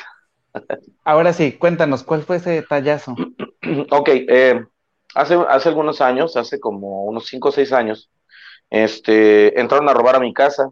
Ahora 1.05 1.33
sí, 1.33 1.53
cuéntanos, 1.53 2.03
¿cuál 2.03 2.23
fue 2.23 2.37
ese 2.37 2.51
detallazo? 2.51 3.15
ok, 3.91 4.09
eh, 4.09 4.65
hace, 5.15 5.35
hace 5.49 5.69
algunos 5.69 6.01
años, 6.01 6.37
hace 6.37 6.61
como 6.61 7.05
unos 7.05 7.27
5 7.27 7.49
o 7.49 7.53
6 7.53 7.73
años, 7.73 8.11
este, 8.71 9.59
entraron 9.61 9.89
a 9.89 9.95
robar 9.95 10.17
a 10.17 10.21
mi 10.21 10.33
casa, 10.33 10.71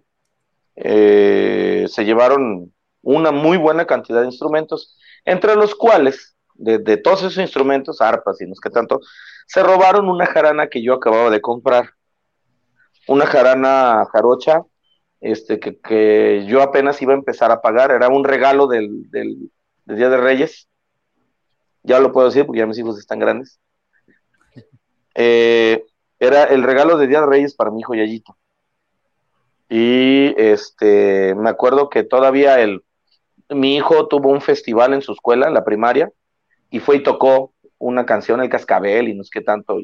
eh, 0.77 1.87
se 1.89 2.05
llevaron 2.05 2.73
una 3.03 3.33
muy 3.33 3.57
buena 3.57 3.87
cantidad 3.87 4.21
de 4.21 4.27
instrumentos, 4.27 4.97
entre 5.25 5.57
los 5.57 5.75
cuales, 5.75 6.37
de, 6.55 6.97
todos 6.97 7.21
esos 7.21 7.39
instrumentos, 7.39 8.01
arpas 8.01 8.41
y 8.41 8.47
no 8.47 8.55
que 8.63 8.71
tanto, 8.71 9.01
se 9.47 9.63
robaron 9.63 10.09
una 10.09 10.27
jarana 10.27 10.69
que 10.69 10.83
yo 10.83 10.95
acababa 10.95 11.31
de 11.31 11.41
comprar, 11.41 11.91
una 13.07 13.27
jarana 13.27 14.05
jarocha, 14.13 14.63
este, 15.21 15.59
que, 15.59 16.45
yo 16.47 16.63
apenas 16.63 17.01
iba 17.03 17.13
a 17.13 17.17
empezar 17.17 17.51
a 17.51 17.61
pagar, 17.61 17.91
era 17.91 18.09
un 18.09 18.25
regalo 18.25 18.67
del, 18.67 19.09
Día 19.97 20.09
de 20.09 20.17
Reyes, 20.17 20.69
ya 21.83 22.01
lo 22.01 22.13
puedo 22.13 22.29
decir 22.29 22.47
porque 22.47 22.61
ya 22.61 22.67
mis 22.67 22.79
hijos 22.79 22.99
están 22.99 23.19
grandes. 23.19 23.61
Eh, 25.21 25.85
era 26.21 26.45
el 26.45 26.63
regalo 26.63 26.97
de 26.97 27.09
Día 27.09 27.23
de 27.23 27.27
Reyes 27.27 27.53
para 27.53 27.73
mi 27.73 27.81
hijo 27.81 27.93
Yayito. 27.93 28.39
Y 29.69 30.33
este, 30.41 31.35
me 31.35 31.51
acuerdo 31.51 31.89
que 31.89 32.05
todavía 32.05 32.61
el, 32.61 32.85
mi 33.51 33.77
hijo 33.77 34.09
tuvo 34.09 34.31
un 34.31 34.41
festival 34.41 34.95
en 34.95 35.03
su 35.03 35.13
escuela, 35.13 35.49
en 35.49 35.55
la 35.55 35.65
primaria, 35.65 36.11
y 36.71 36.81
fue 36.81 36.97
y 36.97 37.03
tocó 37.03 37.53
una 37.79 38.07
canción, 38.07 38.41
El 38.41 38.49
Cascabel, 38.49 39.09
y 39.09 39.15
no 39.15 39.23
es 39.23 39.31
que 39.31 39.41
tanto, 39.41 39.79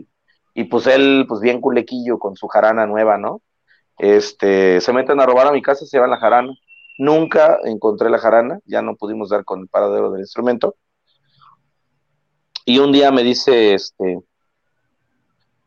y, 0.55 0.65
pues 0.65 0.87
él, 0.87 1.27
pues 1.29 1.41
bien 1.41 1.61
culequillo 1.61 2.19
con 2.19 2.37
su 2.37 2.47
jarana 2.47 2.87
nueva, 2.87 3.19
¿no? 3.19 3.43
Este, 3.99 4.81
se 4.81 4.93
meten 4.93 5.21
a 5.21 5.27
robar 5.27 5.49
a 5.49 5.53
mi 5.53 5.63
casa, 5.63 5.85
se 5.85 5.97
llevan 5.97 6.11
la 6.11 6.19
jarana. 6.19 6.53
Nunca 6.99 7.59
encontré 7.65 8.09
la 8.11 8.19
jarana, 8.19 8.61
ya 8.65 8.83
no 8.83 8.97
pudimos 8.97 9.31
dar 9.31 9.45
con 9.45 9.61
el 9.61 9.69
paradero 9.69 10.11
del 10.11 10.21
instrumento. 10.21 10.77
Y 12.65 12.79
un 12.79 12.93
día 12.93 13.11
me 13.11 13.23
dice 13.23 13.75
este 13.75 14.21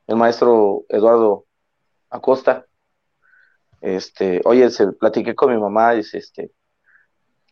el 0.08 0.16
maestro 0.16 0.86
Eduardo 0.88 1.46
Acosta, 2.10 2.66
este, 3.82 4.42
oye, 4.46 4.70
se 4.70 4.88
platiqué 4.94 5.36
con 5.36 5.54
mi 5.54 5.60
mamá, 5.60 5.92
dice, 5.92 6.18
este, 6.18 6.52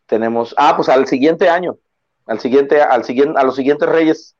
tenemos, 0.05 0.55
ah, 0.57 0.73
pues 0.75 0.89
al 0.89 1.05
siguiente 1.05 1.49
año, 1.49 1.77
al 2.25 2.39
siguiente, 2.39 2.81
al 2.81 3.03
siguiente, 3.03 3.37
a 3.37 3.43
los 3.43 3.55
siguientes 3.55 3.87
reyes, 3.87 4.35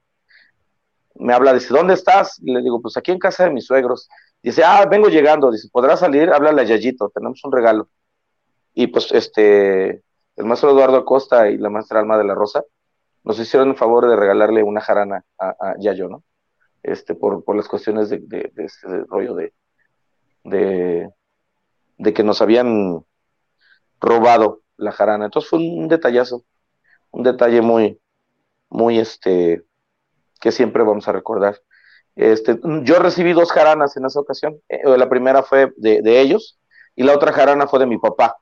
me 1.16 1.34
habla, 1.34 1.54
dice, 1.54 1.74
¿dónde 1.74 1.94
estás? 1.94 2.40
Y 2.42 2.54
le 2.54 2.62
digo, 2.62 2.82
pues 2.82 2.98
aquí 2.98 3.12
en 3.12 3.20
casa 3.20 3.46
de 3.46 3.52
mis 3.52 3.66
suegros. 3.66 4.10
Dice, 4.42 4.64
ah, 4.64 4.86
vengo 4.86 5.08
llegando, 5.08 5.52
dice, 5.52 5.70
¿podrás 5.72 6.00
salir? 6.00 6.30
Háblale 6.30 6.62
a 6.62 6.66
Yayito, 6.66 7.10
tenemos 7.10 7.44
un 7.44 7.52
regalo. 7.52 7.90
Y 8.76 8.88
pues 8.88 9.12
este, 9.12 10.04
el 10.36 10.46
maestro 10.46 10.70
Eduardo 10.70 10.98
Acosta 10.98 11.50
y 11.50 11.58
la 11.58 11.70
maestra 11.70 12.00
Alma 12.00 12.18
de 12.18 12.26
la 12.26 12.36
Rosa 12.36 12.64
nos 13.24 13.40
hicieron 13.40 13.70
el 13.70 13.76
favor 13.76 14.08
de 14.08 14.16
regalarle 14.16 14.62
una 14.62 14.82
jarana 14.82 15.26
a, 15.40 15.74
Yayo, 15.80 16.10
¿no? 16.10 16.24
Este, 16.84 17.16
por, 17.16 17.44
por 17.44 17.56
las 17.56 17.68
cuestiones 17.68 18.10
de, 18.10 18.20
de, 18.20 18.52
este 18.58 18.88
rollo 19.08 19.34
de, 19.34 19.54
de, 20.44 21.10
de 21.98 22.14
que 22.14 22.24
nos 22.24 22.42
habían 22.44 23.04
robado 24.00 24.62
la 24.78 24.92
jarana. 24.92 25.26
Entonces 25.26 25.50
fue 25.50 25.60
un 25.60 25.88
detallazo, 25.88 26.44
un 27.10 27.24
detalle 27.24 27.62
muy, 27.62 28.00
muy 28.70 29.00
este, 29.00 29.64
que 30.40 30.52
siempre 30.52 30.84
vamos 30.84 31.08
a 31.08 31.12
recordar. 31.12 31.60
Este, 32.16 32.60
yo 32.84 33.00
recibí 33.00 33.34
dos 33.34 33.52
jaranas 33.52 33.98
en 33.98 34.06
esa 34.06 34.20
ocasión. 34.20 34.62
Eh, 34.70 34.82
la 34.98 35.10
primera 35.10 35.44
fue 35.44 35.74
de, 35.78 36.22
ellos 36.22 36.60
y 36.96 37.04
la 37.04 37.14
otra 37.14 37.34
jarana 37.34 37.68
fue 37.68 37.80
de 37.80 37.88
mi 37.88 37.98
papá. 37.98 38.38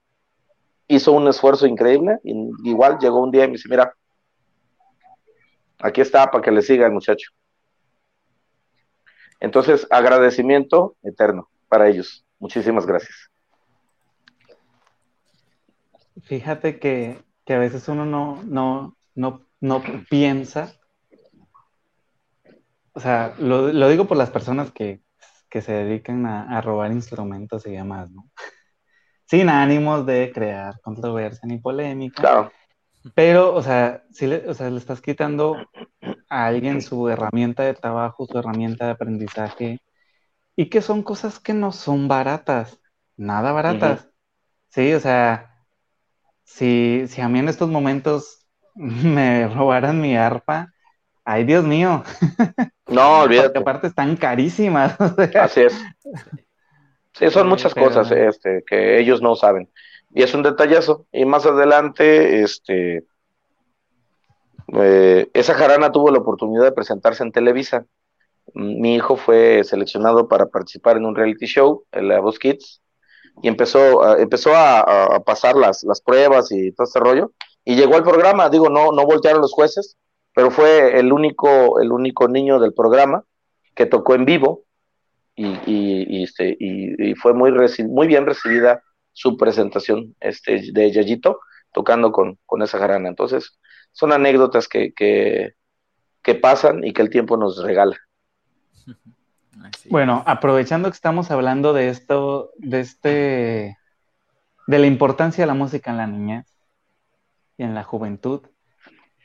Hizo 0.88 1.12
un 1.12 1.28
esfuerzo 1.28 1.66
increíble. 1.66 2.20
Y 2.24 2.34
igual 2.64 2.98
llegó 3.00 3.22
un 3.22 3.32
día 3.32 3.46
y 3.46 3.48
me 3.48 3.54
dice, 3.54 3.70
mira, 3.70 3.94
aquí 5.80 6.02
está 6.02 6.30
para 6.30 6.44
que 6.44 6.52
le 6.52 6.62
siga 6.62 6.86
el 6.86 6.94
muchacho. 6.94 7.30
Entonces, 9.40 9.86
agradecimiento 9.90 10.96
eterno 11.04 11.50
para 11.68 11.90
ellos. 11.90 12.26
Muchísimas 12.40 12.86
gracias. 12.86 13.30
Fíjate 16.24 16.80
que, 16.80 17.24
a 17.48 17.58
veces 17.58 17.88
uno 17.90 18.06
no, 18.06 18.42
no, 18.44 18.96
no, 19.16 19.46
no 19.60 19.84
piensa, 20.10 20.74
o 22.94 23.00
sea, 23.00 23.34
lo, 23.40 23.90
digo 23.90 24.06
por 24.06 24.18
las 24.18 24.30
personas 24.30 24.72
que, 24.72 25.02
se 25.52 25.72
dedican 25.72 26.26
a, 26.26 26.62
robar 26.62 26.92
instrumentos 26.92 27.68
y 27.68 27.72
demás, 27.72 28.10
¿no? 28.10 28.28
Sin 29.26 29.50
ánimos 29.50 30.06
de 30.06 30.32
crear 30.34 30.80
controversia 30.82 31.48
ni 31.48 31.58
polémica. 31.58 32.22
Claro. 32.22 32.52
Pero, 33.16 33.54
o 33.54 33.62
sea, 33.62 34.04
si 34.12 34.28
le, 34.28 34.48
o 34.50 34.54
sea, 34.54 34.70
le 34.70 34.78
estás 34.78 35.02
quitando 35.02 35.58
a 36.30 36.46
alguien 36.46 36.82
su 36.82 37.10
herramienta 37.10 37.64
de 37.64 37.74
trabajo, 37.74 38.26
su 38.26 38.38
herramienta 38.38 38.86
de 38.86 38.92
aprendizaje, 38.92 39.80
y 40.56 40.70
que 40.70 40.82
son 40.82 41.04
cosas 41.04 41.40
que 41.40 41.54
no 41.54 41.72
son 41.72 42.08
baratas, 42.08 42.80
nada 43.18 43.52
baratas. 43.52 44.10
Sí, 44.70 44.94
o 44.94 45.00
sea, 45.00 45.54
si, 46.44 47.06
si 47.08 47.22
a 47.22 47.28
mí 47.28 47.40
en 47.40 47.50
estos 47.50 47.70
momentos 47.70 48.48
me 48.76 49.48
robaran 49.48 50.00
mi 50.00 50.16
arpa, 50.16 50.74
ay 51.26 51.44
Dios 51.44 51.66
mío. 51.66 52.04
No, 52.88 53.20
olvídate. 53.22 53.50
Porque 53.50 53.60
aparte 53.60 53.88
están 53.88 54.16
carísimas. 54.16 54.96
Así 55.36 55.62
es. 55.62 55.74
Sí, 57.14 57.30
son 57.30 57.48
muchas 57.48 57.76
cosas 57.76 58.12
este, 58.12 58.64
que 58.66 59.00
ellos 59.00 59.22
no 59.22 59.36
saben. 59.36 59.70
Y 60.14 60.24
es 60.24 60.34
un 60.34 60.44
detallazo. 60.44 61.06
Y 61.12 61.26
más 61.26 61.46
adelante, 61.46 62.42
este, 62.42 63.06
eh, 64.76 65.30
esa 65.34 65.54
jarana 65.54 65.92
tuvo 65.92 66.12
la 66.12 66.20
oportunidad 66.20 66.64
de 66.64 66.72
presentarse 66.72 67.24
en 67.24 67.32
Televisa. 67.32 67.86
Mi 68.54 68.96
hijo 68.96 69.16
fue 69.16 69.64
seleccionado 69.64 70.28
para 70.28 70.48
participar 70.48 70.98
en 70.98 71.06
un 71.06 71.16
reality 71.16 71.46
show, 71.46 71.86
en 71.92 72.08
la 72.08 72.20
Voz 72.20 72.40
Kids, 72.40 72.82
y 73.42 73.48
empezó, 73.48 74.04
a, 74.04 74.20
empezó 74.20 74.56
a, 74.56 75.20
pasar 75.26 75.56
las, 75.56 75.84
las, 75.84 76.02
pruebas 76.02 76.52
y 76.52 76.72
todo 76.72 76.86
este 76.86 77.00
rollo. 77.00 77.32
Y 77.64 77.76
llegó 77.76 77.96
al 77.96 78.04
programa, 78.04 78.50
digo, 78.50 78.70
no, 78.70 78.92
no 78.92 79.06
voltearon 79.06 79.42
los 79.42 79.54
jueces, 79.54 79.98
pero 80.36 80.52
fue 80.52 81.00
el 81.00 81.14
único, 81.14 81.80
el 81.80 81.92
único 81.92 82.28
niño 82.28 82.60
del 82.60 82.74
programa 82.74 83.24
que 83.76 83.86
tocó 83.86 84.16
en 84.16 84.26
vivo 84.26 84.64
y, 85.36 85.48
y, 85.66 86.24
este, 86.24 86.56
y, 86.60 87.16
fue 87.16 87.34
muy, 87.34 87.52
muy 87.88 88.08
bien 88.08 88.26
recibida 88.26 88.84
su 89.12 89.38
presentación 89.38 90.16
este, 90.20 90.72
de 90.72 90.92
Yayito 90.92 91.40
tocando 91.72 92.12
con, 92.12 92.38
con 92.46 92.62
esa 92.62 92.80
jarana. 92.80 93.10
Entonces, 93.10 93.60
son 93.92 94.12
anécdotas 94.12 94.68
que, 94.68 94.94
que, 94.94 95.54
que 96.22 96.36
pasan 96.36 96.84
y 96.84 96.94
que 96.94 97.02
el 97.02 97.10
tiempo 97.10 97.38
nos 97.38 97.62
regala. 97.62 97.98
Bueno, 99.90 100.24
aprovechando 100.26 100.90
que 100.90 100.96
estamos 100.96 101.30
hablando 101.30 101.74
de 101.74 101.90
esto, 101.90 102.52
de 102.58 102.80
este, 102.80 103.78
de 104.68 104.80
la 104.80 104.88
importancia 104.88 105.44
de 105.44 105.48
la 105.48 105.54
música 105.54 105.92
en 105.92 105.98
la 105.98 106.08
niñez 106.08 106.46
y 107.58 107.64
en 107.64 107.76
la 107.76 107.84
juventud, 107.84 108.42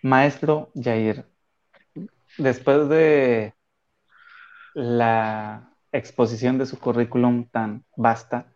maestro 0.03 0.71
Jair, 0.75 1.27
después 2.37 2.89
de 2.89 3.55
la 4.75 5.68
exposición 5.93 6.59
de 6.59 6.67
su 6.67 6.79
currículum 6.79 7.49
tan 7.51 7.85
vasta 7.97 8.53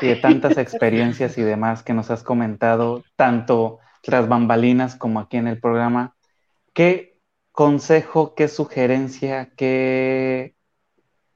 y 0.00 0.06
de 0.08 0.16
tantas 0.16 0.56
experiencias 0.58 1.38
y 1.38 1.42
demás 1.42 1.82
que 1.82 1.94
nos 1.94 2.10
has 2.10 2.22
comentado, 2.22 3.04
tanto 3.16 3.78
tras 4.02 4.28
bambalinas 4.28 4.96
como 4.96 5.20
aquí 5.20 5.36
en 5.36 5.48
el 5.48 5.60
programa, 5.60 6.16
¿qué 6.72 7.18
consejo, 7.52 8.34
qué 8.34 8.48
sugerencia, 8.48 9.50
qué 9.56 10.54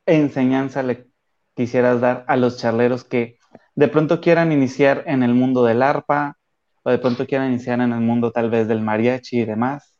enseñanza 0.06 0.82
le 0.82 1.08
quisieras 1.54 2.00
dar 2.00 2.24
a 2.28 2.36
los 2.36 2.58
charleros 2.58 3.04
que 3.04 3.38
de 3.74 3.88
pronto 3.88 4.20
quieran 4.20 4.52
iniciar 4.52 5.04
en 5.06 5.22
el 5.22 5.34
mundo 5.34 5.64
del 5.64 5.82
arpa 5.82 6.38
o 6.82 6.90
de 6.90 6.98
pronto 6.98 7.26
quieran 7.26 7.50
iniciar 7.50 7.80
en 7.80 7.92
el 7.92 8.00
mundo 8.00 8.32
tal 8.32 8.50
vez 8.50 8.68
del 8.68 8.82
mariachi 8.82 9.40
y 9.40 9.44
demás? 9.44 9.96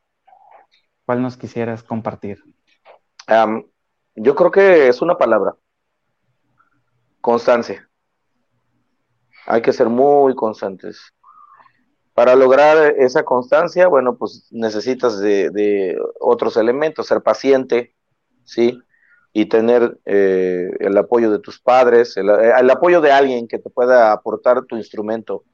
¿Cuál 1.05 1.22
nos 1.22 1.36
quisieras 1.36 1.82
compartir? 1.82 2.43
Yo 4.14 4.34
creo 4.34 4.50
que 4.50 4.88
es 4.88 5.02
una 5.02 5.16
palabra, 5.16 5.56
constancia. 7.20 7.88
Hay 9.46 9.62
que 9.62 9.72
ser 9.72 9.88
muy 9.88 10.34
constantes. 10.34 11.12
Para 12.14 12.36
lograr 12.36 12.94
esa 12.98 13.24
constancia, 13.24 13.88
bueno, 13.88 14.16
pues 14.16 14.46
necesitas 14.50 15.18
de, 15.18 15.98
otros 16.20 16.56
elementos, 16.56 17.06
ser 17.06 17.22
paciente, 17.22 17.94
¿sí? 18.44 18.78
Y 19.32 19.46
tener 19.46 19.98
eh, 20.04 20.70
el 20.80 20.96
apoyo 20.98 21.30
de 21.30 21.38
tus 21.38 21.58
padres, 21.58 22.18
el, 22.18 22.28
apoyo 22.70 23.00
de 23.00 23.12
alguien 23.12 23.48
que 23.48 23.58
te 23.58 23.70
pueda 23.70 24.12
aportar 24.12 24.66
tu 24.66 24.76
instrumento, 24.76 25.44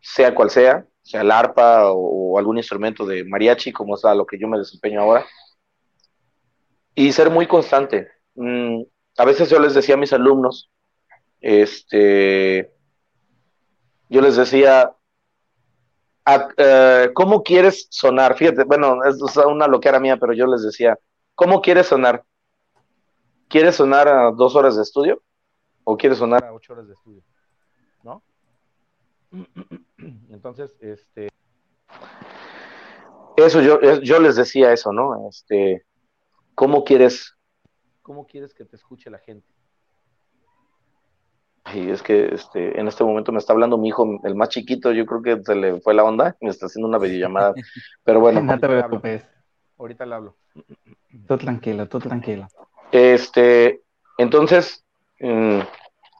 sea 0.00 0.34
cual 0.34 0.48
sea, 0.48 0.86
sea 1.02 1.20
el 1.20 1.30
arpa 1.30 1.92
o, 1.92 2.38
algún 2.38 2.56
instrumento 2.56 3.04
de 3.04 3.24
mariachi, 3.24 3.70
como 3.70 3.94
es 3.96 4.02
lo 4.02 4.24
que 4.24 4.38
yo 4.38 4.48
me 4.48 4.58
desempeño 4.58 5.02
ahora. 5.02 5.26
Y 6.94 7.12
ser 7.12 7.30
muy 7.30 7.46
constante. 7.46 8.08
Mm, 8.34 8.82
a 9.16 9.24
veces 9.24 9.50
yo 9.50 9.58
les 9.58 9.74
decía 9.74 9.94
a 9.94 9.98
mis 9.98 10.12
alumnos, 10.12 10.70
este, 11.40 12.72
yo 14.08 14.20
les 14.20 14.36
decía, 14.36 14.94
eh, 16.56 17.10
¿cómo 17.14 17.42
quieres 17.42 17.88
sonar? 17.90 18.36
Fíjate, 18.36 18.64
bueno, 18.64 19.02
es 19.04 19.20
una 19.36 19.66
loquera 19.66 19.98
mía, 19.98 20.16
pero 20.18 20.32
yo 20.32 20.46
les 20.46 20.62
decía, 20.62 20.98
¿cómo 21.34 21.60
quieres 21.60 21.86
sonar? 21.86 22.24
¿Quieres 23.48 23.76
sonar 23.76 24.08
a 24.08 24.30
dos 24.30 24.54
horas 24.54 24.76
de 24.76 24.82
estudio? 24.82 25.22
¿O 25.84 25.96
quieres 25.96 26.18
sonar 26.18 26.44
a 26.44 26.52
ocho 26.52 26.72
horas 26.72 26.86
de 26.86 26.94
estudio? 26.94 27.22
¿No? 28.02 28.22
Entonces, 30.30 30.76
este. 30.80 31.28
Eso 33.36 33.60
yo, 33.60 33.80
yo 33.80 34.20
les 34.20 34.36
decía 34.36 34.72
eso, 34.72 34.92
¿no? 34.92 35.28
Este, 35.28 35.84
¿cómo 36.54 36.84
quieres, 36.84 37.36
cómo 38.02 38.26
quieres 38.26 38.54
que 38.54 38.64
te 38.64 38.76
escuche 38.76 39.10
la 39.10 39.18
gente? 39.18 39.46
Y 41.74 41.90
es 41.90 42.02
que 42.02 42.34
este, 42.34 42.78
en 42.78 42.88
este 42.88 43.04
momento 43.04 43.32
me 43.32 43.38
está 43.38 43.52
hablando 43.52 43.78
mi 43.78 43.88
hijo, 43.88 44.20
el 44.24 44.34
más 44.34 44.48
chiquito, 44.48 44.92
yo 44.92 45.06
creo 45.06 45.22
que 45.22 45.42
se 45.42 45.54
le 45.54 45.80
fue 45.80 45.94
la 45.94 46.04
onda, 46.04 46.36
me 46.40 46.50
está 46.50 46.66
haciendo 46.66 46.88
una 46.88 46.98
videollamada. 46.98 47.54
Pero 48.04 48.20
bueno. 48.20 48.40
no 48.42 48.58
te 48.58 48.66
preocupes. 48.66 49.24
Ahorita 49.78 50.04
le 50.04 50.14
hablo. 50.14 50.36
Todo 51.26 51.38
tranquilo, 51.38 51.88
todo 51.88 52.02
tranquilo. 52.02 52.48
Este, 52.90 53.80
entonces, 54.18 54.84
mm, 55.20 55.60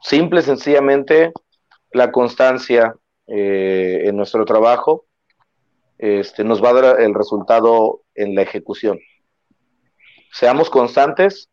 simple, 0.00 0.42
sencillamente, 0.42 1.32
la 1.92 2.10
constancia 2.10 2.94
eh, 3.26 4.02
en 4.04 4.16
nuestro 4.16 4.44
trabajo 4.44 5.06
este, 5.98 6.42
nos 6.42 6.62
va 6.62 6.70
a 6.70 6.80
dar 6.80 7.00
el 7.00 7.14
resultado 7.14 8.02
en 8.14 8.34
la 8.34 8.42
ejecución. 8.42 8.98
Seamos 10.32 10.70
constantes 10.70 11.50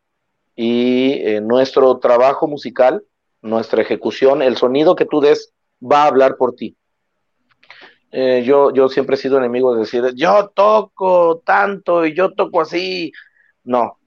y 0.56 1.22
en 1.28 1.48
nuestro 1.48 2.00
trabajo 2.00 2.48
musical 2.48 3.04
nuestra 3.42 3.82
ejecución, 3.82 4.42
el 4.42 4.56
sonido 4.56 4.96
que 4.96 5.06
tú 5.06 5.20
des 5.20 5.54
va 5.82 6.04
a 6.04 6.08
hablar 6.08 6.38
por 6.38 6.56
ti. 6.56 6.78
Eh, 8.12 8.44
yo, 8.46 8.74
yo 8.74 8.88
siempre 8.90 9.16
he 9.16 9.20
sido 9.20 9.38
enemigo 9.38 9.74
de 9.74 9.82
decir, 9.82 10.04
yo 10.16 10.50
toco 10.50 11.42
tanto 11.46 12.06
y 12.06 12.16
yo 12.16 12.34
toco 12.34 12.62
así. 12.62 13.12
No. 13.64 14.00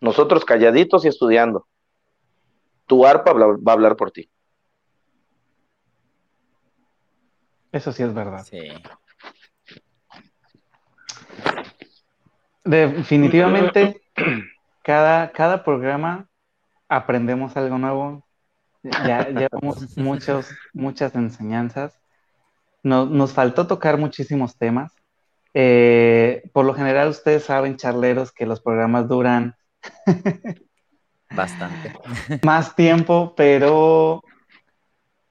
Nosotros 0.00 0.44
calladitos 0.44 1.04
y 1.04 1.08
estudiando. 1.08 1.66
Tu 2.86 3.04
arpa 3.04 3.32
va 3.32 3.72
a 3.72 3.72
hablar 3.72 3.96
por 3.96 4.12
ti. 4.12 4.30
Eso 7.72 7.92
sí 7.92 8.04
es 8.04 8.14
verdad. 8.14 8.44
Sí. 8.44 8.68
Definitivamente, 12.64 14.00
cada, 14.82 15.30
cada 15.32 15.62
programa 15.64 16.26
aprendemos 16.88 17.56
algo 17.56 17.78
nuevo, 17.78 18.26
ya 18.82 19.28
llevamos 19.28 19.96
muchos, 19.96 20.48
muchas 20.72 21.14
enseñanzas. 21.14 21.98
Nos, 22.82 23.32
faltó 23.32 23.66
tocar 23.66 23.98
muchísimos 23.98 24.56
temas. 24.56 24.92
Eh, 25.54 26.42
por 26.52 26.64
lo 26.64 26.74
general, 26.74 27.08
ustedes 27.08 27.44
saben, 27.44 27.76
charleros, 27.76 28.32
que 28.32 28.46
los 28.46 28.60
programas 28.60 29.08
duran 29.08 29.56
bastante 31.30 31.94
más 32.42 32.74
tiempo, 32.74 33.34
pero 33.36 34.22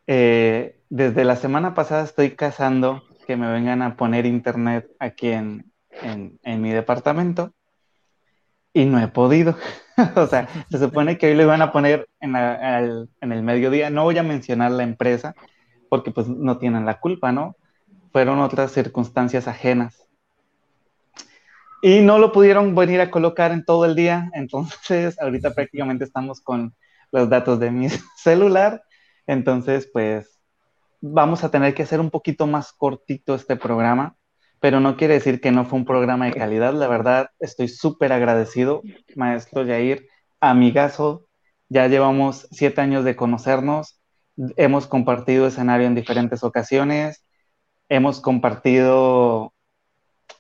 eh, 0.08 0.80
desde 0.90 1.26
la 1.26 1.36
semana 1.36 1.74
pasada 1.74 2.04
estoy 2.04 2.32
cazando 2.32 3.04
que 3.28 3.38
me 3.38 3.52
vengan 3.52 3.82
a 3.82 3.96
poner 3.96 4.26
internet 4.26 4.90
aquí 5.00 5.30
en, 5.30 5.73
en 6.02 6.62
mi 6.62 6.72
departamento 6.72 7.54
y 8.74 8.86
no 8.86 9.00
he 9.00 9.08
podido. 9.08 9.56
o 10.16 10.28
sea, 10.28 10.50
se 10.70 10.80
supone 10.80 11.18
que 11.18 11.28
hoy 11.28 11.36
lo 11.36 11.44
iban 11.44 11.62
a 11.62 11.72
poner 11.72 12.10
en, 12.20 12.36
el 12.36 13.44
mediodía. 13.44 13.90
No 13.90 14.04
voy 14.04 14.18
a 14.18 14.24
mencionar 14.24 14.72
la 14.72 14.84
empresa 14.84 15.36
porque 15.90 16.12
pues 16.12 16.28
no 16.28 16.58
tienen 16.58 16.86
la 16.86 17.00
culpa, 17.00 17.32
¿no? 17.32 17.56
Fueron 18.12 18.40
otras 18.40 18.72
circunstancias 18.72 19.48
ajenas. 19.48 20.08
Y 21.84 22.02
no 22.02 22.18
lo 22.18 22.32
pudieron 22.32 22.74
venir 22.76 23.02
a 23.02 23.12
colocar 23.12 23.52
en 23.52 23.66
todo 23.66 23.86
el 23.86 23.96
día, 23.96 24.32
entonces 24.34 25.20
ahorita 25.20 25.54
prácticamente 25.54 26.06
estamos 26.06 26.42
con 26.42 26.74
los 27.12 27.30
datos 27.30 27.60
de 27.60 27.72
mi 27.72 27.90
celular, 28.16 28.82
entonces 29.28 29.90
pues 29.92 30.40
vamos 31.02 31.44
a 31.44 31.52
tener 31.52 31.74
que 31.76 31.84
hacer 31.84 32.00
un 32.00 32.10
poquito 32.10 32.48
más 32.48 32.72
cortito 32.72 33.36
este 33.36 33.58
programa 33.58 34.16
pero 34.64 34.80
no 34.80 34.96
quiere 34.96 35.16
decir 35.16 35.42
que 35.42 35.52
no 35.52 35.66
fue 35.66 35.78
un 35.78 35.84
programa 35.84 36.24
de 36.24 36.32
calidad. 36.32 36.74
La 36.74 36.88
verdad, 36.88 37.32
estoy 37.42 37.68
súper 37.68 38.14
agradecido, 38.14 38.82
maestro 39.14 39.66
Yair, 39.66 40.08
amigazo. 40.40 41.28
Ya 41.68 41.90
llevamos 41.90 42.48
siete 42.50 42.80
años 42.80 43.04
de 43.04 43.18
conocernos, 43.18 44.00
hemos 44.56 44.88
compartido 44.88 45.48
escenario 45.48 45.86
en 45.86 45.96
diferentes 45.96 46.46
ocasiones, 46.46 47.26
hemos 47.90 48.22
compartido 48.22 49.54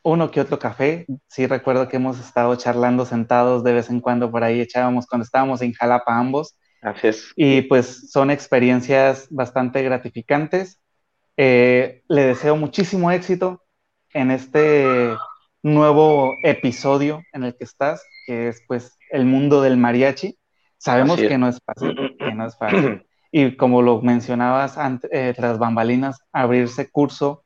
uno 0.03 0.32
que 0.32 0.39
otro 0.39 0.57
café. 0.57 1.05
Sí 1.28 1.45
recuerdo 1.45 1.89
que 1.89 1.97
hemos 1.97 2.17
estado 2.17 2.55
charlando 2.55 3.05
sentados 3.05 3.61
de 3.65 3.74
vez 3.74 3.89
en 3.89 3.99
cuando 3.99 4.32
por 4.32 4.45
ahí, 4.45 4.61
echábamos 4.61 5.05
cuando 5.05 5.26
estábamos 5.26 5.61
en 5.61 5.74
Jalapa 5.74 6.17
ambos. 6.17 6.55
Así 6.82 7.07
es. 7.07 7.34
Y 7.36 7.63
pues 7.63 8.09
son 8.09 8.32
experiencias 8.32 9.28
bastante 9.30 9.84
gratificantes. 9.84 10.80
Eh, 11.36 12.03
le 12.07 12.24
deseo 12.24 12.55
muchísimo 12.55 13.11
éxito 13.11 13.62
en 14.14 14.32
este 14.32 15.16
nuevo 15.61 16.38
episodio 16.43 17.24
en 17.34 17.43
el 17.43 17.55
que 17.55 17.64
estás, 17.64 18.03
que 18.26 18.49
es 18.49 18.64
pues 18.68 18.97
el 19.09 19.26
mundo 19.26 19.61
del 19.61 19.78
mariachi. 19.78 20.38
Sabemos 20.78 21.20
que 21.20 21.38
no 21.38 21.47
es 21.47 21.59
fácil, 21.66 21.95
que 22.20 22.34
no 22.34 22.45
es 22.45 22.57
fácil. 22.57 23.05
Y 23.36 23.55
como 23.55 23.82
lo 23.82 23.99
mencionabas 24.01 24.78
antes, 24.78 25.09
eh, 25.11 25.34
tras 25.36 25.57
bambalinas, 25.57 26.20
abrirse 26.32 26.91
curso, 26.91 27.43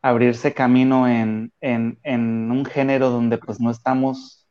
abrirse 0.00 0.52
camino 0.52 1.06
en, 1.06 1.52
en, 1.60 2.00
en, 2.02 2.50
un 2.50 2.64
género 2.64 3.10
donde 3.10 3.38
pues 3.38 3.60
no 3.60 3.70
estamos... 3.70 4.48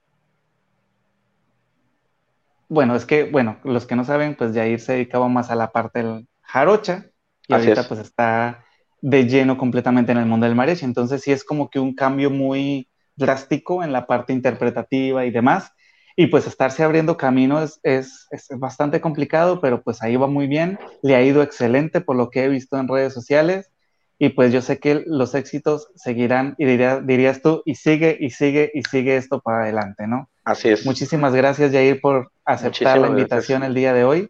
Bueno, 2.70 2.96
es 2.96 3.06
que, 3.06 3.30
bueno, 3.30 3.58
los 3.66 3.86
que 3.86 3.98
no 3.98 4.06
saben, 4.06 4.36
pues 4.36 4.54
Jair 4.54 4.80
se 4.80 4.94
dedicaba 4.94 5.28
más 5.28 5.52
a 5.52 5.56
la 5.56 5.74
parte 5.74 6.04
del 6.04 6.30
jarocha 6.42 7.08
y 7.50 7.54
ahorita 7.54 7.86
pues 7.90 8.00
está 8.00 8.64
de 9.02 9.26
lleno 9.26 9.58
completamente 9.58 10.12
en 10.12 10.20
el 10.20 10.26
mundo 10.26 10.46
del 10.46 10.56
mariachi. 10.56 10.86
Entonces 10.86 11.22
sí 11.22 11.32
es 11.32 11.44
como 11.44 11.70
que 11.70 11.80
un 11.80 11.94
cambio 11.96 12.30
muy 12.30 12.88
drástico 13.16 13.84
en 13.84 13.92
la 13.92 14.08
parte 14.08 14.34
interpretativa 14.34 15.26
y 15.26 15.32
demás. 15.32 15.72
Y 16.16 16.28
pues 16.28 16.46
estarse 16.46 16.84
abriendo 16.84 17.18
camino 17.18 17.64
es, 17.64 17.80
es, 17.84 18.28
bastante 18.58 19.02
complicado, 19.02 19.62
pero 19.62 19.82
pues 19.82 20.04
ahí 20.04 20.16
va 20.18 20.28
muy 20.28 20.48
bien. 20.48 20.78
Le 21.02 21.16
ha 21.16 21.24
ido 21.24 21.42
excelente 21.42 22.02
por 22.02 22.16
lo 22.16 22.30
que 22.30 22.44
he 22.44 22.50
visto 22.50 22.78
en 22.78 22.88
redes 22.88 23.14
sociales. 23.14 23.72
Y 24.20 24.30
pues 24.30 24.54
yo 24.54 24.62
sé 24.62 24.78
que 24.78 25.04
los 25.08 25.34
éxitos 25.34 25.88
seguirán, 25.96 26.54
y 26.60 26.66
dirías 26.66 27.42
tú, 27.42 27.64
y 27.66 27.74
sigue, 27.74 28.16
y 28.20 28.30
sigue, 28.30 28.70
y 28.72 28.84
sigue 28.84 29.18
esto 29.18 29.42
para 29.42 29.64
adelante, 29.64 30.06
¿no? 30.06 30.30
Así 30.44 30.70
es. 30.70 30.86
Muchísimas 30.86 31.34
gracias, 31.34 31.72
Jair, 31.72 32.00
por 32.00 32.32
aceptar 32.46 33.00
la 33.00 33.08
invitación 33.08 33.64
el 33.64 33.74
día 33.74 33.94
de 33.94 34.04
hoy. 34.04 34.30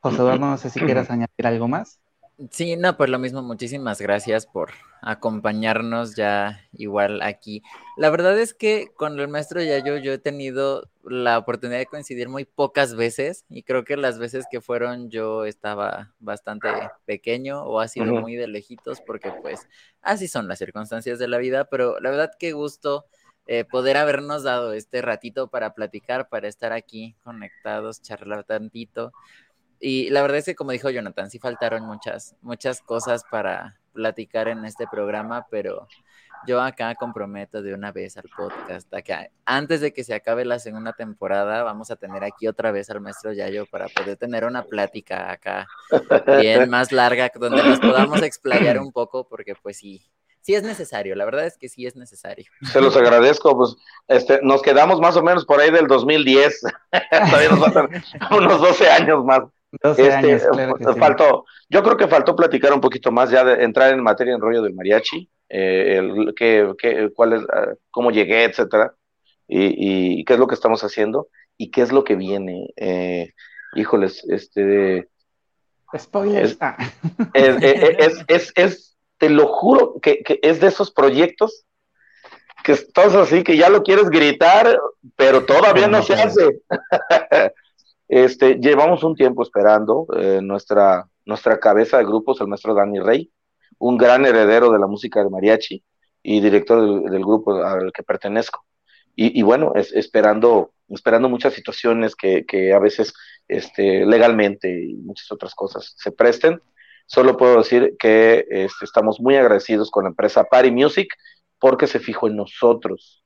José 0.00 0.16
Eduardo, 0.16 0.46
no 0.46 0.58
sé 0.58 0.70
si 0.70 0.80
quieras 0.80 1.10
añadir 1.10 1.46
algo 1.46 1.68
más. 1.68 2.00
Sí, 2.52 2.76
no, 2.76 2.96
pues 2.96 3.10
lo 3.10 3.18
mismo, 3.18 3.42
muchísimas 3.42 4.00
gracias 4.00 4.46
por 4.46 4.70
acompañarnos 5.02 6.14
ya 6.14 6.60
igual 6.72 7.20
aquí. 7.20 7.64
La 7.96 8.10
verdad 8.10 8.38
es 8.38 8.54
que 8.54 8.92
con 8.94 9.18
el 9.18 9.26
maestro 9.26 9.60
Yayo 9.60 9.96
yo 9.96 10.12
he 10.12 10.18
tenido 10.18 10.88
la 11.02 11.36
oportunidad 11.36 11.78
de 11.78 11.86
coincidir 11.86 12.28
muy 12.28 12.44
pocas 12.44 12.94
veces 12.94 13.44
y 13.48 13.64
creo 13.64 13.82
que 13.84 13.96
las 13.96 14.20
veces 14.20 14.44
que 14.48 14.60
fueron 14.60 15.10
yo 15.10 15.46
estaba 15.46 16.14
bastante 16.20 16.68
pequeño 17.06 17.64
o 17.64 17.80
ha 17.80 17.88
sido 17.88 18.06
muy 18.20 18.36
de 18.36 18.46
lejitos 18.46 19.00
porque 19.00 19.32
pues 19.42 19.66
así 20.00 20.28
son 20.28 20.46
las 20.46 20.60
circunstancias 20.60 21.18
de 21.18 21.26
la 21.26 21.38
vida, 21.38 21.64
pero 21.64 21.98
la 21.98 22.10
verdad 22.10 22.30
que 22.38 22.52
gusto 22.52 23.04
eh, 23.50 23.64
poder 23.64 23.96
habernos 23.96 24.44
dado 24.44 24.74
este 24.74 25.02
ratito 25.02 25.48
para 25.48 25.74
platicar, 25.74 26.28
para 26.28 26.46
estar 26.48 26.72
aquí 26.72 27.16
conectados, 27.24 28.02
charlar 28.02 28.44
tantito. 28.44 29.12
Y 29.80 30.10
la 30.10 30.22
verdad 30.22 30.38
es 30.38 30.44
que, 30.44 30.54
como 30.54 30.72
dijo 30.72 30.90
Jonathan, 30.90 31.30
sí 31.30 31.38
faltaron 31.38 31.84
muchas, 31.84 32.34
muchas 32.42 32.80
cosas 32.80 33.22
para 33.30 33.78
platicar 33.92 34.48
en 34.48 34.64
este 34.64 34.86
programa, 34.90 35.46
pero 35.50 35.88
yo 36.46 36.60
acá 36.60 36.94
comprometo 36.94 37.62
de 37.62 37.74
una 37.74 37.92
vez 37.92 38.16
al 38.16 38.28
podcast, 38.36 38.92
acá, 38.94 39.30
antes 39.44 39.80
de 39.80 39.92
que 39.92 40.04
se 40.04 40.14
acabe 40.14 40.44
la 40.44 40.58
segunda 40.58 40.92
temporada, 40.92 41.62
vamos 41.62 41.90
a 41.90 41.96
tener 41.96 42.24
aquí 42.24 42.46
otra 42.46 42.70
vez 42.70 42.90
al 42.90 43.00
maestro 43.00 43.32
Yayo 43.32 43.66
para 43.66 43.88
poder 43.88 44.16
tener 44.16 44.44
una 44.44 44.62
plática 44.62 45.32
acá 45.32 45.66
bien 46.40 46.70
más 46.70 46.92
larga, 46.92 47.30
donde 47.34 47.62
nos 47.62 47.80
podamos 47.80 48.22
explayar 48.22 48.78
un 48.78 48.92
poco, 48.92 49.26
porque 49.28 49.54
pues 49.60 49.78
sí, 49.78 50.08
sí 50.40 50.54
es 50.54 50.62
necesario, 50.62 51.14
la 51.14 51.24
verdad 51.24 51.46
es 51.46 51.56
que 51.58 51.68
sí 51.68 51.86
es 51.86 51.96
necesario. 51.96 52.46
Se 52.72 52.80
los 52.80 52.96
agradezco, 52.96 53.56
pues 53.56 53.76
este, 54.06 54.40
nos 54.42 54.62
quedamos 54.62 55.00
más 55.00 55.16
o 55.16 55.22
menos 55.22 55.44
por 55.44 55.60
ahí 55.60 55.70
del 55.70 55.86
2010, 55.86 56.62
todavía 57.10 57.48
nos 57.50 57.60
faltan 57.60 58.02
unos 58.30 58.60
12 58.60 58.88
años 58.90 59.24
más. 59.24 59.42
Este, 59.72 60.38
faltó, 60.98 61.44
Yo 61.68 61.82
creo 61.82 61.96
que 61.96 62.08
faltó 62.08 62.34
platicar 62.34 62.72
un 62.72 62.80
poquito 62.80 63.10
más, 63.10 63.30
ya 63.30 63.44
de 63.44 63.62
entrar 63.64 63.92
en 63.92 64.02
materia 64.02 64.34
en 64.34 64.40
rollo 64.40 64.62
del 64.62 64.74
mariachi, 64.74 65.28
eh, 65.48 65.98
el, 65.98 66.34
cuál 67.14 67.34
es, 67.34 67.42
ah, 67.52 67.74
cómo 67.90 68.10
llegué, 68.10 68.44
etcétera, 68.44 68.94
y, 69.46 70.24
qué 70.24 70.34
es 70.34 70.38
lo 70.38 70.46
que 70.46 70.54
estamos 70.54 70.82
haciendo 70.84 71.28
y 71.56 71.70
qué 71.70 71.82
es 71.82 71.92
lo 71.92 72.04
que 72.04 72.16
viene. 72.16 72.70
Eh, 72.76 73.32
híjoles, 73.74 74.24
este. 74.28 75.08
Spoilers. 75.96 76.56
Ah. 76.60 76.76
Es, 77.32 78.24
es, 78.28 78.52
es, 78.54 78.96
te 79.18 79.30
lo 79.30 79.46
juro 79.46 80.00
que, 80.00 80.22
que, 80.22 80.38
es 80.42 80.60
de 80.60 80.68
esos 80.68 80.90
proyectos 80.90 81.64
que 82.64 82.72
estás 82.72 83.14
así, 83.14 83.42
que 83.42 83.56
ya 83.56 83.68
lo 83.68 83.82
quieres 83.82 84.10
gritar, 84.10 84.78
pero 85.16 85.44
todavía 85.44 85.88
no 85.88 86.02
se 86.02 86.14
hace. 86.14 86.60
Este, 88.08 88.54
llevamos 88.54 89.04
un 89.04 89.14
tiempo 89.14 89.42
esperando 89.42 90.06
eh, 90.16 90.40
nuestra, 90.42 91.06
nuestra 91.26 91.60
cabeza 91.60 91.98
de 91.98 92.04
grupos, 92.04 92.40
el 92.40 92.48
maestro 92.48 92.74
Dani 92.74 93.00
Rey, 93.00 93.30
un 93.78 93.98
gran 93.98 94.24
heredero 94.24 94.72
de 94.72 94.78
la 94.78 94.86
música 94.86 95.20
del 95.20 95.30
mariachi 95.30 95.84
y 96.22 96.40
director 96.40 97.10
del, 97.10 97.20
grupo 97.20 97.52
al 97.62 97.92
que 97.92 98.02
pertenezco. 98.02 98.64
Y, 99.20 99.42
bueno, 99.42 99.72
es, 99.74 99.92
esperando, 99.94 100.70
esperando 100.88 101.28
muchas 101.28 101.52
situaciones 101.52 102.14
que, 102.14 102.46
que, 102.46 102.72
a 102.72 102.78
veces 102.78 103.12
este, 103.48 104.06
legalmente 104.06 104.70
y 104.70 104.94
muchas 104.94 105.32
otras 105.32 105.56
cosas 105.56 105.92
se 105.96 106.12
presten. 106.12 106.62
Solo 107.04 107.36
puedo 107.36 107.58
decir 107.58 107.96
que 107.98 108.46
este, 108.48 108.84
estamos 108.84 109.18
muy 109.18 109.34
agradecidos 109.34 109.90
con 109.90 110.04
la 110.04 110.10
empresa 110.10 110.44
Party 110.44 110.70
Music 110.70 111.08
porque 111.58 111.88
se 111.88 111.98
fijó 111.98 112.28
en 112.28 112.36
nosotros. 112.36 113.24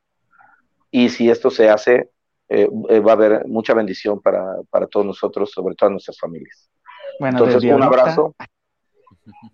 Y 0.91 1.11
si 1.11 1.28
esto 1.28 1.51
se 1.51 1.68
hace, 1.68 2.12
eh, 2.55 2.68
eh, 2.90 3.00
va 3.00 3.12
a 3.12 3.14
haber 3.14 3.46
mucha 3.46 3.72
bendición 3.72 4.20
para, 4.20 4.57
para, 4.68 4.86
todos 4.86 5.07
nosotros, 5.07 5.50
sobre 5.50 5.74
todo 5.74 5.88
nuestras 5.88 6.18
familias. 6.18 6.68
Bueno, 7.18 7.38
Entonces, 7.38 7.72
un 7.72 7.82
abrazo. 7.82 8.34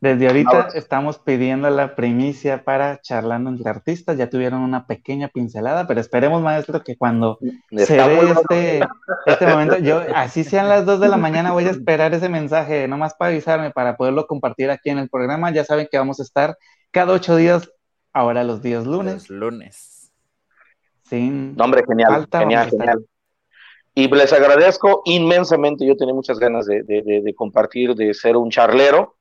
Desde 0.01 0.27
ahorita 0.27 0.71
estamos 0.75 1.19
pidiendo 1.19 1.71
la 1.71 1.95
primicia 1.95 2.65
para 2.65 3.01
charlando 3.01 3.51
entre 3.51 3.71
artistas. 3.71 4.17
Ya 4.17 4.31
tuvieron 4.31 4.63
una 4.63 4.87
pequeña 4.87 5.29
pincelada, 5.29 5.87
pero 5.87 6.01
esperemos, 6.01 6.43
maestro, 6.43 6.83
que 6.83 6.97
cuando 6.97 7.39
se 7.71 7.97
dé 7.97 8.31
este, 8.31 8.81
este 9.27 9.47
momento, 9.47 9.79
yo, 9.79 10.03
así 10.15 10.43
sean 10.43 10.69
las 10.69 10.85
dos 10.85 10.99
de 10.99 11.09
la 11.09 11.19
mañana, 11.19 11.53
voy 11.53 11.67
a 11.67 11.71
esperar 11.71 12.15
ese 12.15 12.29
mensaje, 12.29 12.89
nomás 12.89 13.15
para 13.15 13.31
avisarme, 13.31 13.71
para 13.71 13.97
poderlo 13.97 14.27
compartir 14.27 14.71
aquí 14.71 14.91
en 14.91 14.99
el 14.99 15.09
programa. 15.09 15.53
Ya 15.53 15.65
saben 15.65 15.87
que 15.91 15.99
vamos 15.99 16.19
a 16.19 16.25
estar 16.25 16.57
cada 16.91 17.13
ocho 17.13 17.37
días, 17.37 17.71
ahora 18.13 18.43
los 18.43 18.63
días 18.63 18.87
lunes. 18.87 19.29
Los 19.29 19.31
lunes 19.31 19.98
Sí. 21.09 21.55
hombre, 21.59 21.85
genial, 21.87 22.29
genial, 22.31 22.71
genial. 22.71 23.07
Y 23.95 24.09
les 24.09 24.33
agradezco 24.33 25.03
inmensamente. 25.07 25.87
Yo 25.87 25.97
tenía 25.97 26.15
muchas 26.15 26.39
ganas 26.39 26.67
de, 26.67 27.35
compartir, 27.37 27.95
de 27.95 28.15
ser 28.15 28.37
un 28.37 28.51
charlero. 28.51 29.17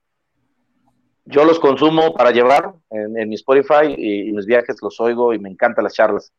Yo 1.25 1.45
los 1.45 1.59
consumo 1.59 2.13
para 2.13 2.31
llevar 2.31 2.73
en, 2.89 3.27
mi 3.27 3.35
Spotify 3.35 3.95
y, 3.97 4.31
mis 4.31 4.45
viajes 4.45 4.77
los 4.81 4.99
oigo 4.99 5.33
y 5.33 5.39
me 5.39 5.49
encantan 5.49 5.83
las 5.83 5.93
charlas. 5.93 6.31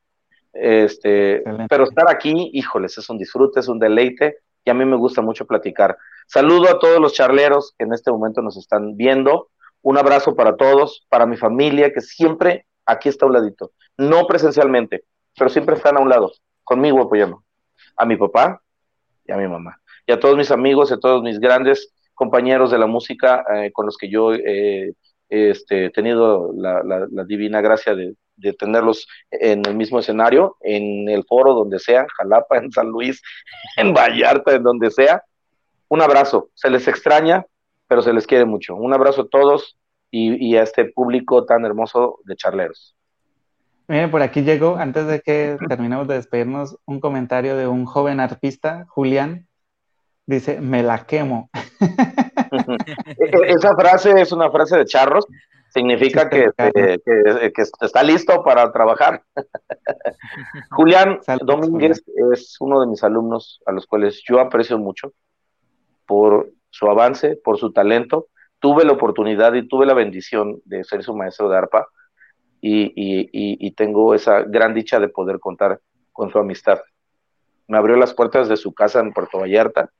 Este, 0.52 1.42
pero 1.68 1.84
estar 1.84 2.08
aquí, 2.08 2.50
híjoles, 2.52 2.96
es 2.96 3.10
un 3.10 3.18
disfrute, 3.18 3.60
es 3.60 3.68
un 3.68 3.78
deleite 3.78 4.38
y 4.64 4.70
a 4.70 4.74
mí 4.74 4.84
me 4.84 4.96
gusta 4.96 5.20
mucho 5.20 5.46
platicar. 5.46 5.96
Saludo 6.26 6.68
a 6.70 6.78
todos 6.78 7.00
los 7.00 7.14
charleros 7.14 7.74
que 7.76 7.84
en 7.84 7.92
este 7.92 8.10
momento 8.10 8.40
nos 8.40 8.56
están 8.56 8.96
viendo. 8.96 9.48
Un 9.82 9.98
abrazo 9.98 10.34
para 10.36 10.56
todos, 10.56 11.06
para 11.08 11.26
mi 11.26 11.36
familia 11.36 11.92
que 11.92 12.00
siempre 12.00 12.66
aquí 12.86 13.08
está 13.08 13.26
a 13.26 13.28
un 13.28 13.34
ladito, 13.34 13.72
no 13.96 14.26
presencialmente, 14.26 15.04
pero 15.38 15.50
siempre 15.50 15.76
están 15.76 15.96
a 15.96 16.00
un 16.00 16.08
lado, 16.08 16.32
conmigo 16.64 17.00
apoyando, 17.00 17.42
a 17.96 18.04
mi 18.04 18.16
papá 18.16 18.60
y 19.24 19.32
a 19.32 19.36
mi 19.36 19.48
mamá, 19.48 19.80
y 20.06 20.12
a 20.12 20.20
todos 20.20 20.36
mis 20.36 20.50
amigos 20.50 20.90
y 20.90 20.94
a 20.94 20.98
todos 20.98 21.22
mis 21.22 21.38
grandes 21.38 21.92
compañeros 22.14 22.70
de 22.70 22.78
la 22.78 22.86
música 22.86 23.44
eh, 23.54 23.70
con 23.72 23.86
los 23.86 23.96
que 23.96 24.10
yo 24.10 24.34
he 24.34 24.92
este, 25.28 25.90
tenido 25.90 26.52
la, 26.54 27.06
divina 27.26 27.60
gracia 27.60 27.94
de, 27.94 28.16
tenerlos 28.58 29.06
en 29.30 29.64
el 29.66 29.74
mismo 29.74 29.98
escenario, 29.98 30.56
en 30.60 31.08
el 31.08 31.24
foro, 31.24 31.54
donde 31.54 31.78
sea, 31.78 32.02
en 32.02 32.08
Jalapa, 32.08 32.58
en 32.58 32.70
San 32.72 32.88
Luis, 32.88 33.22
en 33.76 33.92
Vallarta, 33.92 34.54
en 34.54 34.62
donde 34.62 34.90
sea. 34.90 35.22
Un 35.88 36.02
abrazo, 36.02 36.50
se 36.54 36.70
les 36.70 36.86
extraña, 36.88 37.46
pero 37.86 38.02
se 38.02 38.12
les 38.12 38.26
quiere 38.26 38.44
mucho. 38.44 38.74
Un 38.74 38.94
abrazo 38.94 39.22
a 39.22 39.28
todos 39.28 39.76
y 40.10 40.56
a 40.56 40.62
este 40.62 40.86
público 40.86 41.44
tan 41.44 41.64
hermoso 41.66 42.20
de 42.24 42.34
charleros. 42.34 42.97
Miren, 43.88 44.10
por 44.10 44.20
aquí 44.20 44.42
llegó, 44.42 44.76
antes 44.76 45.06
de 45.06 45.20
que 45.20 45.56
terminemos 45.66 46.06
de 46.06 46.16
despedirnos, 46.16 46.76
un 46.84 47.00
comentario 47.00 47.56
de 47.56 47.66
un 47.66 47.86
joven 47.86 48.20
artista, 48.20 48.84
Julián. 48.88 49.48
Dice, 50.26 50.60
me 50.60 50.82
la 50.82 51.06
quemo. 51.06 51.48
E-, 53.18 53.52
esa 53.52 53.74
frase 53.74 54.12
es 54.20 54.30
una 54.30 54.50
frase 54.50 54.76
de 54.76 54.84
charros. 54.84 55.26
Significa 55.70 56.28
que, 56.28 56.50
está 57.80 58.02
listo 58.02 58.42
para 58.42 58.70
trabajar. 58.72 59.22
Julián 60.70 61.20
Domínguez 61.40 62.02
es 62.32 62.56
uno 62.60 62.80
de 62.80 62.88
mis 62.88 63.02
alumnos 63.02 63.60
a 63.64 63.72
los 63.72 63.86
cuales 63.86 64.22
yo 64.28 64.38
aprecio 64.38 64.78
mucho 64.78 65.12
por 66.06 66.50
su 66.68 66.90
avance, 66.90 67.36
por 67.42 67.56
su 67.56 67.72
talento. 67.72 68.28
Tuve 68.58 68.84
la 68.84 68.92
oportunidad 68.92 69.54
y 69.54 69.66
tuve 69.66 69.86
la 69.86 69.94
bendición 69.94 70.60
de 70.66 70.84
ser 70.84 71.02
su 71.02 71.14
maestro 71.14 71.48
de 71.48 71.56
arpa 71.56 71.88
y, 72.60 73.70
tengo 73.72 74.14
esa 74.14 74.42
gran 74.42 74.74
dicha 74.74 74.98
de 74.98 75.08
poder 75.08 75.38
contar 75.38 75.80
con 76.12 76.30
su 76.30 76.38
amistad. 76.38 76.80
Me 77.66 77.78
abrió 77.78 77.96
las 77.96 78.14
puertas 78.14 78.48
de 78.48 78.56
su 78.56 78.72
casa 78.74 79.00
en 79.00 79.12
Puerto 79.12 79.38
Vallarta 79.38 79.90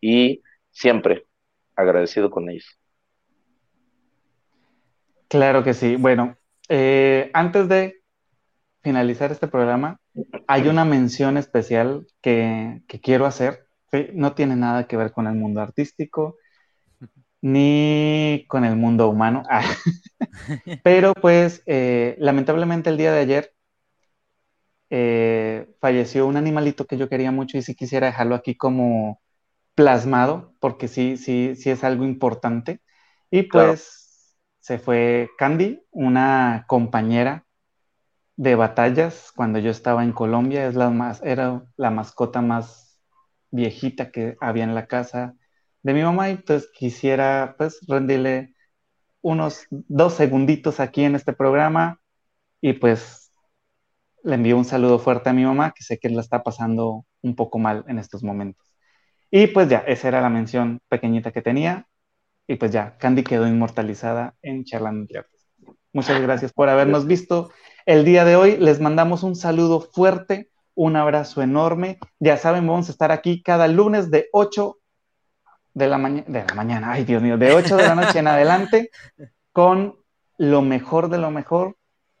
y 0.00 0.42
siempre 0.70 1.26
agradecido 1.74 2.30
con 2.30 2.48
ellos. 2.48 2.78
Claro 5.28 5.64
que 5.64 5.74
sí. 5.74 5.96
Bueno, 5.96 6.36
eh, 6.68 7.30
antes 7.34 7.68
de 7.68 8.02
finalizar 8.82 9.32
este 9.32 9.48
programa, 9.48 9.98
hay 10.46 10.68
una 10.68 10.84
mención 10.84 11.36
especial 11.36 12.06
que, 12.22 12.82
quiero 13.02 13.26
hacer. 13.26 13.66
No 14.14 14.34
tiene 14.34 14.56
nada 14.56 14.86
que 14.86 14.96
ver 14.96 15.12
con 15.12 15.26
el 15.26 15.34
mundo 15.34 15.60
artístico 15.60 16.36
ni 17.42 18.44
con 18.48 18.64
el 18.64 18.76
mundo 18.76 19.08
humano. 19.08 19.42
Pero 20.82 21.14
pues 21.14 21.62
eh, 21.66 22.16
lamentablemente 22.18 22.90
el 22.90 22.96
día 22.96 23.12
de 23.12 23.20
ayer 23.20 23.52
eh, 24.90 25.68
falleció 25.80 26.26
un 26.26 26.36
animalito 26.36 26.86
que 26.86 26.96
yo 26.96 27.08
quería 27.08 27.32
mucho 27.32 27.58
y 27.58 27.62
sí 27.62 27.74
quisiera 27.74 28.06
dejarlo 28.06 28.34
aquí 28.34 28.56
como 28.56 29.20
plasmado, 29.74 30.54
porque 30.60 30.88
sí, 30.88 31.16
sí, 31.16 31.54
sí 31.56 31.70
es 31.70 31.84
algo 31.84 32.04
importante. 32.04 32.80
Y 33.30 33.42
pues 33.44 34.38
se 34.60 34.78
fue 34.78 35.28
Candy, 35.38 35.82
una 35.90 36.64
compañera 36.68 37.46
de 38.36 38.54
batallas 38.54 39.32
cuando 39.34 39.58
yo 39.58 39.70
estaba 39.70 40.04
en 40.04 40.12
Colombia, 40.12 40.66
es 40.66 40.74
la 40.74 40.90
más, 40.90 41.22
era 41.22 41.64
la 41.76 41.90
mascota 41.90 42.42
más 42.42 43.00
viejita 43.50 44.10
que 44.10 44.36
había 44.40 44.64
en 44.64 44.74
la 44.74 44.86
casa 44.86 45.34
de 45.86 45.94
mi 45.94 46.02
mamá 46.02 46.30
y 46.30 46.36
pues 46.38 46.68
quisiera 46.74 47.54
pues 47.56 47.78
rendirle 47.86 48.56
unos 49.20 49.68
dos 49.70 50.14
segunditos 50.14 50.80
aquí 50.80 51.04
en 51.04 51.14
este 51.14 51.32
programa 51.32 52.00
y 52.60 52.72
pues 52.72 53.32
le 54.24 54.34
envío 54.34 54.56
un 54.56 54.64
saludo 54.64 54.98
fuerte 54.98 55.30
a 55.30 55.32
mi 55.32 55.44
mamá 55.44 55.72
que 55.76 55.84
sé 55.84 55.98
que 55.98 56.08
la 56.10 56.22
está 56.22 56.42
pasando 56.42 57.06
un 57.22 57.36
poco 57.36 57.60
mal 57.60 57.84
en 57.86 58.00
estos 58.00 58.24
momentos. 58.24 58.74
Y 59.30 59.46
pues 59.46 59.68
ya, 59.68 59.78
esa 59.86 60.08
era 60.08 60.20
la 60.20 60.28
mención 60.28 60.80
pequeñita 60.88 61.30
que 61.30 61.40
tenía 61.40 61.86
y 62.48 62.56
pues 62.56 62.72
ya, 62.72 62.96
Candy 62.98 63.22
quedó 63.22 63.46
inmortalizada 63.46 64.34
en 64.42 64.64
Charlando 64.64 65.02
entre 65.02 65.24
Muchas 65.92 66.20
gracias 66.20 66.52
por 66.52 66.68
habernos 66.68 67.06
visto 67.06 67.52
el 67.86 68.04
día 68.04 68.24
de 68.24 68.34
hoy. 68.34 68.56
Les 68.56 68.80
mandamos 68.80 69.22
un 69.22 69.36
saludo 69.36 69.80
fuerte, 69.80 70.50
un 70.74 70.96
abrazo 70.96 71.42
enorme. 71.42 72.00
Ya 72.18 72.36
saben, 72.38 72.66
vamos 72.66 72.88
a 72.88 72.92
estar 72.92 73.12
aquí 73.12 73.40
cada 73.40 73.68
lunes 73.68 74.10
de 74.10 74.28
8 74.32 74.80
de 75.76 75.88
la, 75.88 75.98
de 75.98 76.44
la 76.46 76.54
mañana, 76.54 76.92
ay 76.92 77.04
Dios 77.04 77.22
mío, 77.22 77.36
de 77.36 77.52
8 77.52 77.76
de 77.76 77.82
la 77.82 77.94
noche 77.94 78.18
en 78.20 78.28
adelante 78.28 78.90
con 79.52 79.96
lo 80.38 80.62
mejor 80.62 81.10
de 81.10 81.18
lo 81.18 81.30
mejor, 81.30 81.76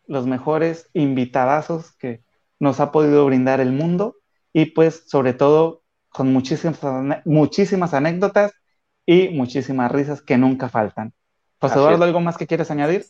los 0.06 0.26
mejores 0.26 0.90
invitadazos 0.92 1.92
que 1.92 2.22
nos 2.58 2.80
ha 2.80 2.92
podido 2.92 3.24
brindar 3.24 3.60
el 3.60 3.72
mundo 3.72 4.16
y 4.52 4.66
pues 4.66 5.04
sobre 5.06 5.32
todo 5.32 5.82
con 6.10 6.34
muchísimas, 6.34 6.78
muchísimas 7.24 7.94
anécdotas 7.94 8.52
y 9.06 9.30
muchísimas 9.30 9.90
risas 9.90 10.20
que 10.20 10.36
nunca 10.36 10.68
faltan. 10.68 11.14
José 11.58 11.78
Eduardo, 11.78 12.04
¿algo 12.04 12.20
más 12.20 12.36
que 12.36 12.46
quieres 12.46 12.70
añadir? 12.70 13.06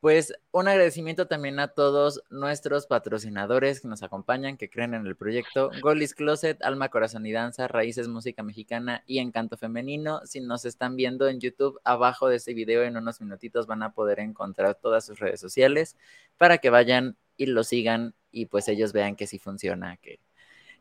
Pues 0.00 0.32
un 0.52 0.68
agradecimiento 0.68 1.26
también 1.26 1.58
a 1.58 1.68
todos 1.68 2.22
nuestros 2.30 2.86
patrocinadores 2.86 3.80
que 3.80 3.88
nos 3.88 4.04
acompañan, 4.04 4.56
que 4.56 4.70
creen 4.70 4.94
en 4.94 5.04
el 5.04 5.16
proyecto 5.16 5.70
Golis 5.82 6.14
Closet, 6.14 6.62
Alma, 6.62 6.88
Corazón 6.88 7.26
y 7.26 7.32
Danza, 7.32 7.66
Raíces 7.66 8.06
Música 8.06 8.44
Mexicana 8.44 9.02
y 9.06 9.18
Encanto 9.18 9.56
Femenino. 9.56 10.20
Si 10.24 10.40
nos 10.40 10.64
están 10.64 10.94
viendo 10.94 11.26
en 11.26 11.40
YouTube, 11.40 11.80
abajo 11.82 12.28
de 12.28 12.36
este 12.36 12.54
video 12.54 12.84
en 12.84 12.96
unos 12.96 13.20
minutitos 13.20 13.66
van 13.66 13.82
a 13.82 13.92
poder 13.92 14.20
encontrar 14.20 14.76
todas 14.76 15.04
sus 15.04 15.18
redes 15.18 15.40
sociales 15.40 15.96
para 16.36 16.58
que 16.58 16.70
vayan 16.70 17.16
y 17.36 17.46
lo 17.46 17.64
sigan 17.64 18.14
y 18.30 18.46
pues 18.46 18.68
ellos 18.68 18.92
vean 18.92 19.16
que 19.16 19.26
sí 19.26 19.40
funciona, 19.40 19.96
que, 19.96 20.20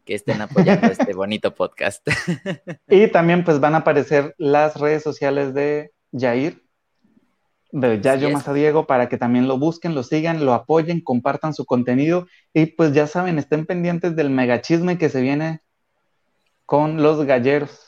que 0.06 0.14
estén 0.14 0.42
apoyando 0.42 0.88
este 0.92 1.16
bonito 1.16 1.56
podcast. 1.56 2.08
y 2.88 3.08
también 3.08 3.44
pues 3.44 3.60
van 3.60 3.74
a 3.74 3.80
aparecer 3.80 4.36
las 4.38 4.80
redes 4.80 5.02
sociales 5.02 5.56
de 5.56 5.92
Jair 6.14 6.67
de 7.72 8.02
Yayo 8.02 8.30
Más 8.30 8.48
a 8.48 8.54
Diego 8.54 8.88
para 8.88 9.10
que 9.10 9.18
también 9.18 9.48
lo 9.48 9.58
busquen, 9.58 9.96
lo 9.96 10.04
sigan, 10.04 10.46
lo 10.46 10.54
apoyen, 10.54 11.02
compartan 11.02 11.54
su 11.54 11.66
contenido 11.66 12.28
y 12.54 12.68
pues 12.68 12.94
ya 12.94 13.08
saben, 13.08 13.38
estén 13.40 13.66
pendientes 13.66 14.16
del 14.16 14.30
megachisme 14.30 14.98
que 14.98 15.10
se 15.10 15.22
viene 15.22 15.62
con 16.66 17.02
los 17.02 17.24
galleros. 17.26 17.84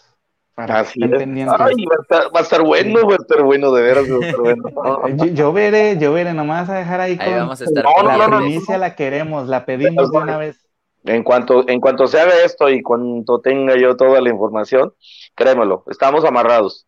Para 0.56 0.80
Así 0.80 1.02
estén 1.02 1.18
pendientes. 1.18 1.58
va, 1.58 1.66
a 1.66 2.42
estar, 2.42 2.64
bueno, 2.64 3.08
va 3.08 3.14
a 3.14 3.18
estar 3.18 3.44
bueno, 3.44 3.72
de 3.72 3.82
veras. 3.82 4.06
yo, 5.34 5.54
veré, 5.54 5.98
yo 5.98 6.12
veré, 6.12 6.34
nomás 6.34 6.70
a 6.70 6.76
dejar 6.76 7.00
ahí, 7.00 7.18
con 7.18 7.32
vamos 7.32 7.62
a 7.62 7.64
estar 7.64 7.86
la 8.04 8.38
primicia 8.40 8.78
la 8.78 8.96
queremos, 8.96 9.48
la 9.48 9.66
pedimos 9.66 10.12
de 10.12 10.18
una 10.18 10.38
vez. 10.38 10.66
En 11.06 11.24
cuanto, 11.24 11.68
en 11.70 11.80
cuanto 11.80 12.08
se 12.08 12.20
haga 12.20 12.44
esto 12.44 12.68
y 12.68 12.82
cuanto 12.82 13.40
tenga 13.40 13.78
yo 13.78 13.96
toda 13.96 14.20
la 14.20 14.30
información, 14.30 14.94
créemelo, 15.34 15.86
estamos 15.90 16.26
amarrados. 16.26 16.88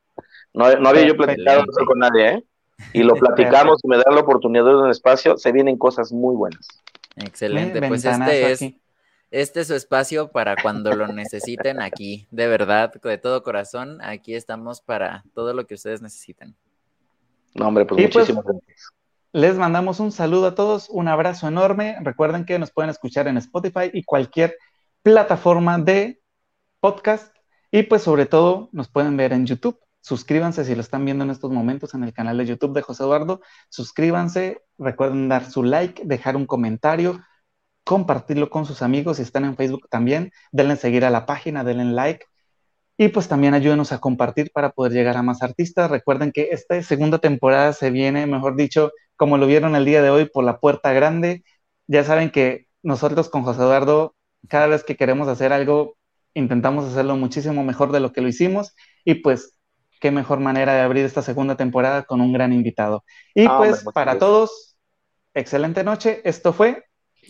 No, 0.53 0.69
no 0.75 0.89
había 0.89 1.07
yo 1.07 1.15
platicado 1.15 1.61
eso 1.61 1.85
con 1.85 1.99
nadie, 1.99 2.27
¿eh? 2.27 2.43
Y 2.93 3.03
lo 3.03 3.13
platicamos 3.15 3.79
y 3.83 3.87
me 3.87 3.97
dan 3.97 4.15
la 4.15 4.21
oportunidad 4.21 4.65
de 4.65 4.75
un 4.75 4.89
espacio, 4.89 5.37
se 5.37 5.51
vienen 5.51 5.77
cosas 5.77 6.11
muy 6.11 6.35
buenas. 6.35 6.67
Excelente, 7.15 7.81
pues 7.87 8.05
este 8.05 8.51
es, 8.51 8.61
este 9.31 9.61
es 9.61 9.67
su 9.67 9.75
espacio 9.75 10.29
para 10.29 10.55
cuando 10.61 10.93
lo 10.93 11.07
necesiten 11.07 11.81
aquí, 11.81 12.27
de 12.31 12.47
verdad, 12.47 12.93
de 13.01 13.17
todo 13.17 13.43
corazón, 13.43 13.99
aquí 14.01 14.35
estamos 14.35 14.81
para 14.81 15.23
todo 15.33 15.53
lo 15.53 15.65
que 15.67 15.75
ustedes 15.75 16.01
necesiten. 16.01 16.55
No, 17.53 17.67
hombre, 17.67 17.85
pues, 17.85 18.01
pues 18.01 18.15
muchísimas 18.15 18.45
gracias. 18.45 18.93
Les 19.33 19.55
mandamos 19.55 20.01
un 20.01 20.11
saludo 20.11 20.47
a 20.47 20.55
todos, 20.55 20.89
un 20.89 21.07
abrazo 21.07 21.47
enorme. 21.47 21.95
Recuerden 22.01 22.43
que 22.43 22.59
nos 22.59 22.71
pueden 22.71 22.89
escuchar 22.89 23.29
en 23.29 23.37
Spotify 23.37 23.89
y 23.93 24.03
cualquier 24.03 24.57
plataforma 25.03 25.77
de 25.77 26.21
podcast. 26.81 27.33
Y 27.71 27.83
pues 27.83 28.01
sobre 28.01 28.25
todo 28.25 28.67
nos 28.73 28.89
pueden 28.89 29.15
ver 29.15 29.31
en 29.31 29.45
YouTube. 29.45 29.79
Suscríbanse 30.01 30.65
si 30.65 30.75
lo 30.75 30.81
están 30.81 31.05
viendo 31.05 31.23
en 31.23 31.29
estos 31.29 31.51
momentos 31.51 31.93
en 31.93 32.03
el 32.03 32.13
canal 32.13 32.37
de 32.37 32.45
YouTube 32.45 32.73
de 32.73 32.81
José 32.81 33.03
Eduardo. 33.03 33.41
Suscríbanse, 33.69 34.63
recuerden 34.77 35.29
dar 35.29 35.45
su 35.49 35.63
like, 35.63 36.03
dejar 36.05 36.35
un 36.35 36.47
comentario, 36.47 37.21
compartirlo 37.83 38.49
con 38.49 38.65
sus 38.65 38.81
amigos 38.81 39.17
si 39.17 39.23
están 39.23 39.45
en 39.45 39.55
Facebook 39.55 39.87
también. 39.89 40.31
Denle 40.51 40.75
seguir 40.75 41.05
a 41.05 41.11
la 41.11 41.25
página, 41.25 41.63
denle 41.63 41.85
like. 41.85 42.25
Y 42.97 43.09
pues 43.09 43.27
también 43.27 43.53
ayúdenos 43.53 43.91
a 43.91 43.99
compartir 43.99 44.51
para 44.53 44.71
poder 44.71 44.93
llegar 44.93 45.17
a 45.17 45.23
más 45.23 45.41
artistas. 45.43 45.89
Recuerden 45.89 46.31
que 46.31 46.49
esta 46.51 46.81
segunda 46.83 47.19
temporada 47.19 47.73
se 47.73 47.89
viene, 47.91 48.27
mejor 48.27 48.55
dicho, 48.55 48.91
como 49.15 49.37
lo 49.37 49.47
vieron 49.47 49.75
el 49.75 49.85
día 49.85 50.01
de 50.01 50.09
hoy, 50.09 50.25
por 50.25 50.43
la 50.43 50.59
puerta 50.59 50.93
grande. 50.93 51.43
Ya 51.87 52.03
saben 52.03 52.31
que 52.31 52.67
nosotros 52.83 53.29
con 53.29 53.43
José 53.43 53.61
Eduardo, 53.61 54.15
cada 54.47 54.67
vez 54.67 54.83
que 54.83 54.97
queremos 54.97 55.27
hacer 55.27 55.53
algo, 55.53 55.97
intentamos 56.33 56.85
hacerlo 56.85 57.15
muchísimo 57.17 57.63
mejor 57.63 57.91
de 57.91 57.99
lo 57.99 58.11
que 58.13 58.21
lo 58.21 58.27
hicimos. 58.29 58.75
Y 59.05 59.15
pues 59.15 59.53
qué 60.01 60.11
mejor 60.11 60.39
manera 60.39 60.73
de 60.73 60.81
abrir 60.81 61.05
esta 61.05 61.21
segunda 61.21 61.55
temporada 61.55 62.03
con 62.03 62.19
un 62.19 62.33
gran 62.33 62.51
invitado. 62.51 63.05
Y 63.35 63.45
ah, 63.45 63.57
pues 63.59 63.85
para 63.93 64.17
todos, 64.17 64.75
excelente 65.33 65.83
noche. 65.83 66.21
Esto 66.25 66.51
fue 66.51 66.83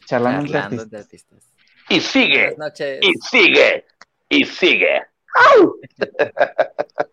Charlando, 0.06 0.52
Charlando 0.52 0.86
de 0.86 0.98
Artistas. 0.98 1.52
Y 1.90 2.00
sigue. 2.00 2.56
Y 3.02 3.12
sigue. 3.30 3.86
Y 4.30 4.46
sigue. 4.46 5.02
¡Au! 5.36 5.76